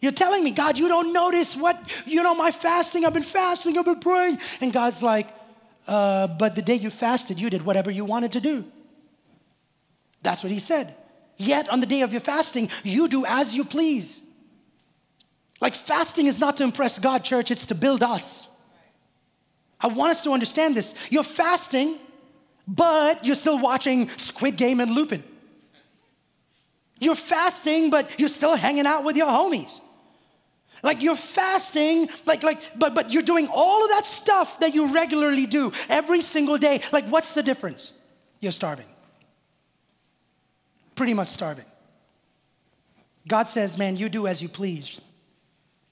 You're 0.01 0.12
telling 0.12 0.42
me, 0.42 0.53
God, 0.53 0.78
you 0.78 0.88
don't 0.88 1.12
notice 1.12 1.55
what, 1.55 1.78
you 2.07 2.22
know, 2.22 2.34
my 2.34 2.51
fasting, 2.51 3.05
I've 3.05 3.14
been 3.14 3.22
fasting, 3.22 3.76
I've 3.76 3.84
been 3.84 4.01
praying. 4.01 4.38
And 4.62 4.72
God's 4.72 5.03
like, 5.03 5.28
uh, 5.86 6.26
but 6.28 6.57
the 6.57 6.62
day 6.62 6.76
you 6.76 6.90
fasted, 6.90 7.38
you 7.38 7.51
did 7.51 7.64
whatever 7.64 7.90
you 7.90 8.07
wanted 8.07 8.32
to 8.32 8.40
do. 8.40 8.64
That's 10.22 10.42
what 10.42 10.51
he 10.51 10.61
said. 10.61 10.94
Yet 11.36 11.68
on 11.68 11.80
the 11.80 11.86
day 11.86 12.01
of 12.01 12.12
your 12.12 12.22
fasting, 12.22 12.70
you 12.82 13.07
do 13.07 13.26
as 13.26 13.55
you 13.55 13.64
please. 13.64 14.20
Like 15.61 15.74
fasting 15.74 16.26
is 16.26 16.38
not 16.38 16.59
to 16.59 16.64
impress 16.64 16.98
God, 16.98 17.24
church, 17.24 17.50
it's 17.50 17.66
to 17.66 17.74
build 17.74 18.02
us. 18.02 18.48
I 19.80 19.88
want 19.88 20.12
us 20.12 20.24
to 20.24 20.32
understand 20.32 20.74
this. 20.74 20.94
You're 21.11 21.22
fasting, 21.22 21.98
but 22.66 23.24
you're 23.24 23.36
still 23.36 23.59
watching 23.59 24.09
Squid 24.16 24.57
Game 24.57 24.80
and 24.80 24.90
Lupin. 24.90 25.22
You're 26.98 27.14
fasting, 27.14 27.90
but 27.90 28.09
you're 28.18 28.28
still 28.28 28.57
hanging 28.57 28.86
out 28.86 29.04
with 29.04 29.16
your 29.16 29.26
homies. 29.26 29.80
Like 30.82 31.02
you're 31.02 31.16
fasting, 31.16 32.09
like, 32.26 32.42
like, 32.42 32.59
but 32.78 32.94
but 32.94 33.12
you're 33.12 33.22
doing 33.22 33.48
all 33.52 33.84
of 33.84 33.90
that 33.90 34.07
stuff 34.07 34.61
that 34.61 34.74
you 34.74 34.92
regularly 34.92 35.46
do 35.46 35.72
every 35.88 36.20
single 36.20 36.59
day. 36.59 36.80
Like, 36.92 37.07
what's 37.07 37.32
the 37.32 37.42
difference? 37.42 37.92
You're 38.40 38.52
starving. 38.52 38.86
Pretty 40.94 41.14
much 41.14 41.28
starving. 41.28 41.64
God 43.26 43.48
says, 43.48 43.76
man, 43.76 43.96
you 43.96 44.09
do 44.09 44.26
as 44.26 44.40
you 44.40 44.48
please. 44.48 45.00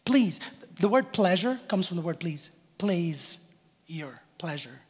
Please. 0.05 0.41
The 0.81 0.89
word 0.89 1.13
pleasure 1.13 1.59
comes 1.69 1.87
from 1.87 1.97
the 1.97 2.03
word 2.03 2.21
please. 2.21 2.51
Please 2.79 3.39
your 3.87 4.21
pleasure. 4.39 4.81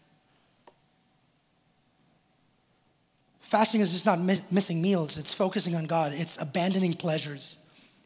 Fasting 3.40 3.80
is 3.80 3.92
just 3.92 4.06
not 4.06 4.18
mi- 4.20 4.40
missing 4.50 4.80
meals, 4.82 5.16
it's 5.16 5.32
focusing 5.32 5.76
on 5.76 5.84
God, 5.84 6.12
it's 6.12 6.38
abandoning 6.38 6.94
pleasures, 6.94 7.58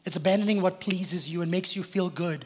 it's 0.04 0.16
abandoning 0.16 0.60
what 0.60 0.80
pleases 0.80 1.30
you 1.30 1.42
and 1.42 1.50
makes 1.50 1.74
you 1.74 1.82
feel 1.82 2.10
good. 2.10 2.44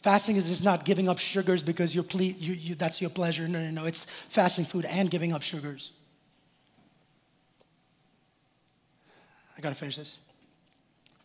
Fasting 0.00 0.36
is 0.36 0.48
just 0.48 0.62
not 0.62 0.84
giving 0.84 1.08
up 1.08 1.18
sugars 1.18 1.62
because 1.62 1.94
you're 1.94 2.04
ple- 2.04 2.22
you, 2.22 2.52
you, 2.52 2.74
that's 2.74 3.00
your 3.00 3.10
pleasure. 3.10 3.48
No, 3.48 3.60
no, 3.60 3.70
no. 3.70 3.84
It's 3.86 4.06
fasting 4.28 4.66
food 4.66 4.84
and 4.84 5.10
giving 5.10 5.32
up 5.32 5.42
sugars. 5.42 5.92
I 9.56 9.60
got 9.62 9.70
to 9.70 9.74
finish 9.74 9.96
this. 9.96 10.18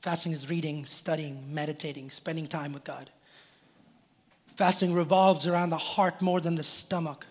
Fasting 0.02 0.32
is 0.32 0.50
reading, 0.50 0.86
studying, 0.86 1.54
meditating, 1.54 2.10
spending 2.10 2.48
time 2.48 2.74
with 2.74 2.84
God. 2.84 3.10
Fasting 4.56 4.94
revolves 4.94 5.48
around 5.48 5.70
the 5.70 5.78
heart 5.78 6.22
more 6.22 6.40
than 6.40 6.56
the 6.56 6.64
stomach. 6.64 7.26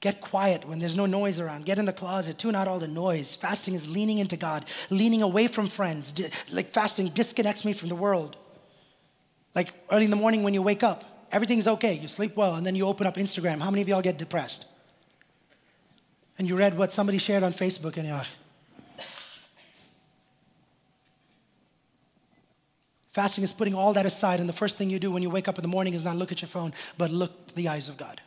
Get 0.00 0.20
quiet 0.20 0.66
when 0.68 0.78
there's 0.78 0.96
no 0.96 1.06
noise 1.06 1.40
around. 1.40 1.64
Get 1.66 1.78
in 1.78 1.84
the 1.84 1.92
closet. 1.92 2.38
Tune 2.38 2.54
out 2.54 2.68
all 2.68 2.78
the 2.78 2.86
noise. 2.86 3.34
Fasting 3.34 3.74
is 3.74 3.90
leaning 3.90 4.18
into 4.18 4.36
God, 4.36 4.64
leaning 4.90 5.22
away 5.22 5.48
from 5.48 5.66
friends. 5.66 6.14
Like 6.52 6.72
fasting 6.72 7.08
disconnects 7.08 7.64
me 7.64 7.72
from 7.72 7.88
the 7.88 7.96
world. 7.96 8.36
Like 9.54 9.72
early 9.90 10.04
in 10.04 10.10
the 10.10 10.16
morning 10.16 10.44
when 10.44 10.54
you 10.54 10.62
wake 10.62 10.84
up, 10.84 11.26
everything's 11.32 11.66
okay. 11.66 11.94
You 11.94 12.06
sleep 12.06 12.36
well, 12.36 12.54
and 12.54 12.64
then 12.64 12.76
you 12.76 12.86
open 12.86 13.08
up 13.08 13.16
Instagram. 13.16 13.60
How 13.60 13.70
many 13.70 13.82
of 13.82 13.88
y'all 13.88 14.02
get 14.02 14.18
depressed? 14.18 14.66
And 16.38 16.48
you 16.48 16.54
read 16.54 16.78
what 16.78 16.92
somebody 16.92 17.18
shared 17.18 17.42
on 17.42 17.52
Facebook, 17.52 17.96
and 17.96 18.06
you're 18.06 18.16
like, 18.16 18.26
Fasting 23.18 23.42
is 23.42 23.52
putting 23.52 23.74
all 23.74 23.94
that 23.94 24.06
aside, 24.06 24.38
and 24.38 24.48
the 24.48 24.52
first 24.52 24.78
thing 24.78 24.90
you 24.90 25.00
do 25.00 25.10
when 25.10 25.24
you 25.24 25.28
wake 25.28 25.48
up 25.48 25.58
in 25.58 25.62
the 25.62 25.68
morning 25.68 25.94
is 25.94 26.04
not 26.04 26.14
look 26.14 26.30
at 26.30 26.40
your 26.40 26.48
phone, 26.48 26.72
but 26.98 27.10
look 27.10 27.48
to 27.48 27.54
the 27.56 27.66
eyes 27.66 27.88
of 27.88 27.96
God. 27.96 28.20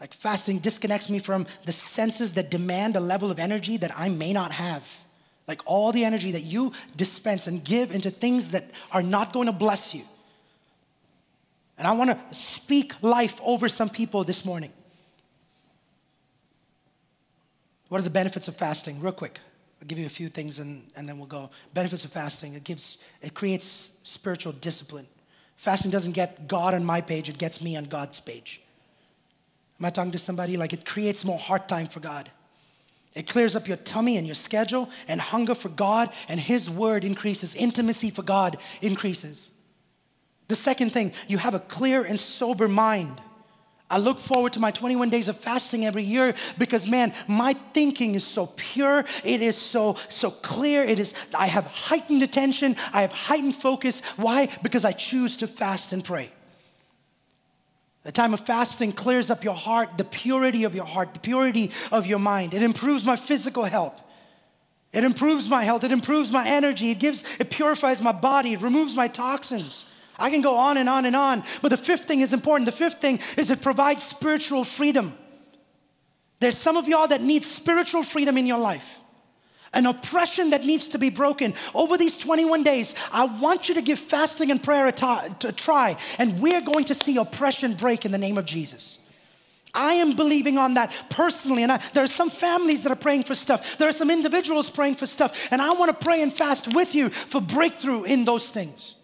Like 0.00 0.14
fasting 0.14 0.60
disconnects 0.60 1.10
me 1.10 1.18
from 1.18 1.48
the 1.64 1.72
senses 1.72 2.34
that 2.34 2.52
demand 2.52 2.94
a 2.94 3.00
level 3.00 3.32
of 3.32 3.40
energy 3.40 3.78
that 3.78 3.90
I 3.98 4.10
may 4.10 4.32
not 4.32 4.52
have. 4.52 4.88
Like 5.48 5.60
all 5.66 5.90
the 5.90 6.04
energy 6.04 6.30
that 6.30 6.42
you 6.42 6.72
dispense 6.94 7.48
and 7.48 7.64
give 7.64 7.90
into 7.90 8.12
things 8.12 8.52
that 8.52 8.70
are 8.92 9.02
not 9.02 9.32
going 9.32 9.46
to 9.46 9.52
bless 9.52 9.92
you. 9.92 10.04
And 11.78 11.88
I 11.88 11.90
want 11.94 12.10
to 12.10 12.18
speak 12.32 13.02
life 13.02 13.40
over 13.42 13.68
some 13.68 13.90
people 13.90 14.22
this 14.22 14.44
morning. 14.44 14.72
What 17.88 18.00
are 18.00 18.04
the 18.04 18.10
benefits 18.10 18.46
of 18.46 18.54
fasting? 18.54 19.00
Real 19.00 19.12
quick. 19.12 19.40
I'll 19.80 19.86
give 19.86 19.98
you 19.98 20.06
a 20.06 20.10
few 20.10 20.28
things 20.28 20.58
and, 20.58 20.86
and 20.96 21.08
then 21.08 21.18
we'll 21.18 21.26
go. 21.26 21.50
Benefits 21.72 22.04
of 22.04 22.12
fasting. 22.12 22.54
It 22.54 22.64
gives 22.64 22.98
it 23.22 23.34
creates 23.34 23.92
spiritual 24.02 24.52
discipline. 24.52 25.06
Fasting 25.56 25.90
doesn't 25.90 26.12
get 26.12 26.48
God 26.48 26.74
on 26.74 26.84
my 26.84 27.00
page, 27.00 27.28
it 27.28 27.38
gets 27.38 27.62
me 27.62 27.76
on 27.76 27.84
God's 27.84 28.20
page. 28.20 28.62
Am 29.78 29.86
I 29.86 29.90
talking 29.90 30.12
to 30.12 30.18
somebody? 30.18 30.56
Like 30.56 30.72
it 30.72 30.84
creates 30.84 31.24
more 31.24 31.38
heart 31.38 31.68
time 31.68 31.86
for 31.86 32.00
God. 32.00 32.30
It 33.14 33.26
clears 33.26 33.56
up 33.56 33.66
your 33.66 33.78
tummy 33.78 34.18
and 34.18 34.26
your 34.26 34.36
schedule, 34.36 34.88
and 35.08 35.20
hunger 35.20 35.54
for 35.54 35.68
God 35.68 36.12
and 36.28 36.38
His 36.38 36.70
word 36.70 37.04
increases. 37.04 37.54
Intimacy 37.54 38.10
for 38.10 38.22
God 38.22 38.58
increases. 38.80 39.50
The 40.48 40.56
second 40.56 40.90
thing, 40.90 41.12
you 41.28 41.38
have 41.38 41.54
a 41.54 41.60
clear 41.60 42.04
and 42.04 42.18
sober 42.18 42.68
mind. 42.68 43.20
I 43.90 43.98
look 43.98 44.20
forward 44.20 44.52
to 44.52 44.60
my 44.60 44.70
21 44.70 45.10
days 45.10 45.28
of 45.28 45.36
fasting 45.36 45.84
every 45.84 46.04
year 46.04 46.34
because 46.58 46.86
man, 46.86 47.12
my 47.26 47.54
thinking 47.74 48.14
is 48.14 48.24
so 48.24 48.46
pure. 48.56 49.04
It 49.24 49.42
is 49.42 49.56
so 49.56 49.96
so 50.08 50.30
clear. 50.30 50.84
It 50.84 51.00
is 51.00 51.12
I 51.36 51.48
have 51.48 51.66
heightened 51.66 52.22
attention. 52.22 52.76
I 52.92 53.02
have 53.02 53.12
heightened 53.12 53.56
focus. 53.56 54.00
Why? 54.16 54.48
Because 54.62 54.84
I 54.84 54.92
choose 54.92 55.36
to 55.38 55.48
fast 55.48 55.92
and 55.92 56.04
pray. 56.04 56.30
The 58.04 58.12
time 58.12 58.32
of 58.32 58.40
fasting 58.40 58.92
clears 58.92 59.28
up 59.28 59.44
your 59.44 59.54
heart, 59.54 59.98
the 59.98 60.04
purity 60.04 60.64
of 60.64 60.74
your 60.74 60.86
heart, 60.86 61.12
the 61.12 61.20
purity 61.20 61.72
of 61.92 62.06
your 62.06 62.18
mind. 62.18 62.54
It 62.54 62.62
improves 62.62 63.04
my 63.04 63.16
physical 63.16 63.64
health. 63.64 64.02
It 64.92 65.04
improves 65.04 65.48
my 65.48 65.64
health. 65.64 65.84
It 65.84 65.92
improves 65.92 66.30
my 66.32 66.48
energy. 66.48 66.90
It 66.90 66.98
gives, 66.98 67.24
it 67.38 67.50
purifies 67.50 68.00
my 68.00 68.12
body. 68.12 68.54
It 68.54 68.62
removes 68.62 68.96
my 68.96 69.08
toxins. 69.08 69.84
I 70.20 70.30
can 70.30 70.42
go 70.42 70.54
on 70.54 70.76
and 70.76 70.88
on 70.88 71.06
and 71.06 71.16
on. 71.16 71.42
But 71.62 71.70
the 71.70 71.76
fifth 71.76 72.04
thing 72.04 72.20
is 72.20 72.32
important. 72.32 72.66
The 72.66 72.72
fifth 72.72 73.00
thing 73.00 73.18
is 73.36 73.50
it 73.50 73.62
provides 73.62 74.04
spiritual 74.04 74.64
freedom. 74.64 75.14
There's 76.40 76.56
some 76.56 76.76
of 76.76 76.86
y'all 76.86 77.08
that 77.08 77.22
need 77.22 77.44
spiritual 77.44 78.02
freedom 78.02 78.36
in 78.38 78.46
your 78.46 78.58
life. 78.58 78.98
An 79.72 79.86
oppression 79.86 80.50
that 80.50 80.64
needs 80.64 80.88
to 80.88 80.98
be 80.98 81.10
broken. 81.10 81.54
Over 81.74 81.96
these 81.96 82.16
21 82.16 82.64
days, 82.64 82.94
I 83.12 83.24
want 83.24 83.68
you 83.68 83.76
to 83.76 83.82
give 83.82 83.98
fasting 83.98 84.50
and 84.50 84.62
prayer 84.62 84.86
a, 84.88 84.92
t- 84.92 85.46
a 85.48 85.52
try, 85.52 85.96
and 86.18 86.40
we're 86.40 86.60
going 86.60 86.84
to 86.86 86.94
see 86.94 87.16
oppression 87.16 87.74
break 87.74 88.04
in 88.04 88.10
the 88.10 88.18
name 88.18 88.36
of 88.36 88.46
Jesus. 88.46 88.98
I 89.72 89.94
am 89.94 90.16
believing 90.16 90.58
on 90.58 90.74
that 90.74 90.92
personally, 91.08 91.62
and 91.62 91.70
I, 91.70 91.80
there 91.94 92.02
are 92.02 92.08
some 92.08 92.30
families 92.30 92.82
that 92.82 92.90
are 92.90 92.96
praying 92.96 93.24
for 93.24 93.36
stuff. 93.36 93.78
There 93.78 93.88
are 93.88 93.92
some 93.92 94.10
individuals 94.10 94.68
praying 94.68 94.96
for 94.96 95.06
stuff, 95.06 95.48
and 95.52 95.62
I 95.62 95.72
want 95.74 95.96
to 95.96 96.04
pray 96.04 96.20
and 96.20 96.32
fast 96.32 96.74
with 96.74 96.94
you 96.94 97.10
for 97.10 97.40
breakthrough 97.40 98.02
in 98.02 98.24
those 98.24 98.50
things. 98.50 98.96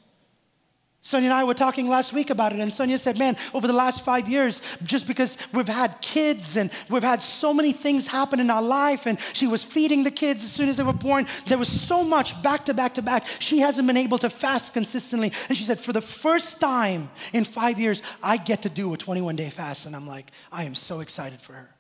Sonia 1.07 1.29
and 1.29 1.35
I 1.35 1.45
were 1.45 1.55
talking 1.55 1.87
last 1.87 2.13
week 2.13 2.31
about 2.31 2.53
it, 2.53 2.59
and 2.59 2.75
Sonia 2.75 2.99
said, 2.99 3.17
Man, 3.17 3.37
over 3.55 3.69
the 3.69 3.73
last 3.73 4.05
five 4.05 4.29
years, 4.29 4.61
just 4.83 5.07
because 5.07 5.39
we've 5.53 5.69
had 5.69 6.01
kids 6.01 6.57
and 6.57 6.69
we've 6.89 7.05
had 7.05 7.23
so 7.23 7.55
many 7.55 7.71
things 7.71 8.09
happen 8.09 8.41
in 8.41 8.51
our 8.51 8.61
life, 8.61 9.07
and 9.07 9.17
she 9.33 9.47
was 9.47 9.63
feeding 9.63 10.03
the 10.03 10.11
kids 10.11 10.43
as 10.43 10.51
soon 10.51 10.69
as 10.69 10.79
they 10.79 10.83
were 10.83 10.93
born, 10.93 11.29
there 11.47 11.59
was 11.59 11.69
so 11.69 12.03
much 12.03 12.43
back 12.43 12.65
to 12.65 12.75
back 12.75 12.95
to 12.95 13.03
back. 13.03 13.25
She 13.39 13.61
hasn't 13.61 13.87
been 13.87 13.97
able 13.97 14.19
to 14.19 14.29
fast 14.29 14.75
consistently. 14.75 15.33
And 15.49 15.57
she 15.57 15.63
said, 15.63 15.79
For 15.79 15.93
the 15.93 16.03
first 16.03 16.61
time 16.61 17.09
in 17.33 17.45
five 17.45 17.79
years, 17.79 18.03
I 18.21 18.37
get 18.37 18.63
to 18.63 18.69
do 18.69 18.93
a 18.93 18.97
21 18.97 19.37
day 19.37 19.51
fast. 19.51 19.87
And 19.87 19.95
I'm 19.95 20.09
like, 20.09 20.33
I 20.51 20.65
am 20.65 20.75
so 20.75 20.99
excited 20.99 21.41
for 21.41 21.53
her. 21.53 21.76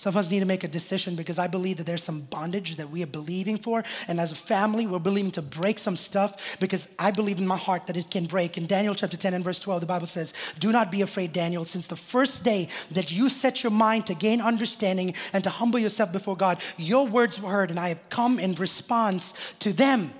Some 0.00 0.14
of 0.14 0.16
us 0.16 0.30
need 0.30 0.40
to 0.40 0.46
make 0.46 0.64
a 0.64 0.68
decision 0.68 1.14
because 1.14 1.38
I 1.38 1.46
believe 1.46 1.76
that 1.76 1.84
there's 1.84 2.02
some 2.02 2.22
bondage 2.22 2.76
that 2.76 2.88
we 2.88 3.02
are 3.02 3.06
believing 3.06 3.58
for. 3.58 3.84
And 4.08 4.18
as 4.18 4.32
a 4.32 4.34
family, 4.34 4.86
we're 4.86 4.98
believing 4.98 5.30
to 5.32 5.42
break 5.42 5.78
some 5.78 5.94
stuff 5.94 6.58
because 6.58 6.88
I 6.98 7.10
believe 7.10 7.36
in 7.36 7.46
my 7.46 7.58
heart 7.58 7.86
that 7.86 7.98
it 7.98 8.10
can 8.10 8.24
break. 8.24 8.56
In 8.56 8.66
Daniel 8.66 8.94
chapter 8.94 9.18
10 9.18 9.34
and 9.34 9.44
verse 9.44 9.60
12, 9.60 9.80
the 9.80 9.86
Bible 9.86 10.06
says, 10.06 10.32
Do 10.58 10.72
not 10.72 10.90
be 10.90 11.02
afraid, 11.02 11.34
Daniel, 11.34 11.66
since 11.66 11.86
the 11.86 11.96
first 11.96 12.44
day 12.44 12.68
that 12.92 13.12
you 13.12 13.28
set 13.28 13.62
your 13.62 13.72
mind 13.72 14.06
to 14.06 14.14
gain 14.14 14.40
understanding 14.40 15.12
and 15.34 15.44
to 15.44 15.50
humble 15.50 15.78
yourself 15.78 16.12
before 16.12 16.34
God, 16.34 16.62
your 16.78 17.06
words 17.06 17.38
were 17.38 17.50
heard, 17.50 17.68
and 17.68 17.78
I 17.78 17.88
have 17.88 18.08
come 18.08 18.38
in 18.38 18.54
response 18.54 19.34
to 19.58 19.70
them. 19.70 20.14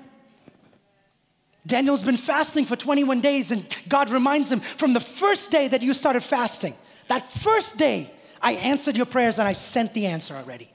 Daniel's 1.66 2.03
been 2.03 2.18
fasting 2.18 2.66
for 2.66 2.76
21 2.76 3.22
days, 3.22 3.51
and 3.51 3.64
God 3.89 4.11
reminds 4.11 4.53
him 4.53 4.61
from 4.61 4.93
the 4.93 5.01
first 5.01 5.51
day 5.51 5.68
that 5.68 5.81
you 5.81 5.95
started 5.95 6.22
fasting, 6.22 6.74
that 7.09 7.33
first 7.33 7.78
day, 7.78 8.11
I 8.41 8.53
answered 8.53 8.97
your 8.97 9.07
prayers 9.07 9.38
and 9.38 9.47
I 9.47 9.53
sent 9.53 9.95
the 9.95 10.07
answer 10.07 10.34
already. 10.34 10.70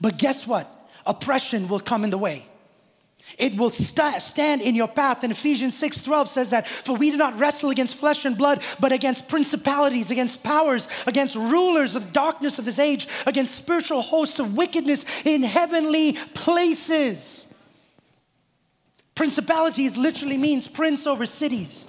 But 0.00 0.16
guess 0.16 0.46
what? 0.46 0.76
oppression 1.06 1.68
will 1.68 1.80
come 1.80 2.04
in 2.04 2.10
the 2.10 2.18
way. 2.18 2.46
It 3.38 3.56
will 3.56 3.70
st- 3.70 4.20
stand 4.20 4.60
in 4.60 4.74
your 4.74 4.88
path. 4.88 5.22
And 5.22 5.32
Ephesians 5.32 5.78
6 5.78 6.02
12 6.02 6.28
says 6.28 6.50
that, 6.50 6.66
For 6.66 6.96
we 6.96 7.10
do 7.10 7.16
not 7.16 7.38
wrestle 7.38 7.70
against 7.70 7.94
flesh 7.94 8.24
and 8.24 8.36
blood, 8.36 8.62
but 8.80 8.92
against 8.92 9.28
principalities, 9.28 10.10
against 10.10 10.42
powers, 10.42 10.88
against 11.06 11.36
rulers 11.36 11.94
of 11.94 12.12
darkness 12.12 12.58
of 12.58 12.64
this 12.64 12.78
age, 12.78 13.06
against 13.26 13.54
spiritual 13.54 14.02
hosts 14.02 14.38
of 14.38 14.56
wickedness 14.56 15.04
in 15.24 15.42
heavenly 15.42 16.14
places. 16.34 17.46
Principalities 19.14 19.96
literally 19.96 20.38
means 20.38 20.66
prince 20.66 21.06
over 21.06 21.26
cities. 21.26 21.86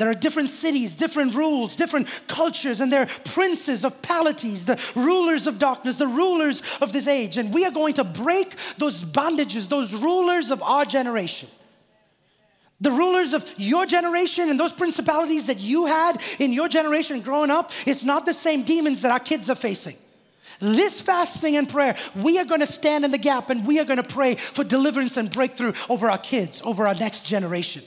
There 0.00 0.08
are 0.08 0.14
different 0.14 0.48
cities, 0.48 0.94
different 0.94 1.34
rules, 1.34 1.76
different 1.76 2.08
cultures, 2.26 2.80
and 2.80 2.90
they're 2.90 3.04
princes 3.04 3.84
of 3.84 4.00
palaces, 4.00 4.64
the 4.64 4.80
rulers 4.96 5.46
of 5.46 5.58
darkness, 5.58 5.98
the 5.98 6.06
rulers 6.06 6.62
of 6.80 6.94
this 6.94 7.06
age. 7.06 7.36
And 7.36 7.52
we 7.52 7.66
are 7.66 7.70
going 7.70 7.92
to 7.94 8.04
break 8.04 8.54
those 8.78 9.04
bondages, 9.04 9.68
those 9.68 9.92
rulers 9.92 10.50
of 10.50 10.62
our 10.62 10.86
generation. 10.86 11.50
The 12.80 12.90
rulers 12.90 13.34
of 13.34 13.44
your 13.58 13.84
generation 13.84 14.48
and 14.48 14.58
those 14.58 14.72
principalities 14.72 15.48
that 15.48 15.60
you 15.60 15.84
had 15.84 16.22
in 16.38 16.54
your 16.54 16.68
generation 16.70 17.20
growing 17.20 17.50
up, 17.50 17.70
it's 17.84 18.02
not 18.02 18.24
the 18.24 18.32
same 18.32 18.62
demons 18.62 19.02
that 19.02 19.12
our 19.12 19.20
kids 19.20 19.50
are 19.50 19.54
facing. 19.54 19.98
This 20.60 21.02
fasting 21.02 21.58
and 21.58 21.68
prayer, 21.68 21.94
we 22.16 22.38
are 22.38 22.46
going 22.46 22.60
to 22.60 22.66
stand 22.66 23.04
in 23.04 23.10
the 23.10 23.18
gap 23.18 23.50
and 23.50 23.66
we 23.66 23.78
are 23.78 23.84
going 23.84 24.02
to 24.02 24.14
pray 24.14 24.36
for 24.36 24.64
deliverance 24.64 25.18
and 25.18 25.30
breakthrough 25.30 25.74
over 25.90 26.10
our 26.10 26.16
kids, 26.16 26.62
over 26.64 26.88
our 26.88 26.94
next 26.94 27.26
generation. 27.26 27.82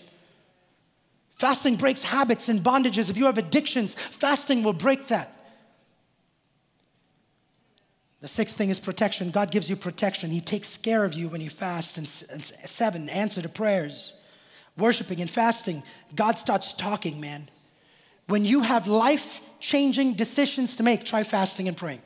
Fasting 1.43 1.75
breaks 1.75 2.03
habits 2.05 2.47
and 2.47 2.61
bondages. 2.63 3.09
If 3.09 3.17
you 3.17 3.25
have 3.25 3.37
addictions, 3.37 3.95
fasting 3.95 4.63
will 4.63 4.71
break 4.71 5.07
that. 5.07 5.29
The 8.21 8.29
sixth 8.29 8.55
thing 8.55 8.69
is 8.69 8.79
protection. 8.79 9.29
God 9.29 9.51
gives 9.51 9.69
you 9.69 9.75
protection. 9.75 10.29
He 10.29 10.39
takes 10.39 10.77
care 10.77 11.03
of 11.03 11.13
you 11.13 11.27
when 11.27 11.41
you 11.41 11.49
fast. 11.49 11.97
And, 11.97 12.07
seven, 12.07 13.09
answer 13.09 13.41
to 13.41 13.49
prayers. 13.49 14.13
Worshiping 14.77 15.19
and 15.19 15.29
fasting, 15.29 15.83
God 16.15 16.37
starts 16.37 16.71
talking, 16.71 17.19
man. 17.19 17.49
When 18.27 18.45
you 18.45 18.61
have 18.61 18.87
life 18.87 19.41
changing 19.59 20.13
decisions 20.13 20.77
to 20.77 20.83
make, 20.83 21.03
try 21.03 21.23
fasting 21.23 21.67
and 21.67 21.75
praying. 21.75 22.03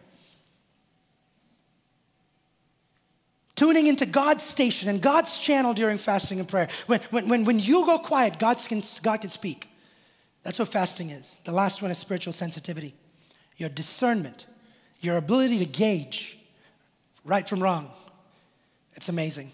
Tuning 3.57 3.87
into 3.87 4.05
God's 4.05 4.43
station 4.43 4.87
and 4.87 5.01
God's 5.01 5.37
channel 5.37 5.73
during 5.73 5.97
fasting 5.97 6.39
and 6.39 6.47
prayer. 6.47 6.69
When, 6.85 7.01
when, 7.09 7.27
when, 7.27 7.43
when 7.43 7.59
you 7.59 7.85
go 7.85 7.99
quiet, 7.99 8.39
God 8.39 8.57
can, 8.57 8.81
God 9.03 9.19
can 9.19 9.29
speak. 9.29 9.69
That's 10.43 10.59
what 10.59 10.69
fasting 10.69 11.09
is. 11.09 11.37
The 11.43 11.51
last 11.51 11.81
one 11.81 11.91
is 11.91 11.97
spiritual 11.97 12.31
sensitivity, 12.31 12.95
your 13.57 13.67
discernment, 13.67 14.45
your 15.01 15.17
ability 15.17 15.59
to 15.59 15.65
gauge 15.65 16.37
right 17.25 17.47
from 17.47 17.61
wrong. 17.61 17.91
It's 18.93 19.09
amazing. 19.09 19.51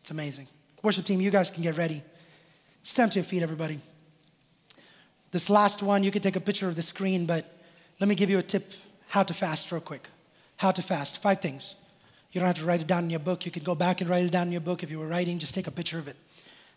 It's 0.00 0.10
amazing. 0.10 0.46
Worship 0.82 1.04
team, 1.04 1.20
you 1.20 1.30
guys 1.30 1.50
can 1.50 1.62
get 1.62 1.76
ready. 1.76 2.02
Stand 2.84 3.12
to 3.12 3.18
your 3.18 3.24
feet, 3.24 3.42
everybody. 3.42 3.80
This 5.32 5.50
last 5.50 5.82
one, 5.82 6.04
you 6.04 6.10
can 6.10 6.22
take 6.22 6.36
a 6.36 6.40
picture 6.40 6.68
of 6.68 6.76
the 6.76 6.82
screen, 6.82 7.26
but 7.26 7.44
let 7.98 8.08
me 8.08 8.14
give 8.14 8.30
you 8.30 8.38
a 8.38 8.42
tip 8.42 8.72
how 9.08 9.24
to 9.24 9.34
fast 9.34 9.72
real 9.72 9.80
quick. 9.80 10.08
How 10.56 10.70
to 10.70 10.82
fast. 10.82 11.20
Five 11.20 11.40
things. 11.40 11.74
You 12.34 12.40
don't 12.40 12.48
have 12.48 12.58
to 12.58 12.64
write 12.64 12.80
it 12.80 12.88
down 12.88 13.04
in 13.04 13.10
your 13.10 13.20
book. 13.20 13.46
You 13.46 13.52
can 13.52 13.62
go 13.62 13.76
back 13.76 14.00
and 14.00 14.10
write 14.10 14.24
it 14.24 14.32
down 14.32 14.48
in 14.48 14.52
your 14.52 14.60
book. 14.60 14.82
If 14.82 14.90
you 14.90 14.98
were 14.98 15.06
writing, 15.06 15.38
just 15.38 15.54
take 15.54 15.68
a 15.68 15.70
picture 15.70 16.00
of 16.00 16.08
it. 16.08 16.16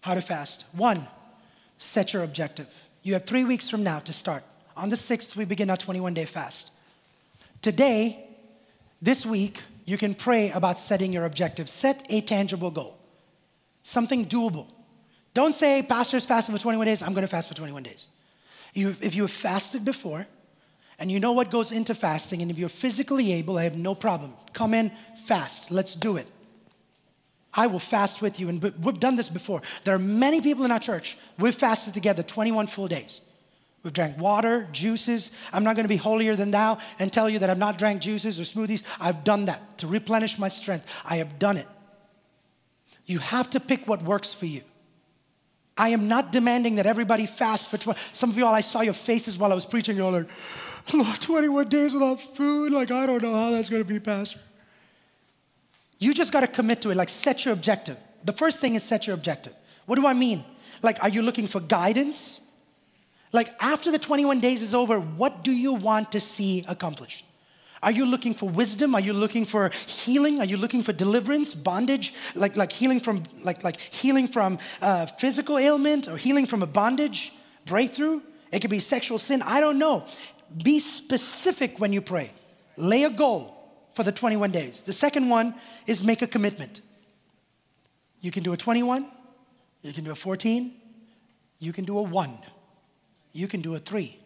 How 0.01 0.13
to 0.13 0.21
fast. 0.21 0.65
One, 0.73 1.07
set 1.79 2.13
your 2.13 2.23
objective. 2.23 2.67
You 3.01 3.13
have 3.13 3.25
three 3.25 3.43
weeks 3.43 3.67
from 3.67 3.81
now 3.81 3.97
to 3.99 4.13
start. 4.13 4.43
On 4.77 4.91
the 4.91 4.95
6th, 4.95 5.35
we 5.35 5.45
begin 5.45 5.71
our 5.71 5.75
21 5.77 6.13
day 6.13 6.25
fast. 6.25 6.69
Today, 7.63 8.23
this 9.01 9.25
week, 9.25 9.63
you 9.85 9.97
can 9.97 10.13
pray 10.13 10.51
about 10.51 10.77
setting 10.77 11.11
your 11.11 11.25
objective. 11.25 11.69
Set 11.69 12.05
a 12.09 12.21
tangible 12.21 12.69
goal, 12.69 12.95
something 13.81 14.27
doable. 14.27 14.67
Don't 15.33 15.55
say, 15.55 15.81
Pastor's 15.81 16.25
fasting 16.25 16.55
for 16.55 16.61
21 16.61 16.85
days, 16.85 17.01
I'm 17.01 17.13
gonna 17.13 17.25
fast 17.25 17.49
for 17.49 17.55
21 17.55 17.81
days. 17.81 18.07
You, 18.75 18.89
if 19.01 19.15
you 19.15 19.23
have 19.23 19.31
fasted 19.31 19.83
before, 19.83 20.27
and 20.99 21.11
you 21.11 21.19
know 21.19 21.33
what 21.33 21.51
goes 21.51 21.71
into 21.71 21.93
fasting, 21.93 22.41
and 22.41 22.49
if 22.49 22.57
you're 22.57 22.69
physically 22.69 23.33
able, 23.33 23.57
I 23.57 23.63
have 23.63 23.77
no 23.77 23.93
problem. 23.93 24.33
Come 24.53 24.73
in, 24.73 24.91
fast. 25.25 25.69
Let's 25.69 25.93
do 25.93 26.17
it. 26.17 26.27
I 27.53 27.67
will 27.67 27.79
fast 27.79 28.21
with 28.21 28.39
you. 28.39 28.49
And 28.49 28.61
we've 28.61 28.99
done 28.99 29.15
this 29.15 29.29
before. 29.29 29.61
There 29.83 29.95
are 29.95 29.99
many 29.99 30.41
people 30.41 30.65
in 30.65 30.71
our 30.71 30.79
church, 30.79 31.17
we've 31.39 31.55
fasted 31.55 31.93
together 31.93 32.23
21 32.23 32.67
full 32.67 32.87
days. 32.87 33.21
We've 33.83 33.93
drank 33.93 34.17
water, 34.17 34.67
juices. 34.71 35.31
I'm 35.53 35.63
not 35.63 35.75
going 35.75 35.85
to 35.85 35.89
be 35.89 35.97
holier 35.97 36.35
than 36.35 36.51
thou 36.51 36.79
and 36.99 37.13
tell 37.13 37.29
you 37.29 37.39
that 37.39 37.49
I've 37.49 37.57
not 37.57 37.77
drank 37.77 38.01
juices 38.01 38.39
or 38.39 38.43
smoothies. 38.43 38.83
I've 38.99 39.23
done 39.23 39.45
that 39.45 39.77
to 39.79 39.87
replenish 39.87 40.37
my 40.37 40.49
strength. 40.49 40.85
I 41.05 41.17
have 41.17 41.39
done 41.39 41.57
it. 41.57 41.67
You 43.05 43.19
have 43.19 43.49
to 43.51 43.59
pick 43.59 43.87
what 43.87 44.03
works 44.03 44.33
for 44.33 44.45
you. 44.45 44.61
I 45.77 45.89
am 45.89 46.07
not 46.07 46.31
demanding 46.31 46.75
that 46.75 46.85
everybody 46.85 47.27
fast 47.27 47.69
for 47.69 47.77
20. 47.77 47.99
Some 48.11 48.31
of 48.31 48.37
you 48.37 48.45
all, 48.45 48.53
I 48.53 48.61
saw 48.61 48.81
your 48.81 48.95
faces 48.95 49.37
while 49.37 49.51
I 49.51 49.55
was 49.55 49.65
preaching. 49.65 49.95
You're 49.95 50.11
like, 50.11 50.27
Lord, 50.93 51.19
21 51.19 51.69
days 51.69 51.93
without 51.93 52.21
food. 52.21 52.71
Like, 52.71 52.91
I 52.91 53.05
don't 53.05 53.21
know 53.21 53.33
how 53.33 53.51
that's 53.51 53.69
going 53.69 53.83
to 53.83 53.87
be, 53.87 53.99
Pastor. 53.99 54.39
You 55.99 56.13
just 56.13 56.31
got 56.31 56.41
to 56.41 56.47
commit 56.47 56.81
to 56.81 56.91
it. 56.91 56.97
Like, 56.97 57.09
set 57.09 57.45
your 57.45 57.53
objective. 57.53 57.97
The 58.23 58.33
first 58.33 58.61
thing 58.61 58.75
is 58.75 58.83
set 58.83 59.07
your 59.07 59.13
objective. 59.13 59.53
What 59.85 59.95
do 59.95 60.05
I 60.05 60.13
mean? 60.13 60.43
Like, 60.83 61.01
are 61.03 61.09
you 61.09 61.21
looking 61.21 61.47
for 61.47 61.59
guidance? 61.59 62.41
Like, 63.33 63.53
after 63.59 63.91
the 63.91 63.99
21 63.99 64.39
days 64.39 64.61
is 64.61 64.73
over, 64.73 64.99
what 64.99 65.43
do 65.43 65.51
you 65.51 65.73
want 65.73 66.11
to 66.13 66.19
see 66.19 66.63
accomplished? 66.67 67.25
Are 67.83 67.91
you 67.91 68.05
looking 68.05 68.33
for 68.33 68.49
wisdom? 68.49 68.95
Are 68.95 69.01
you 69.01 69.13
looking 69.13 69.45
for 69.45 69.69
healing? 69.85 70.39
Are 70.39 70.45
you 70.45 70.57
looking 70.57 70.81
for 70.81 70.93
deliverance, 70.93 71.53
bondage, 71.53 72.13
like, 72.33 72.55
like 72.55 72.71
healing 72.71 72.99
from 72.99 73.23
like, 73.43 73.63
like 73.63 73.79
healing 73.79 74.27
from 74.27 74.57
uh, 74.81 75.05
physical 75.05 75.57
ailment 75.57 76.07
or 76.07 76.17
healing 76.17 76.47
from 76.47 76.63
a 76.63 76.67
bondage, 76.67 77.33
breakthrough? 77.65 78.21
It 78.51 78.61
could 78.61 78.71
be 78.71 78.79
sexual 78.79 79.19
sin. 79.19 79.41
I 79.41 79.59
don't 79.59 79.77
know. 79.77 80.05
Be 80.55 80.79
specific 80.79 81.79
when 81.79 81.93
you 81.93 82.01
pray. 82.01 82.31
Lay 82.77 83.03
a 83.03 83.09
goal 83.09 83.53
for 83.93 84.03
the 84.03 84.11
21 84.11 84.51
days. 84.51 84.83
The 84.83 84.93
second 84.93 85.29
one 85.29 85.55
is 85.87 86.03
make 86.03 86.21
a 86.21 86.27
commitment. 86.27 86.81
You 88.21 88.31
can 88.31 88.43
do 88.43 88.53
a 88.53 88.57
21, 88.57 89.05
you 89.81 89.93
can 89.93 90.03
do 90.03 90.11
a 90.11 90.15
14, 90.15 90.73
you 91.59 91.73
can 91.73 91.85
do 91.85 91.97
a 91.97 92.01
1, 92.01 92.37
you 93.33 93.47
can 93.47 93.61
do 93.61 93.75
a 93.75 93.79
3. 93.79 94.17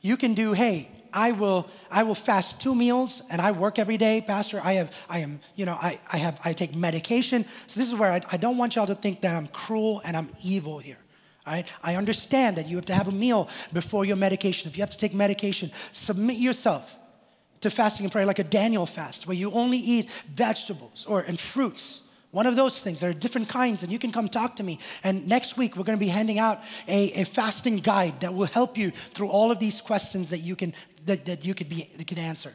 You 0.00 0.16
can 0.16 0.34
do, 0.34 0.52
hey, 0.52 0.90
I 1.12 1.32
will, 1.32 1.68
I 1.90 2.02
will 2.02 2.14
fast 2.14 2.60
two 2.60 2.74
meals 2.74 3.22
and 3.30 3.40
I 3.40 3.52
work 3.52 3.78
every 3.78 3.96
day, 3.96 4.20
Pastor. 4.20 4.60
I 4.62 4.74
have, 4.74 4.92
I 5.08 5.18
am, 5.18 5.40
you 5.54 5.64
know, 5.66 5.74
I, 5.74 6.00
I 6.10 6.16
have, 6.16 6.40
I 6.44 6.52
take 6.52 6.74
medication. 6.74 7.44
So 7.68 7.78
this 7.78 7.88
is 7.88 7.94
where 7.94 8.10
I, 8.10 8.20
I 8.32 8.36
don't 8.36 8.56
want 8.56 8.74
y'all 8.74 8.86
to 8.86 8.94
think 8.94 9.20
that 9.20 9.36
I'm 9.36 9.46
cruel 9.46 10.00
and 10.04 10.16
I'm 10.16 10.30
evil 10.42 10.78
here. 10.78 10.96
Right? 11.46 11.66
I 11.82 11.96
understand 11.96 12.56
that 12.56 12.68
you 12.68 12.76
have 12.76 12.86
to 12.86 12.94
have 12.94 13.08
a 13.08 13.12
meal 13.12 13.48
before 13.72 14.04
your 14.04 14.16
medication. 14.16 14.70
If 14.70 14.76
you 14.76 14.82
have 14.82 14.90
to 14.90 14.98
take 14.98 15.12
medication, 15.12 15.72
submit 15.92 16.36
yourself 16.36 16.96
to 17.62 17.70
fasting 17.70 18.04
and 18.04 18.12
prayer 18.12 18.26
like 18.26 18.38
a 18.38 18.44
Daniel 18.44 18.86
fast, 18.86 19.26
where 19.26 19.36
you 19.36 19.50
only 19.52 19.78
eat 19.78 20.08
vegetables 20.34 21.04
or 21.06 21.20
and 21.20 21.38
fruits. 21.40 22.02
One 22.30 22.46
of 22.46 22.56
those 22.56 22.80
things. 22.80 23.00
There 23.00 23.10
are 23.10 23.14
different 23.14 23.48
kinds, 23.48 23.82
and 23.82 23.92
you 23.92 23.98
can 23.98 24.10
come 24.10 24.28
talk 24.28 24.56
to 24.56 24.62
me. 24.62 24.78
And 25.04 25.28
next 25.28 25.58
week, 25.58 25.76
we're 25.76 25.84
going 25.84 25.98
to 25.98 26.04
be 26.04 26.10
handing 26.10 26.38
out 26.38 26.62
a, 26.88 27.12
a 27.12 27.24
fasting 27.24 27.76
guide 27.76 28.20
that 28.20 28.32
will 28.32 28.46
help 28.46 28.78
you 28.78 28.90
through 29.12 29.28
all 29.28 29.50
of 29.50 29.58
these 29.58 29.80
questions 29.80 30.30
that 30.30 30.38
you 30.38 30.56
can 30.56 30.74
that, 31.06 31.26
that 31.26 31.44
you 31.44 31.54
could 31.54 31.68
be 31.68 31.90
that 31.96 32.06
could 32.06 32.18
answer. 32.18 32.52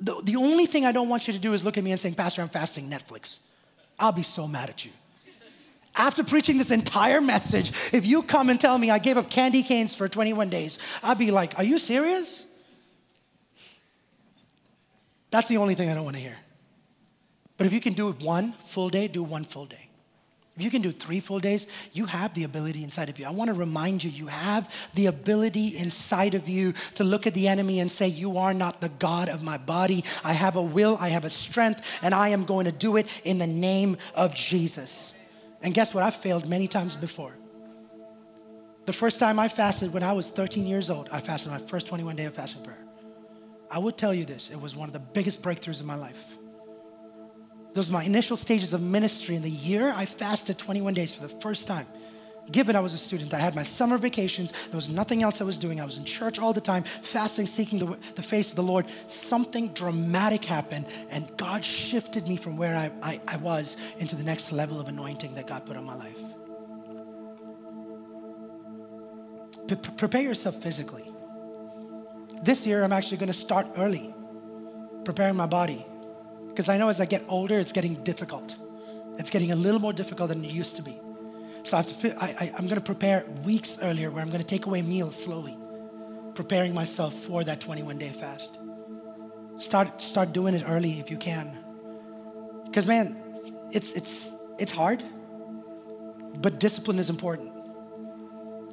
The, 0.00 0.20
the 0.22 0.36
only 0.36 0.66
thing 0.66 0.84
I 0.84 0.92
don't 0.92 1.08
want 1.08 1.26
you 1.26 1.32
to 1.32 1.38
do 1.38 1.52
is 1.52 1.64
look 1.64 1.78
at 1.78 1.84
me 1.84 1.92
and 1.92 2.00
saying, 2.00 2.14
Pastor, 2.14 2.42
I'm 2.42 2.48
fasting 2.48 2.90
Netflix. 2.90 3.38
I'll 3.98 4.12
be 4.12 4.22
so 4.22 4.46
mad 4.48 4.70
at 4.70 4.84
you. 4.84 4.92
After 5.96 6.22
preaching 6.22 6.58
this 6.58 6.70
entire 6.70 7.20
message, 7.20 7.72
if 7.92 8.06
you 8.06 8.22
come 8.22 8.48
and 8.48 8.60
tell 8.60 8.78
me 8.78 8.90
I 8.90 8.98
gave 8.98 9.18
up 9.18 9.28
candy 9.28 9.62
canes 9.62 9.94
for 9.94 10.08
21 10.08 10.48
days, 10.48 10.78
I'd 11.02 11.18
be 11.18 11.30
like, 11.30 11.58
Are 11.58 11.64
you 11.64 11.78
serious? 11.78 12.46
That's 15.30 15.48
the 15.48 15.58
only 15.58 15.74
thing 15.74 15.90
I 15.90 15.94
don't 15.94 16.04
want 16.04 16.16
to 16.16 16.22
hear. 16.22 16.36
But 17.56 17.66
if 17.66 17.72
you 17.72 17.80
can 17.80 17.92
do 17.92 18.08
it 18.08 18.20
one 18.20 18.52
full 18.64 18.88
day, 18.88 19.06
do 19.06 19.22
one 19.22 19.44
full 19.44 19.66
day. 19.66 19.90
If 20.56 20.64
you 20.64 20.70
can 20.70 20.82
do 20.82 20.92
three 20.92 21.20
full 21.20 21.40
days, 21.40 21.66
you 21.92 22.06
have 22.06 22.34
the 22.34 22.44
ability 22.44 22.82
inside 22.82 23.08
of 23.08 23.18
you. 23.18 23.26
I 23.26 23.30
want 23.30 23.48
to 23.48 23.54
remind 23.54 24.02
you, 24.02 24.10
you 24.10 24.26
have 24.26 24.70
the 24.94 25.06
ability 25.06 25.76
inside 25.76 26.34
of 26.34 26.48
you 26.48 26.74
to 26.96 27.04
look 27.04 27.26
at 27.26 27.34
the 27.34 27.48
enemy 27.48 27.80
and 27.80 27.90
say, 27.90 28.08
You 28.08 28.38
are 28.38 28.52
not 28.52 28.80
the 28.80 28.88
God 28.88 29.28
of 29.28 29.42
my 29.42 29.56
body. 29.56 30.04
I 30.24 30.32
have 30.32 30.56
a 30.56 30.62
will, 30.62 30.98
I 31.00 31.08
have 31.08 31.24
a 31.24 31.30
strength, 31.30 31.82
and 32.02 32.14
I 32.14 32.28
am 32.28 32.44
going 32.44 32.66
to 32.66 32.72
do 32.72 32.96
it 32.96 33.06
in 33.24 33.38
the 33.38 33.46
name 33.46 33.96
of 34.14 34.34
Jesus. 34.34 35.12
And 35.62 35.74
guess 35.74 35.94
what? 35.94 36.04
I've 36.04 36.16
failed 36.16 36.48
many 36.48 36.68
times 36.68 36.96
before. 36.96 37.34
The 38.86 38.92
first 38.92 39.20
time 39.20 39.38
I 39.38 39.48
fasted 39.48 39.92
when 39.92 40.02
I 40.02 40.12
was 40.12 40.30
13 40.30 40.66
years 40.66 40.90
old, 40.90 41.08
I 41.12 41.20
fasted 41.20 41.52
my 41.52 41.58
first 41.58 41.86
21 41.86 42.16
day 42.16 42.24
of 42.24 42.34
fasting 42.34 42.62
prayer. 42.62 42.84
I 43.70 43.78
would 43.78 43.96
tell 43.96 44.12
you 44.12 44.24
this, 44.24 44.50
it 44.50 44.60
was 44.60 44.74
one 44.74 44.88
of 44.88 44.92
the 44.92 44.98
biggest 44.98 45.42
breakthroughs 45.42 45.80
in 45.80 45.86
my 45.86 45.94
life. 45.94 46.24
Those 47.72 47.88
were 47.88 47.98
my 47.98 48.04
initial 48.04 48.36
stages 48.36 48.72
of 48.72 48.82
ministry. 48.82 49.36
In 49.36 49.42
the 49.42 49.50
year 49.50 49.92
I 49.94 50.06
fasted 50.06 50.58
21 50.58 50.94
days 50.94 51.14
for 51.14 51.22
the 51.22 51.40
first 51.40 51.68
time, 51.68 51.86
given 52.50 52.76
I 52.76 52.80
was 52.80 52.94
a 52.94 52.98
student. 52.98 53.32
I 53.34 53.38
had 53.38 53.54
my 53.54 53.62
summer 53.62 53.98
vacations. 53.98 54.52
There 54.52 54.76
was 54.76 54.88
nothing 54.88 55.22
else 55.22 55.40
I 55.40 55.44
was 55.44 55.58
doing. 55.58 55.80
I 55.80 55.84
was 55.84 55.98
in 55.98 56.04
church 56.04 56.38
all 56.38 56.52
the 56.52 56.60
time, 56.60 56.84
fasting, 57.02 57.46
seeking 57.46 57.78
the, 57.78 57.98
the 58.14 58.22
face 58.22 58.50
of 58.50 58.56
the 58.56 58.62
Lord. 58.62 58.86
Something 59.08 59.68
dramatic 59.68 60.44
happened, 60.44 60.86
and 61.10 61.30
God 61.36 61.64
shifted 61.64 62.26
me 62.28 62.36
from 62.36 62.56
where 62.56 62.76
I, 62.76 62.90
I, 63.02 63.20
I 63.28 63.36
was 63.36 63.76
into 63.98 64.16
the 64.16 64.24
next 64.24 64.52
level 64.52 64.80
of 64.80 64.88
anointing 64.88 65.34
that 65.34 65.46
God 65.46 65.66
put 65.66 65.76
on 65.76 65.84
my 65.84 65.94
life. 65.94 66.18
Prepare 69.96 70.22
yourself 70.22 70.56
physically. 70.56 71.04
This 72.42 72.66
year, 72.66 72.82
I'm 72.82 72.92
actually 72.92 73.18
going 73.18 73.28
to 73.28 73.38
start 73.38 73.66
early, 73.76 74.12
preparing 75.04 75.36
my 75.36 75.46
body. 75.46 75.86
Because 76.48 76.68
I 76.68 76.78
know 76.78 76.88
as 76.88 77.00
I 77.00 77.04
get 77.04 77.22
older, 77.28 77.60
it's 77.60 77.70
getting 77.70 77.94
difficult. 78.02 78.56
It's 79.18 79.30
getting 79.30 79.52
a 79.52 79.56
little 79.56 79.80
more 79.80 79.92
difficult 79.92 80.30
than 80.30 80.44
it 80.44 80.50
used 80.50 80.76
to 80.76 80.82
be. 80.82 80.98
So 81.62 81.76
I 81.76 81.82
have 81.82 82.00
to, 82.00 82.22
I, 82.22 82.26
I, 82.26 82.52
I'm 82.56 82.66
going 82.66 82.76
to 82.76 82.80
prepare 82.80 83.24
weeks 83.44 83.78
earlier 83.82 84.10
where 84.10 84.22
I'm 84.22 84.30
going 84.30 84.42
to 84.42 84.46
take 84.46 84.66
away 84.66 84.82
meals 84.82 85.16
slowly, 85.22 85.56
preparing 86.34 86.74
myself 86.74 87.14
for 87.14 87.44
that 87.44 87.60
21 87.60 87.98
day 87.98 88.10
fast. 88.10 88.58
Start, 89.58 90.00
start 90.00 90.32
doing 90.32 90.54
it 90.54 90.64
early 90.66 90.98
if 91.00 91.10
you 91.10 91.18
can. 91.18 91.58
Because 92.64 92.86
man, 92.86 93.16
it's, 93.72 93.92
it's, 93.92 94.30
it's 94.58 94.72
hard, 94.72 95.02
but 96.38 96.58
discipline 96.58 96.98
is 96.98 97.10
important. 97.10 97.52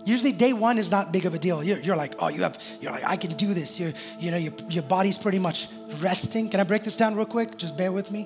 Usually 0.05 0.31
day 0.31 0.53
one 0.53 0.77
is 0.77 0.89
not 0.89 1.11
big 1.11 1.25
of 1.25 1.33
a 1.33 1.39
deal. 1.39 1.61
You're, 1.61 1.79
you're 1.79 1.97
like, 1.97 2.15
oh, 2.19 2.29
you 2.29 2.43
have, 2.43 2.57
you're 2.79 2.91
like, 2.91 3.03
I 3.03 3.17
can 3.17 3.31
do 3.31 3.53
this. 3.53 3.77
You're, 3.77 3.91
you 4.17 4.31
know, 4.31 4.38
your, 4.38 4.53
your 4.69 4.83
body's 4.83 5.17
pretty 5.17 5.39
much 5.39 5.67
resting. 5.99 6.47
Can 6.49 6.61
I 6.61 6.63
break 6.63 6.83
this 6.83 6.95
down 6.95 7.15
real 7.15 7.25
quick? 7.25 7.57
Just 7.57 7.75
bear 7.75 7.91
with 7.91 8.09
me. 8.09 8.25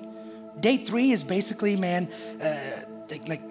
Day 0.60 0.76
three 0.76 1.10
is 1.10 1.24
basically, 1.24 1.74
man, 1.74 2.08
uh, 2.40 2.84
like, 3.10 3.28
like 3.28 3.42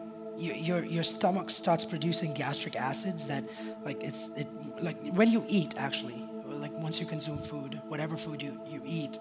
your, 0.42 0.86
your 0.86 1.04
stomach 1.04 1.50
starts 1.50 1.86
producing 1.86 2.34
gastric 2.34 2.76
acids 2.76 3.28
that 3.28 3.44
like 3.84 4.04
it's 4.04 4.30
it 4.36 4.48
like 4.82 4.98
when 5.14 5.30
you 5.30 5.44
eat 5.48 5.76
actually 5.78 6.26
like 6.46 6.72
once 6.80 7.00
you 7.00 7.06
consume 7.06 7.38
food 7.38 7.80
whatever 7.88 8.18
food 8.18 8.42
you, 8.42 8.60
you 8.68 8.82
eat 8.86 9.20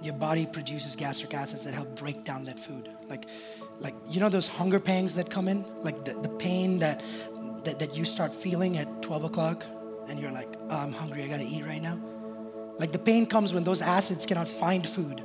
your 0.00 0.14
body 0.14 0.46
produces 0.46 0.94
gastric 0.94 1.34
acids 1.34 1.64
that 1.64 1.74
help 1.74 1.94
break 1.96 2.24
down 2.24 2.44
that 2.44 2.58
food. 2.58 2.88
Like 3.08 3.26
like 3.80 3.94
you 4.08 4.20
know 4.20 4.28
those 4.28 4.46
hunger 4.46 4.80
pangs 4.80 5.14
that 5.16 5.30
come 5.30 5.48
in? 5.48 5.64
Like 5.80 6.04
the, 6.04 6.14
the 6.14 6.28
pain 6.28 6.78
that, 6.78 7.02
that 7.64 7.78
that 7.78 7.96
you 7.96 8.04
start 8.04 8.32
feeling 8.32 8.78
at 8.78 9.02
12 9.02 9.24
o'clock 9.24 9.64
and 10.08 10.18
you're 10.18 10.32
like 10.32 10.56
oh, 10.70 10.76
i'm 10.76 10.92
hungry 10.92 11.24
i 11.24 11.28
gotta 11.28 11.46
eat 11.46 11.64
right 11.64 11.82
now. 11.82 11.98
Like 12.78 12.92
the 12.92 12.98
pain 12.98 13.26
comes 13.26 13.52
when 13.52 13.64
those 13.64 13.80
acids 13.80 14.24
cannot 14.24 14.46
find 14.46 14.86
food. 14.86 15.22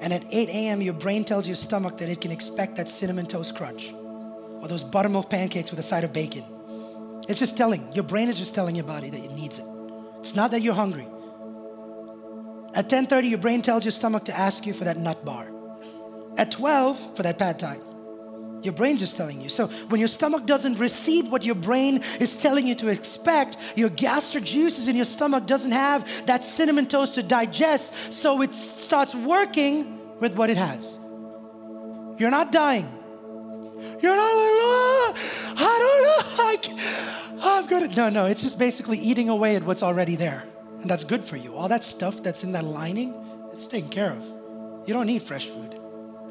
And 0.00 0.12
at 0.12 0.24
8 0.30 0.48
a.m 0.48 0.80
your 0.80 0.94
brain 0.94 1.24
tells 1.24 1.46
your 1.46 1.56
stomach 1.56 1.98
that 1.98 2.08
it 2.08 2.20
can 2.20 2.30
expect 2.30 2.76
that 2.76 2.88
cinnamon 2.88 3.26
toast 3.26 3.56
crunch 3.56 3.94
or 4.62 4.68
those 4.68 4.84
buttermilk 4.84 5.28
pancakes 5.28 5.70
with 5.70 5.80
a 5.80 5.82
side 5.82 6.04
of 6.04 6.12
bacon. 6.12 6.44
It's 7.28 7.38
just 7.38 7.56
telling, 7.56 7.92
your 7.92 8.04
brain 8.04 8.28
is 8.28 8.38
just 8.38 8.54
telling 8.54 8.76
your 8.76 8.84
body 8.84 9.10
that 9.10 9.22
it 9.22 9.32
needs 9.32 9.58
it. 9.58 9.66
It's 10.20 10.34
not 10.34 10.52
that 10.52 10.62
you're 10.62 10.74
hungry. 10.74 11.08
At 12.74 12.88
10:30, 12.88 13.28
your 13.28 13.38
brain 13.38 13.60
tells 13.60 13.84
your 13.84 13.92
stomach 13.92 14.24
to 14.24 14.38
ask 14.38 14.64
you 14.64 14.72
for 14.72 14.84
that 14.84 14.96
nut 14.96 15.24
bar. 15.24 15.46
At 16.38 16.52
12, 16.52 17.16
for 17.16 17.22
that 17.24 17.38
pad 17.38 17.58
thai. 17.58 17.78
Your 18.62 18.72
brain's 18.72 19.00
just 19.00 19.16
telling 19.16 19.40
you. 19.40 19.48
So 19.48 19.66
when 19.88 19.98
your 19.98 20.08
stomach 20.08 20.46
doesn't 20.46 20.78
receive 20.78 21.28
what 21.28 21.44
your 21.44 21.56
brain 21.56 22.02
is 22.20 22.36
telling 22.36 22.66
you 22.66 22.76
to 22.76 22.88
expect, 22.88 23.56
your 23.74 23.88
gastric 23.88 24.44
juices 24.44 24.86
in 24.86 24.94
your 24.94 25.04
stomach 25.04 25.46
doesn't 25.46 25.72
have 25.72 26.26
that 26.26 26.44
cinnamon 26.44 26.86
toast 26.86 27.16
to 27.16 27.22
digest, 27.24 27.92
so 28.10 28.40
it 28.40 28.54
starts 28.54 29.14
working 29.14 29.98
with 30.20 30.36
what 30.36 30.48
it 30.48 30.56
has. 30.56 30.96
You're 32.18 32.30
not 32.30 32.52
dying. 32.52 33.01
You're 34.02 34.16
not 34.16 34.32
I 35.54 35.78
don't 35.78 36.02
know. 36.02 36.42
I. 36.44 36.82
No, 37.96 38.08
no. 38.08 38.26
It's 38.26 38.42
just 38.42 38.58
basically 38.58 38.98
eating 38.98 39.28
away 39.28 39.54
at 39.56 39.62
what's 39.62 39.82
already 39.82 40.16
there, 40.16 40.44
and 40.80 40.90
that's 40.90 41.04
good 41.04 41.24
for 41.24 41.36
you. 41.36 41.54
All 41.54 41.68
that 41.68 41.84
stuff 41.84 42.22
that's 42.22 42.42
in 42.42 42.52
that 42.52 42.64
lining, 42.64 43.14
it's 43.52 43.66
taken 43.66 43.90
care 43.90 44.12
of. 44.12 44.22
You 44.86 44.94
don't 44.94 45.06
need 45.06 45.22
fresh 45.22 45.46
food. 45.46 45.78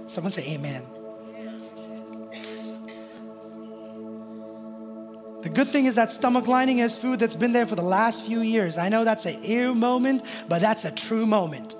Someone 0.07 0.33
say 0.33 0.53
Amen. 0.53 0.83
The 5.43 5.49
good 5.49 5.69
thing 5.69 5.85
is 5.85 5.95
that 5.95 6.11
stomach 6.11 6.47
lining 6.47 6.79
is 6.79 6.97
food 6.97 7.19
that's 7.19 7.35
been 7.35 7.53
there 7.53 7.65
for 7.65 7.75
the 7.75 7.81
last 7.81 8.25
few 8.25 8.41
years. 8.41 8.77
I 8.77 8.89
know 8.89 9.03
that's 9.03 9.25
a 9.25 9.39
ear 9.49 9.73
moment, 9.73 10.23
but 10.47 10.61
that's 10.61 10.85
a 10.85 10.91
true 10.91 11.25
moment. 11.25 11.75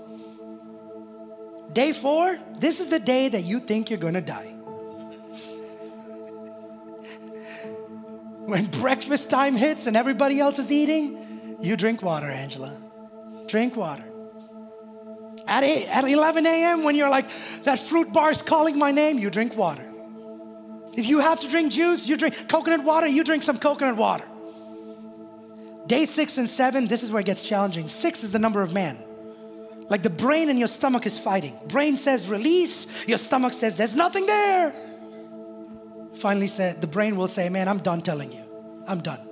Day 1.74 1.94
four, 1.94 2.40
this 2.60 2.80
is 2.80 2.88
the 2.88 3.00
day 3.00 3.30
that 3.30 3.44
you 3.44 3.60
think 3.60 3.90
you're 3.90 4.00
gonna 4.00 4.22
die. 4.22 4.54
When 8.46 8.66
breakfast 8.66 9.30
time 9.30 9.56
hits 9.56 9.86
and 9.86 9.96
everybody 9.96 10.40
else 10.40 10.58
is 10.58 10.72
eating, 10.72 11.58
you 11.60 11.78
drink 11.78 12.02
water, 12.02 12.28
Angela. 12.28 12.76
Drink 13.48 13.76
water. 13.76 14.04
At, 15.48 15.64
eight, 15.64 15.88
at 15.88 16.04
11 16.04 16.46
a.m., 16.46 16.84
when 16.84 16.96
you're 16.96 17.10
like, 17.10 17.30
that 17.64 17.80
fruit 17.80 18.12
bar 18.12 18.32
is 18.32 18.42
calling 18.42 18.78
my 18.78 18.92
name, 18.92 19.20
you 19.20 19.30
drink 19.30 19.56
water. 19.56 19.88
If 20.98 21.06
you 21.06 21.20
have 21.20 21.40
to 21.42 21.50
drink 21.50 21.72
juice, 21.72 22.08
you 22.08 22.18
drink 22.18 22.50
coconut 22.50 22.84
water, 22.84 23.08
you 23.08 23.24
drink 23.24 23.44
some 23.44 23.60
coconut 23.60 23.96
water. 23.96 24.26
Day 25.88 26.06
six 26.06 26.38
and 26.38 26.50
seven, 26.50 26.88
this 26.88 27.04
is 27.04 27.12
where 27.12 27.22
it 27.22 27.26
gets 27.26 27.44
challenging. 27.44 27.90
Six 27.90 28.24
is 28.24 28.32
the 28.32 28.40
number 28.40 28.62
of 28.62 28.74
man. 28.74 28.98
Like 29.90 30.04
the 30.04 30.10
brain 30.10 30.50
in 30.50 30.58
your 30.58 30.68
stomach 30.68 31.06
is 31.06 31.18
fighting. 31.18 31.58
Brain 31.68 31.96
says 31.96 32.30
release, 32.30 32.88
your 33.08 33.18
stomach 33.18 33.54
says 33.54 33.78
there's 33.78 33.96
nothing 33.96 34.26
there 34.26 34.74
finally 36.22 36.48
said, 36.48 36.82
the 36.82 36.88
brain 36.88 37.18
will 37.18 37.28
say, 37.28 37.50
Man, 37.50 37.68
I'm 37.68 37.80
done 37.80 38.02
telling 38.02 38.32
you. 38.32 38.44
I'm 38.88 39.02
done. 39.02 39.28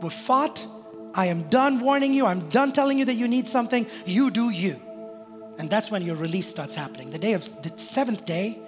We're 0.00 0.10
fought. 0.10 0.64
I 1.14 1.26
am 1.26 1.48
done 1.48 1.80
warning 1.80 2.12
you. 2.12 2.26
I'm 2.26 2.48
done 2.50 2.72
telling 2.72 2.98
you 2.98 3.06
that 3.06 3.14
you 3.14 3.28
need 3.28 3.48
something. 3.48 3.86
You 4.04 4.30
do 4.30 4.50
you. 4.50 4.80
And 5.58 5.68
that's 5.68 5.90
when 5.90 6.02
your 6.02 6.14
release 6.16 6.48
starts 6.48 6.74
happening. 6.74 7.10
The 7.10 7.18
day 7.18 7.32
of 7.32 7.44
the 7.62 7.72
seventh 7.76 8.24
day 8.24 8.60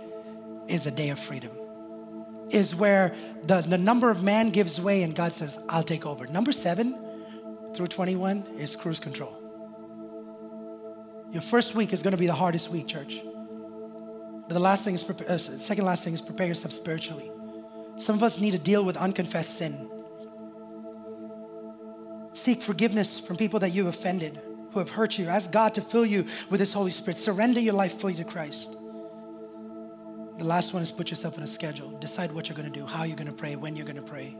is 0.67 0.87
a 0.87 0.91
day 0.91 1.11
of 1.11 1.19
freedom. 1.19 1.53
Is 2.51 2.75
where 2.75 3.15
the, 3.43 3.61
the 3.61 3.79
number 3.79 4.11
of 4.11 4.25
man 4.25 4.51
gives 4.51 4.81
way 4.81 5.03
and 5.03 5.15
God 5.15 5.35
says, 5.35 5.59
I'll 5.69 5.85
take 5.85 6.05
over. 6.05 6.27
Number 6.27 6.51
seven 6.51 6.99
through 7.75 7.87
21 7.87 8.45
is 8.59 8.75
cruise 8.75 8.99
control. 8.99 9.37
Your 11.31 11.43
first 11.43 11.77
week 11.77 11.93
is 11.93 12.03
going 12.03 12.13
to 12.13 12.19
be 12.19 12.27
the 12.27 12.35
hardest 12.35 12.71
week, 12.71 12.89
church. 12.89 13.21
But 14.51 14.55
the 14.55 14.65
last 14.65 14.85
thing 14.85 14.97
is, 14.97 15.09
uh, 15.09 15.39
second 15.39 15.85
last 15.85 16.03
thing 16.03 16.13
is 16.13 16.21
prepare 16.21 16.49
yourself 16.49 16.73
spiritually. 16.73 17.31
Some 17.99 18.17
of 18.17 18.25
us 18.25 18.41
need 18.41 18.51
to 18.51 18.59
deal 18.59 18.85
with 18.85 18.97
unconfessed 18.97 19.57
sin. 19.57 19.89
Seek 22.35 22.61
forgiveness 22.61 23.21
from 23.21 23.37
people 23.37 23.61
that 23.61 23.71
you've 23.71 23.87
offended, 23.87 24.41
who 24.73 24.81
have 24.81 24.91
hurt 24.91 25.17
you. 25.17 25.29
Ask 25.29 25.53
God 25.53 25.75
to 25.75 25.81
fill 25.81 26.05
you 26.05 26.27
with 26.49 26.59
His 26.59 26.73
Holy 26.73 26.91
Spirit. 26.91 27.21
Surrender 27.21 27.61
your 27.61 27.75
life 27.75 28.01
fully 28.01 28.15
to 28.15 28.25
Christ. 28.25 28.73
The 30.39 30.45
last 30.45 30.75
one 30.75 30.83
is 30.83 30.91
put 30.91 31.11
yourself 31.11 31.39
on 31.39 31.45
a 31.45 31.47
schedule. 31.47 31.97
Decide 32.01 32.33
what 32.33 32.49
you're 32.49 32.57
going 32.57 32.73
to 32.73 32.77
do, 32.77 32.85
how 32.85 33.05
you're 33.05 33.17
going 33.17 33.29
to 33.29 33.33
pray, 33.33 33.55
when 33.55 33.77
you're 33.77 33.87
going 33.87 33.95
to 33.95 34.03
pray, 34.03 34.37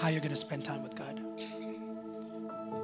how 0.00 0.08
you're 0.08 0.18
going 0.18 0.30
to 0.30 0.36
spend 0.36 0.64
time 0.64 0.82
with 0.82 0.96
God. 0.96 1.22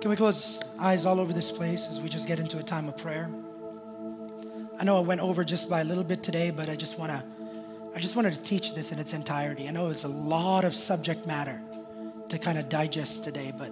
Can 0.00 0.08
we 0.08 0.14
close 0.14 0.60
eyes 0.78 1.04
all 1.04 1.18
over 1.18 1.32
this 1.32 1.50
place 1.50 1.88
as 1.90 2.00
we 2.00 2.08
just 2.08 2.28
get 2.28 2.38
into 2.38 2.58
a 2.58 2.62
time 2.62 2.86
of 2.86 2.96
prayer? 2.96 3.28
I 4.78 4.84
know 4.84 4.98
I 4.98 5.00
went 5.00 5.20
over 5.20 5.44
just 5.44 5.68
by 5.70 5.80
a 5.80 5.84
little 5.84 6.04
bit 6.04 6.22
today, 6.22 6.50
but 6.50 6.68
I 6.68 6.76
just 6.76 6.98
want 6.98 7.12
to 7.12 7.24
I 7.94 8.00
just 8.00 8.16
wanted 8.16 8.34
to 8.34 8.42
teach 8.42 8.74
this 8.74 8.90
in 8.90 8.98
its 8.98 9.12
entirety. 9.12 9.68
I 9.68 9.70
know 9.70 9.88
it's 9.88 10.02
a 10.02 10.08
lot 10.08 10.64
of 10.64 10.74
subject 10.74 11.26
matter 11.26 11.60
to 12.28 12.38
kind 12.38 12.58
of 12.58 12.68
digest 12.68 13.22
today, 13.22 13.52
but 13.56 13.70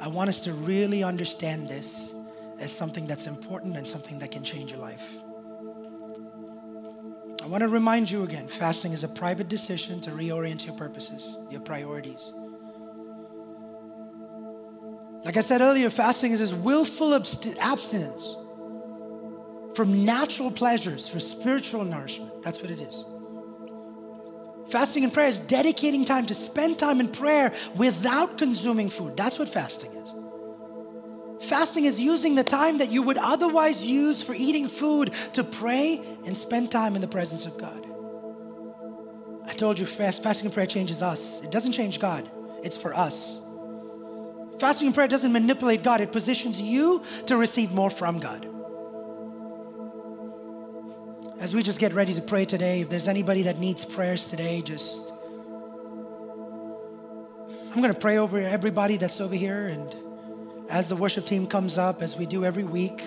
I 0.00 0.08
want 0.08 0.28
us 0.28 0.40
to 0.40 0.52
really 0.52 1.04
understand 1.04 1.68
this 1.68 2.12
as 2.58 2.72
something 2.72 3.06
that's 3.06 3.26
important 3.26 3.76
and 3.76 3.86
something 3.86 4.18
that 4.18 4.32
can 4.32 4.42
change 4.42 4.72
your 4.72 4.80
life. 4.80 5.16
I 7.42 7.46
want 7.46 7.62
to 7.62 7.68
remind 7.68 8.10
you 8.10 8.24
again 8.24 8.48
fasting 8.48 8.92
is 8.92 9.04
a 9.04 9.08
private 9.08 9.48
decision 9.48 10.00
to 10.00 10.10
reorient 10.10 10.66
your 10.66 10.74
purposes, 10.74 11.38
your 11.50 11.60
priorities. 11.60 12.32
Like 15.24 15.36
I 15.36 15.42
said 15.42 15.60
earlier, 15.60 15.90
fasting 15.90 16.32
is 16.32 16.40
this 16.40 16.52
willful 16.52 17.14
abstinence 17.14 18.36
from 19.74 20.04
natural 20.04 20.50
pleasures 20.50 21.08
for 21.08 21.20
spiritual 21.20 21.84
nourishment. 21.84 22.42
That's 22.42 22.60
what 22.60 22.70
it 22.70 22.80
is. 22.80 23.04
Fasting 24.68 25.02
and 25.04 25.12
prayer 25.12 25.28
is 25.28 25.40
dedicating 25.40 26.04
time 26.04 26.26
to 26.26 26.34
spend 26.34 26.78
time 26.78 27.00
in 27.00 27.08
prayer 27.08 27.52
without 27.74 28.38
consuming 28.38 28.88
food. 28.88 29.16
That's 29.16 29.38
what 29.38 29.48
fasting 29.48 29.92
is. 29.92 30.14
Fasting 31.48 31.86
is 31.86 31.98
using 31.98 32.34
the 32.34 32.44
time 32.44 32.78
that 32.78 32.92
you 32.92 33.02
would 33.02 33.18
otherwise 33.18 33.84
use 33.84 34.22
for 34.22 34.34
eating 34.34 34.68
food 34.68 35.12
to 35.32 35.42
pray 35.42 36.00
and 36.24 36.36
spend 36.36 36.70
time 36.70 36.94
in 36.94 37.00
the 37.00 37.08
presence 37.08 37.46
of 37.46 37.58
God. 37.58 37.86
I 39.46 39.54
told 39.54 39.78
you, 39.78 39.86
fast, 39.86 40.22
fasting 40.22 40.46
and 40.46 40.54
prayer 40.54 40.66
changes 40.66 41.02
us. 41.02 41.42
It 41.42 41.50
doesn't 41.50 41.72
change 41.72 41.98
God, 41.98 42.30
it's 42.62 42.76
for 42.76 42.94
us. 42.94 43.40
Fasting 44.60 44.88
and 44.88 44.94
prayer 44.94 45.08
doesn't 45.08 45.32
manipulate 45.32 45.82
God, 45.82 46.00
it 46.00 46.12
positions 46.12 46.60
you 46.60 47.02
to 47.26 47.36
receive 47.36 47.72
more 47.72 47.90
from 47.90 48.20
God. 48.20 48.46
As 51.40 51.54
we 51.54 51.62
just 51.62 51.78
get 51.78 51.94
ready 51.94 52.12
to 52.12 52.20
pray 52.20 52.44
today, 52.44 52.82
if 52.82 52.90
there's 52.90 53.08
anybody 53.08 53.44
that 53.44 53.58
needs 53.58 53.82
prayers 53.82 54.28
today, 54.28 54.60
just 54.60 55.10
I'm 57.72 57.80
going 57.80 57.94
to 57.94 57.98
pray 57.98 58.18
over 58.18 58.38
everybody 58.38 58.98
that's 58.98 59.22
over 59.22 59.34
here. 59.34 59.68
And 59.68 59.96
as 60.68 60.90
the 60.90 60.96
worship 60.96 61.24
team 61.24 61.46
comes 61.46 61.78
up, 61.78 62.02
as 62.02 62.14
we 62.14 62.26
do 62.26 62.44
every 62.44 62.64
week, 62.64 63.02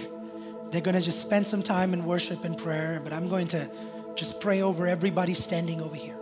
they're 0.72 0.82
going 0.82 0.96
to 0.96 1.02
just 1.02 1.22
spend 1.22 1.46
some 1.46 1.62
time 1.62 1.94
in 1.94 2.06
worship 2.06 2.44
and 2.44 2.58
prayer. 2.58 3.00
But 3.04 3.14
I'm 3.14 3.30
going 3.30 3.50
to 3.50 3.70
just 4.16 4.42
pray 4.42 4.64
over 4.64 4.88
everybody 4.88 5.36
standing 5.36 5.80
over 5.80 5.96
here. 5.96 6.18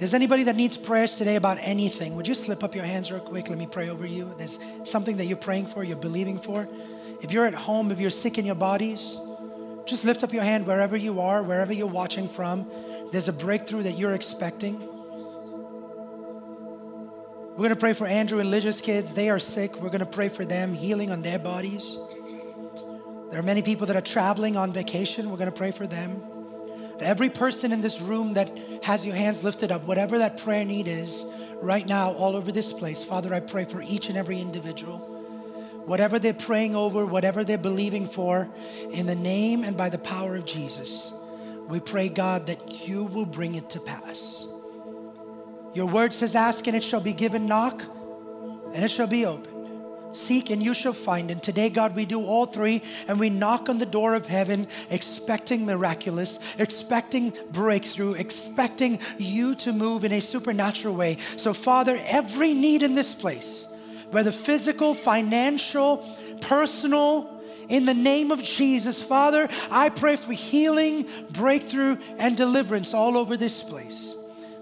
There's 0.00 0.12
anybody 0.12 0.42
that 0.42 0.56
needs 0.56 0.76
prayers 0.76 1.14
today 1.14 1.36
about 1.36 1.58
anything, 1.60 2.16
would 2.16 2.26
you 2.26 2.34
slip 2.34 2.64
up 2.64 2.74
your 2.74 2.84
hands 2.84 3.12
real 3.12 3.20
quick? 3.20 3.48
Let 3.48 3.58
me 3.58 3.68
pray 3.68 3.90
over 3.90 4.04
you. 4.04 4.34
There's 4.36 4.58
something 4.82 5.18
that 5.18 5.26
you're 5.26 5.36
praying 5.36 5.66
for, 5.66 5.84
you're 5.84 5.96
believing 5.96 6.40
for. 6.40 6.68
If 7.24 7.32
you're 7.32 7.46
at 7.46 7.54
home, 7.54 7.90
if 7.90 7.98
you're 7.98 8.10
sick 8.10 8.36
in 8.36 8.44
your 8.44 8.54
bodies, 8.54 9.16
just 9.86 10.04
lift 10.04 10.22
up 10.22 10.34
your 10.34 10.42
hand 10.42 10.66
wherever 10.66 10.94
you 10.94 11.20
are, 11.20 11.42
wherever 11.42 11.72
you're 11.72 11.86
watching 11.86 12.28
from. 12.28 12.70
There's 13.12 13.28
a 13.28 13.32
breakthrough 13.32 13.84
that 13.84 13.96
you're 13.96 14.12
expecting. 14.12 14.78
We're 17.52 17.56
going 17.56 17.70
to 17.70 17.76
pray 17.76 17.94
for 17.94 18.06
Andrew 18.06 18.40
and 18.40 18.50
Lydia's 18.50 18.82
kids. 18.82 19.14
They 19.14 19.30
are 19.30 19.38
sick. 19.38 19.80
We're 19.80 19.88
going 19.88 20.00
to 20.00 20.06
pray 20.06 20.28
for 20.28 20.44
them, 20.44 20.74
healing 20.74 21.10
on 21.10 21.22
their 21.22 21.38
bodies. 21.38 21.96
There 23.30 23.40
are 23.40 23.42
many 23.42 23.62
people 23.62 23.86
that 23.86 23.96
are 23.96 24.02
traveling 24.02 24.58
on 24.58 24.74
vacation. 24.74 25.30
We're 25.30 25.38
going 25.38 25.50
to 25.50 25.56
pray 25.56 25.70
for 25.70 25.86
them. 25.86 26.22
Every 27.00 27.30
person 27.30 27.72
in 27.72 27.80
this 27.80 28.02
room 28.02 28.34
that 28.34 28.84
has 28.84 29.06
your 29.06 29.16
hands 29.16 29.42
lifted 29.42 29.72
up, 29.72 29.84
whatever 29.84 30.18
that 30.18 30.36
prayer 30.36 30.66
need 30.66 30.88
is, 30.88 31.24
right 31.62 31.88
now, 31.88 32.12
all 32.12 32.36
over 32.36 32.52
this 32.52 32.70
place, 32.70 33.02
Father, 33.02 33.32
I 33.32 33.40
pray 33.40 33.64
for 33.64 33.80
each 33.80 34.10
and 34.10 34.18
every 34.18 34.38
individual. 34.40 35.13
Whatever 35.86 36.18
they're 36.18 36.32
praying 36.32 36.74
over, 36.74 37.04
whatever 37.04 37.44
they're 37.44 37.58
believing 37.58 38.06
for, 38.06 38.48
in 38.90 39.06
the 39.06 39.14
name 39.14 39.64
and 39.64 39.76
by 39.76 39.88
the 39.88 39.98
power 39.98 40.36
of 40.36 40.46
Jesus, 40.46 41.12
we 41.68 41.80
pray, 41.80 42.08
God, 42.08 42.46
that 42.46 42.86
you 42.86 43.04
will 43.04 43.26
bring 43.26 43.54
it 43.54 43.70
to 43.70 43.80
pass. 43.80 44.46
Your 45.74 45.86
word 45.86 46.14
says, 46.14 46.34
Ask 46.34 46.66
and 46.66 46.76
it 46.76 46.84
shall 46.84 47.00
be 47.00 47.12
given, 47.12 47.46
knock 47.46 47.82
and 48.74 48.84
it 48.84 48.90
shall 48.90 49.06
be 49.06 49.26
opened. 49.26 49.54
Seek 50.16 50.50
and 50.50 50.62
you 50.62 50.74
shall 50.74 50.92
find. 50.92 51.30
And 51.30 51.42
today, 51.42 51.68
God, 51.68 51.96
we 51.96 52.04
do 52.04 52.24
all 52.24 52.46
three 52.46 52.82
and 53.08 53.18
we 53.18 53.30
knock 53.30 53.68
on 53.68 53.78
the 53.78 53.86
door 53.86 54.14
of 54.14 54.26
heaven, 54.26 54.68
expecting 54.90 55.66
miraculous, 55.66 56.38
expecting 56.58 57.32
breakthrough, 57.50 58.12
expecting 58.12 59.00
you 59.18 59.56
to 59.56 59.72
move 59.72 60.04
in 60.04 60.12
a 60.12 60.20
supernatural 60.20 60.94
way. 60.94 61.18
So, 61.36 61.52
Father, 61.52 61.98
every 62.04 62.54
need 62.54 62.82
in 62.82 62.94
this 62.94 63.12
place, 63.12 63.66
whether 64.14 64.30
physical, 64.30 64.94
financial, 64.94 65.98
personal, 66.40 67.42
in 67.68 67.84
the 67.84 67.94
name 67.94 68.30
of 68.30 68.42
Jesus, 68.42 69.02
Father, 69.02 69.48
I 69.70 69.88
pray 69.88 70.16
for 70.16 70.32
healing, 70.32 71.08
breakthrough, 71.30 71.96
and 72.18 72.36
deliverance 72.36 72.94
all 72.94 73.18
over 73.18 73.36
this 73.36 73.62
place. 73.62 74.14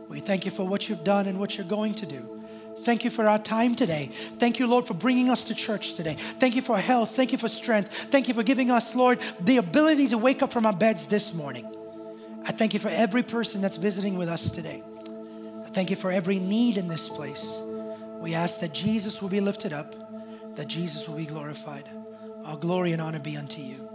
We 0.09 0.21
thank 0.21 0.45
you 0.45 0.51
for 0.51 0.67
what 0.67 0.89
you've 0.89 1.05
done 1.05 1.27
and 1.27 1.39
what 1.39 1.57
you're 1.57 1.67
going 1.67 1.95
to 1.97 2.07
do. 2.07 2.43
Thank 2.79 3.05
you 3.05 3.11
for 3.11 3.29
our 3.29 3.39
time 3.39 3.75
today. 3.75 4.11
Thank 4.39 4.59
you, 4.59 4.67
Lord, 4.67 4.87
for 4.87 4.95
bringing 4.95 5.29
us 5.29 5.45
to 5.45 5.55
church 5.55 5.95
today. 5.95 6.17
Thank 6.39 6.57
you 6.57 6.63
for 6.63 6.79
health. 6.79 7.15
Thank 7.15 7.33
you 7.33 7.39
for 7.39 7.49
strength. 7.49 7.93
Thank 8.11 8.29
you 8.29 8.35
for 8.35 8.43
giving 8.43 8.71
us, 8.71 8.95
Lord, 8.95 9.21
the 9.41 9.59
ability 9.59 10.09
to 10.09 10.19
wake 10.19 10.43
up 10.43 10.53
from 10.53 10.65
our 10.65 10.73
beds 10.73 11.07
this 11.07 11.35
morning. 11.35 11.67
I 12.45 12.53
thank 12.53 12.73
you 12.73 12.81
for 12.81 12.89
every 12.89 13.23
person 13.23 13.61
that's 13.61 13.77
visiting 13.77 14.17
with 14.17 14.29
us 14.29 14.51
today. 14.51 14.83
I 15.65 15.69
thank 15.69 15.91
you 15.91 15.97
for 15.97 16.11
every 16.11 16.39
need 16.39 16.79
in 16.79 16.89
this 16.89 17.09
place. 17.09 17.61
We 18.23 18.35
ask 18.35 18.61
that 18.61 18.73
Jesus 18.73 19.21
will 19.21 19.29
be 19.29 19.41
lifted 19.41 19.73
up, 19.73 19.97
that 20.55 20.69
Jesus 20.69 21.09
will 21.09 21.17
be 21.17 21.27
glorified. 21.27 21.91
All 22.45 22.57
glory 22.57 22.93
and 22.93 23.03
honor 23.03 23.19
be 23.19 23.37
unto 23.37 23.61
you. 23.61 23.89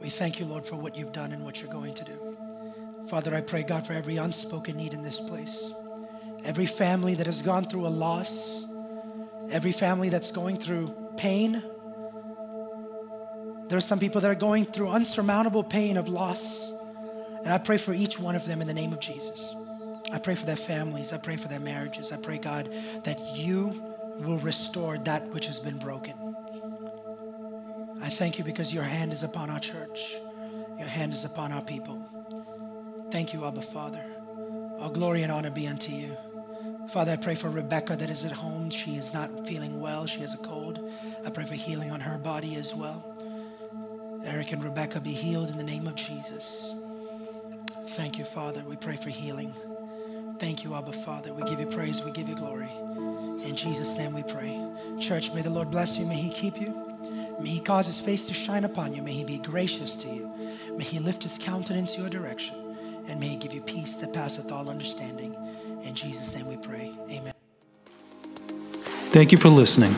We 0.00 0.10
thank 0.10 0.40
you, 0.40 0.44
Lord, 0.44 0.66
for 0.66 0.74
what 0.74 0.96
you've 0.96 1.12
done 1.12 1.32
and 1.32 1.44
what 1.44 1.62
you're 1.62 1.70
going 1.70 1.94
to 1.94 2.04
do. 2.04 2.36
Father, 3.06 3.32
I 3.32 3.40
pray, 3.40 3.62
God, 3.62 3.86
for 3.86 3.92
every 3.92 4.16
unspoken 4.16 4.76
need 4.76 4.92
in 4.92 5.02
this 5.02 5.20
place 5.20 5.72
every 6.44 6.66
family 6.66 7.14
that 7.14 7.26
has 7.26 7.40
gone 7.40 7.64
through 7.68 7.86
a 7.86 7.88
loss, 7.88 8.66
every 9.52 9.70
family 9.70 10.08
that's 10.08 10.32
going 10.32 10.56
through 10.56 10.92
pain. 11.16 11.62
There 13.68 13.78
are 13.78 13.80
some 13.80 14.00
people 14.00 14.20
that 14.22 14.30
are 14.32 14.34
going 14.34 14.64
through 14.64 14.88
unsurmountable 14.88 15.62
pain 15.62 15.96
of 15.96 16.08
loss. 16.08 16.72
And 17.44 17.52
I 17.52 17.58
pray 17.58 17.78
for 17.78 17.94
each 17.94 18.18
one 18.18 18.34
of 18.34 18.44
them 18.44 18.60
in 18.60 18.66
the 18.66 18.74
name 18.74 18.92
of 18.92 18.98
Jesus. 18.98 19.54
I 20.12 20.18
pray 20.18 20.34
for 20.34 20.44
their 20.44 20.56
families. 20.56 21.12
I 21.12 21.16
pray 21.16 21.36
for 21.36 21.48
their 21.48 21.60
marriages. 21.60 22.12
I 22.12 22.16
pray, 22.16 22.38
God, 22.38 22.72
that 23.04 23.18
you 23.34 23.82
will 24.18 24.38
restore 24.38 24.98
that 24.98 25.26
which 25.28 25.46
has 25.46 25.58
been 25.58 25.78
broken. 25.78 26.14
I 28.02 28.08
thank 28.08 28.38
you 28.38 28.44
because 28.44 28.74
your 28.74 28.84
hand 28.84 29.12
is 29.12 29.22
upon 29.22 29.48
our 29.48 29.60
church, 29.60 30.16
your 30.78 30.88
hand 30.88 31.14
is 31.14 31.24
upon 31.24 31.52
our 31.52 31.62
people. 31.62 32.02
Thank 33.10 33.32
you, 33.32 33.44
Abba 33.44 33.62
Father. 33.62 34.04
All 34.78 34.90
glory 34.90 35.22
and 35.22 35.32
honor 35.32 35.50
be 35.50 35.66
unto 35.66 35.92
you. 35.92 36.16
Father, 36.90 37.12
I 37.12 37.16
pray 37.16 37.34
for 37.34 37.48
Rebecca 37.48 37.96
that 37.96 38.10
is 38.10 38.24
at 38.24 38.32
home. 38.32 38.68
She 38.70 38.96
is 38.96 39.14
not 39.14 39.46
feeling 39.46 39.80
well. 39.80 40.06
She 40.06 40.20
has 40.20 40.34
a 40.34 40.38
cold. 40.38 40.92
I 41.24 41.30
pray 41.30 41.44
for 41.44 41.54
healing 41.54 41.90
on 41.90 42.00
her 42.00 42.18
body 42.18 42.56
as 42.56 42.74
well. 42.74 43.04
Eric 44.24 44.52
and 44.52 44.62
Rebecca 44.62 45.00
be 45.00 45.12
healed 45.12 45.50
in 45.50 45.56
the 45.56 45.64
name 45.64 45.86
of 45.86 45.94
Jesus. 45.94 46.72
Thank 47.90 48.18
you, 48.18 48.24
Father. 48.24 48.62
We 48.66 48.76
pray 48.76 48.96
for 48.96 49.10
healing. 49.10 49.54
Thank 50.42 50.64
you, 50.64 50.74
Abba 50.74 50.90
Father. 50.90 51.32
We 51.32 51.44
give 51.44 51.60
you 51.60 51.66
praise. 51.66 52.02
We 52.02 52.10
give 52.10 52.28
you 52.28 52.34
glory. 52.34 52.68
In 53.46 53.54
Jesus' 53.54 53.96
name 53.96 54.12
we 54.12 54.24
pray. 54.24 54.60
Church, 54.98 55.32
may 55.32 55.40
the 55.40 55.50
Lord 55.50 55.70
bless 55.70 55.96
you. 55.96 56.04
May 56.04 56.16
he 56.16 56.30
keep 56.30 56.60
you. 56.60 56.74
May 57.38 57.50
he 57.50 57.60
cause 57.60 57.86
his 57.86 58.00
face 58.00 58.26
to 58.26 58.34
shine 58.34 58.64
upon 58.64 58.92
you. 58.92 59.02
May 59.02 59.12
he 59.12 59.22
be 59.22 59.38
gracious 59.38 59.94
to 59.98 60.08
you. 60.08 60.28
May 60.76 60.82
he 60.82 60.98
lift 60.98 61.22
his 61.22 61.38
countenance 61.38 61.96
your 61.96 62.08
direction. 62.08 62.56
And 63.06 63.20
may 63.20 63.28
he 63.28 63.36
give 63.36 63.52
you 63.52 63.60
peace 63.60 63.94
that 63.94 64.12
passeth 64.12 64.50
all 64.50 64.68
understanding. 64.68 65.36
In 65.84 65.94
Jesus' 65.94 66.34
name 66.34 66.48
we 66.48 66.56
pray. 66.56 66.92
Amen. 67.08 67.34
Thank 69.14 69.30
you 69.30 69.38
for 69.38 69.48
listening. 69.48 69.94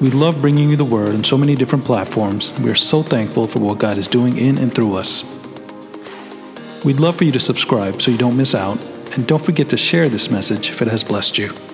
We 0.00 0.10
love 0.10 0.42
bringing 0.42 0.70
you 0.70 0.76
the 0.76 0.84
word 0.84 1.10
on 1.10 1.22
so 1.22 1.38
many 1.38 1.54
different 1.54 1.84
platforms. 1.84 2.50
We 2.58 2.68
are 2.68 2.74
so 2.74 3.04
thankful 3.04 3.46
for 3.46 3.60
what 3.60 3.78
God 3.78 3.96
is 3.96 4.08
doing 4.08 4.36
in 4.36 4.58
and 4.58 4.74
through 4.74 4.96
us. 4.96 5.22
We'd 6.84 6.98
love 6.98 7.14
for 7.14 7.22
you 7.22 7.30
to 7.30 7.38
subscribe 7.38 8.02
so 8.02 8.10
you 8.10 8.18
don't 8.18 8.36
miss 8.36 8.56
out, 8.56 8.76
and 9.14 9.26
don't 9.26 9.44
forget 9.44 9.68
to 9.70 9.76
share 9.76 10.08
this 10.08 10.30
message 10.30 10.70
if 10.70 10.82
it 10.82 10.88
has 10.88 11.04
blessed 11.04 11.38
you. 11.38 11.71